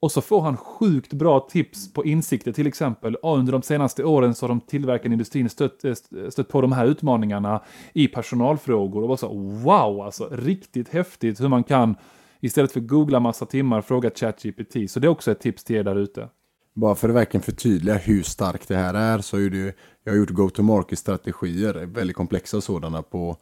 Och 0.00 0.12
så 0.12 0.20
får 0.20 0.40
han 0.40 0.56
sjukt 0.56 1.12
bra 1.12 1.40
tips 1.40 1.92
på 1.92 2.04
insikter, 2.04 2.52
till 2.52 2.66
exempel 2.66 3.16
ah, 3.22 3.36
under 3.36 3.52
de 3.52 3.62
senaste 3.62 4.04
åren 4.04 4.34
så 4.34 4.44
har 4.44 4.48
de 4.48 4.60
tillverkande 4.60 5.14
industrin 5.14 5.48
stött, 5.48 5.84
eh, 5.84 5.94
stött 6.28 6.48
på 6.48 6.60
de 6.60 6.72
här 6.72 6.86
utmaningarna 6.86 7.62
i 7.92 8.08
personalfrågor 8.08 9.02
och 9.02 9.08
var 9.08 9.16
så 9.16 9.28
wow, 9.38 10.00
alltså 10.00 10.28
riktigt 10.32 10.88
häftigt 10.88 11.40
hur 11.40 11.48
man 11.48 11.64
kan 11.64 11.94
istället 12.40 12.72
för 12.72 12.80
googla 12.80 13.20
massa 13.20 13.46
timmar 13.46 13.80
fråga 13.82 14.10
ChatGPT. 14.10 14.90
Så 14.90 15.00
det 15.00 15.06
är 15.06 15.08
också 15.08 15.30
ett 15.30 15.40
tips 15.40 15.64
till 15.64 15.76
er 15.76 15.84
där 15.84 15.96
ute. 15.96 16.28
Bara 16.74 16.94
för 16.94 17.08
att 17.08 17.14
verkligen 17.14 17.42
förtydliga 17.42 17.94
hur 17.94 18.22
starkt 18.22 18.68
det 18.68 18.76
här 18.76 18.94
är 18.94 19.18
så 19.18 19.36
är 19.36 19.50
det 19.50 19.76
jag 20.06 20.12
har 20.12 20.18
gjort 20.18 20.30
go-to-market-strategier, 20.30 21.86
väldigt 21.86 22.16
komplexa 22.16 22.60
sådana 22.60 23.02
på 23.02 23.36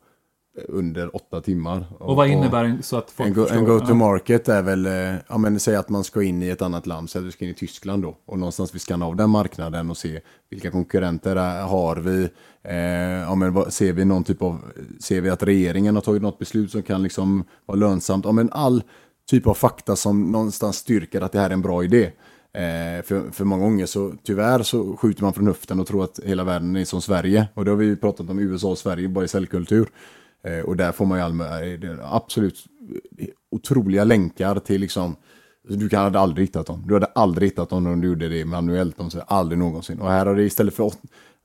eh, 0.59 0.65
under 0.69 1.17
åtta 1.17 1.41
timmar. 1.41 1.87
Och, 1.99 2.09
och 2.09 2.17
vad 2.17 2.29
innebär 2.29 2.65
det 2.65 2.83
så 2.83 2.97
att 2.97 3.11
folk 3.11 3.29
En, 3.29 3.35
go, 3.35 3.47
en 3.51 3.65
go-to-market 3.65 4.49
är 4.49 4.63
väl, 4.63 4.87
eh, 4.87 5.15
ja 5.29 5.39
men 5.39 5.61
säg 5.61 5.77
att 5.77 5.89
man 5.89 6.05
ska 6.05 6.23
in 6.23 6.43
i 6.43 6.49
ett 6.49 6.63
annat 6.63 6.87
land, 6.87 7.11
så 7.11 7.19
att 7.19 7.25
du 7.25 7.31
ska 7.31 7.45
in 7.45 7.51
i 7.51 7.55
Tyskland 7.55 8.03
då. 8.03 8.17
Och 8.27 8.39
någonstans 8.39 8.75
vi 8.75 8.79
skannar 8.79 9.07
av 9.07 9.17
den 9.17 9.31
marknaden 9.31 9.91
och 9.91 9.97
se 9.97 10.21
vilka 10.51 10.71
konkurrenter 10.71 11.37
har 11.63 11.97
vi. 11.97 12.29
Eh, 12.63 12.77
ja 13.21 13.35
men 13.35 13.71
ser 13.71 13.93
vi 13.93 14.05
någon 14.05 14.25
typ 14.25 14.43
av, 14.43 14.61
ser 15.01 15.21
vi 15.21 15.31
att 15.31 15.43
regeringen 15.43 15.95
har 15.95 16.03
tagit 16.03 16.23
något 16.23 16.39
beslut 16.39 16.71
som 16.71 16.83
kan 16.83 17.03
liksom 17.03 17.45
vara 17.67 17.79
lönsamt. 17.79 18.25
Ja 18.25 18.33
men 18.33 18.53
all 18.53 18.83
typ 19.31 19.47
av 19.47 19.55
fakta 19.55 19.97
som 19.97 20.33
någonstans 20.33 20.77
styrker 20.77 21.21
att 21.21 21.33
det 21.33 21.39
här 21.39 21.51
är 21.51 21.55
en 21.55 21.63
bra 21.63 21.85
idé. 21.85 22.11
Eh, 22.55 23.03
för, 23.03 23.31
för 23.31 23.45
många 23.45 23.63
gånger 23.63 23.87
så 23.87 24.13
tyvärr 24.23 24.63
så 24.63 24.97
skjuter 24.97 25.23
man 25.23 25.33
från 25.33 25.47
höften 25.47 25.81
och 25.81 25.87
tror 25.87 26.05
att 26.05 26.21
hela 26.25 26.45
världen 26.45 26.77
är 26.77 26.85
som 26.85 27.03
Sverige. 27.03 27.49
Och 27.55 27.65
det 27.65 27.71
har 27.71 27.79
vi 27.79 27.97
pratat 27.97 28.31
om 28.31 28.39
USA 28.39 28.71
och 28.71 28.79
Sverige 28.79 29.09
bara 29.09 29.25
i 29.25 29.29
säljkultur. 29.29 29.89
Eh, 30.45 30.65
och 30.65 30.77
där 30.77 30.93
får 30.93 31.07
man 31.07 31.19
ju 31.19 31.25
all, 31.25 31.41
eh, 31.41 32.15
absolut 32.15 32.65
otroliga 33.51 34.05
länkar 34.05 34.59
till 34.59 34.81
liksom 34.81 35.17
du 35.69 35.89
kan 35.89 36.03
hade 36.03 36.21
aldrig 36.21 36.47
hittat 36.47 36.67
dem. 36.67 36.85
Du 36.87 36.95
hade 36.95 37.07
aldrig 37.07 37.51
hittat 37.51 37.71
dem 37.71 37.87
om 37.87 38.01
du 38.01 38.09
gjorde 38.09 38.29
det 38.29 38.45
manuellt. 38.45 38.97
De 38.99 39.11
aldrig 39.27 39.59
någonsin. 39.59 40.01
Och 40.01 40.11
här 40.11 40.27
har 40.27 40.35
det 40.35 40.43
istället 40.43 40.75
för, 40.75 40.93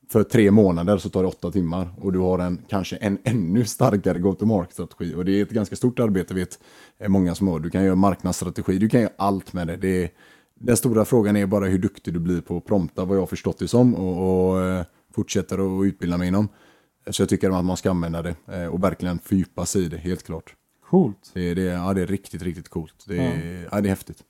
för 0.08 0.22
tre 0.22 0.50
månader 0.50 0.98
så 0.98 1.08
tar 1.08 1.22
det 1.22 1.28
åtta 1.28 1.50
timmar. 1.50 1.90
Och 2.00 2.12
du 2.12 2.18
har 2.18 2.38
en 2.38 2.62
kanske 2.68 2.96
en 2.96 3.18
ännu 3.24 3.64
starkare 3.64 4.18
go-to-market-strategi. 4.18 5.14
Och 5.14 5.24
det 5.24 5.32
är 5.32 5.42
ett 5.42 5.50
ganska 5.50 5.76
stort 5.76 6.00
arbete 6.00 6.34
vet 6.34 6.58
eh, 6.98 7.08
många 7.08 7.34
som 7.34 7.48
har. 7.48 7.60
Du 7.60 7.70
kan 7.70 7.84
göra 7.84 7.94
marknadsstrategi, 7.94 8.78
du 8.78 8.88
kan 8.88 9.00
göra 9.00 9.12
allt 9.16 9.52
med 9.52 9.66
det. 9.66 9.76
det 9.76 10.04
är, 10.04 10.10
den 10.60 10.76
stora 10.76 11.04
frågan 11.04 11.36
är 11.36 11.46
bara 11.46 11.64
hur 11.64 11.78
duktig 11.78 12.14
du 12.14 12.20
blir 12.20 12.40
på 12.40 12.56
att 12.56 12.64
prompta, 12.64 13.04
vad 13.04 13.16
jag 13.16 13.22
har 13.22 13.26
förstått 13.26 13.58
det 13.58 13.68
som, 13.68 13.94
och, 13.94 14.50
och 14.50 14.62
eh, 14.62 14.84
fortsätter 15.14 15.80
att 15.80 15.86
utbilda 15.86 16.18
mig 16.18 16.28
inom. 16.28 16.48
Så 17.10 17.22
jag 17.22 17.28
tycker 17.28 17.58
att 17.58 17.64
man 17.64 17.76
ska 17.76 17.90
använda 17.90 18.22
det 18.22 18.34
eh, 18.46 18.66
och 18.66 18.84
verkligen 18.84 19.18
fördjupa 19.18 19.66
sig 19.66 19.84
i 19.84 19.88
det, 19.88 19.96
helt 19.96 20.22
klart. 20.22 20.54
Coolt. 20.90 21.30
Det, 21.34 21.54
det, 21.54 21.62
ja, 21.62 21.94
det 21.94 22.02
är 22.02 22.06
riktigt, 22.06 22.42
riktigt 22.42 22.68
coolt. 22.68 23.04
Det, 23.06 23.16
ja. 23.16 23.68
Ja, 23.72 23.80
det 23.80 23.88
är 23.88 23.90
häftigt. 23.90 24.24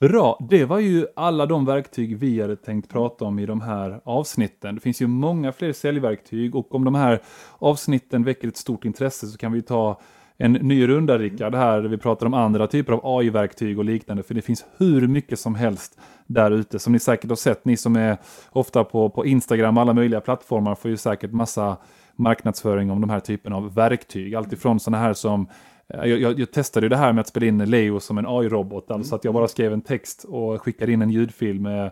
Bra, 0.00 0.46
det 0.50 0.64
var 0.64 0.78
ju 0.78 1.06
alla 1.16 1.46
de 1.46 1.64
verktyg 1.64 2.16
vi 2.18 2.40
hade 2.40 2.56
tänkt 2.56 2.90
prata 2.90 3.24
om 3.24 3.38
i 3.38 3.46
de 3.46 3.60
här 3.60 4.00
avsnitten. 4.04 4.74
Det 4.74 4.80
finns 4.80 5.02
ju 5.02 5.06
många 5.06 5.52
fler 5.52 5.72
säljverktyg 5.72 6.54
och 6.54 6.74
om 6.74 6.84
de 6.84 6.94
här 6.94 7.22
avsnitten 7.58 8.24
väcker 8.24 8.48
ett 8.48 8.56
stort 8.56 8.84
intresse 8.84 9.26
så 9.26 9.38
kan 9.38 9.52
vi 9.52 9.62
ta 9.62 10.00
en 10.38 10.52
ny 10.52 10.88
runda 10.88 11.18
Rickard 11.18 11.54
här, 11.54 11.82
där 11.82 11.88
vi 11.88 11.98
pratar 11.98 12.26
om 12.26 12.34
andra 12.34 12.66
typer 12.66 12.92
av 12.92 13.00
AI-verktyg 13.02 13.78
och 13.78 13.84
liknande, 13.84 14.22
för 14.22 14.34
det 14.34 14.42
finns 14.42 14.64
hur 14.76 15.06
mycket 15.08 15.38
som 15.38 15.54
helst 15.54 15.98
där 16.26 16.50
ute, 16.50 16.78
som 16.78 16.92
ni 16.92 16.98
säkert 16.98 17.28
har 17.28 17.36
sett, 17.36 17.64
ni 17.64 17.76
som 17.76 17.96
är 17.96 18.16
ofta 18.50 18.84
på, 18.84 19.10
på 19.10 19.26
Instagram, 19.26 19.78
alla 19.78 19.92
möjliga 19.92 20.20
plattformar 20.20 20.74
får 20.74 20.90
ju 20.90 20.96
säkert 20.96 21.32
massa 21.32 21.76
marknadsföring 22.16 22.90
om 22.90 23.00
de 23.00 23.10
här 23.10 23.20
typen 23.20 23.52
av 23.52 23.74
verktyg, 23.74 24.34
alltifrån 24.34 24.80
sådana 24.80 25.04
här 25.04 25.12
som 25.12 25.46
eh, 25.88 26.04
jag, 26.04 26.20
jag, 26.20 26.38
jag, 26.38 26.52
testade 26.52 26.84
ju 26.84 26.88
det 26.88 26.96
här 26.96 27.12
med 27.12 27.20
att 27.20 27.28
spela 27.28 27.46
in 27.46 27.58
Leo 27.58 28.00
som 28.00 28.18
en 28.18 28.26
AI-robot, 28.26 28.90
alltså 28.90 29.14
att 29.14 29.24
jag 29.24 29.34
bara 29.34 29.48
skrev 29.48 29.72
en 29.72 29.80
text 29.80 30.24
och 30.24 30.62
skickade 30.62 30.92
in 30.92 31.02
en 31.02 31.10
ljudfil 31.10 31.60
med, 31.60 31.90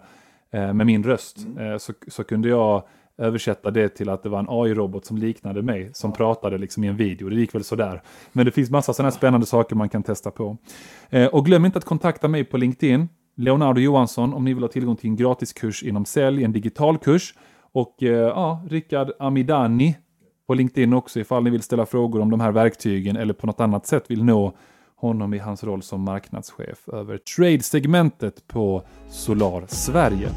eh, 0.50 0.72
med 0.72 0.86
min 0.86 1.02
röst. 1.02 1.38
Mm. 1.38 1.72
Eh, 1.72 1.78
så, 1.78 1.92
så 2.08 2.24
kunde 2.24 2.48
jag 2.48 2.82
översätta 3.18 3.70
det 3.70 3.88
till 3.88 4.08
att 4.08 4.22
det 4.22 4.28
var 4.28 4.38
en 4.38 4.46
AI-robot 4.48 5.04
som 5.04 5.18
liknade 5.18 5.62
mig, 5.62 5.90
som 5.94 6.12
pratade 6.12 6.58
liksom 6.58 6.84
i 6.84 6.86
en 6.86 6.96
video. 6.96 7.28
Det 7.28 7.36
gick 7.36 7.54
väl 7.54 7.64
sådär. 7.64 8.02
Men 8.32 8.46
det 8.46 8.52
finns 8.52 8.70
massa 8.70 8.92
sådana 8.92 9.10
spännande 9.10 9.46
saker 9.46 9.76
man 9.76 9.88
kan 9.88 10.02
testa 10.02 10.30
på. 10.30 10.56
Eh, 11.10 11.26
och 11.26 11.46
glöm 11.46 11.64
inte 11.64 11.78
att 11.78 11.84
kontakta 11.84 12.28
mig 12.28 12.44
på 12.44 12.56
LinkedIn, 12.56 13.08
Leonardo 13.36 13.80
Johansson, 13.80 14.34
om 14.34 14.44
ni 14.44 14.54
vill 14.54 14.62
ha 14.62 14.68
tillgång 14.68 14.96
till 14.96 15.10
en 15.10 15.16
gratiskurs 15.16 15.82
inom 15.82 16.04
sälj, 16.04 16.44
en 16.44 16.52
digital 16.52 16.98
kurs. 16.98 17.34
Och 17.72 18.02
eh, 18.02 18.08
ja, 18.10 18.62
Rickard 18.68 19.10
Amidani 19.18 19.96
på 20.46 20.54
LinkedIn 20.54 20.92
också 20.92 21.20
ifall 21.20 21.42
ni 21.44 21.50
vill 21.50 21.62
ställa 21.62 21.86
frågor 21.86 22.20
om 22.20 22.30
de 22.30 22.40
här 22.40 22.52
verktygen 22.52 23.16
eller 23.16 23.34
på 23.34 23.46
något 23.46 23.60
annat 23.60 23.86
sätt 23.86 24.04
vill 24.10 24.24
nå 24.24 24.52
honom 24.96 25.34
i 25.34 25.38
hans 25.38 25.64
roll 25.64 25.82
som 25.82 26.02
marknadschef 26.02 26.88
över 26.88 27.18
trade-segmentet 27.18 28.46
på 28.46 28.82
Solar 29.08 29.64
Sverige. 29.68 30.28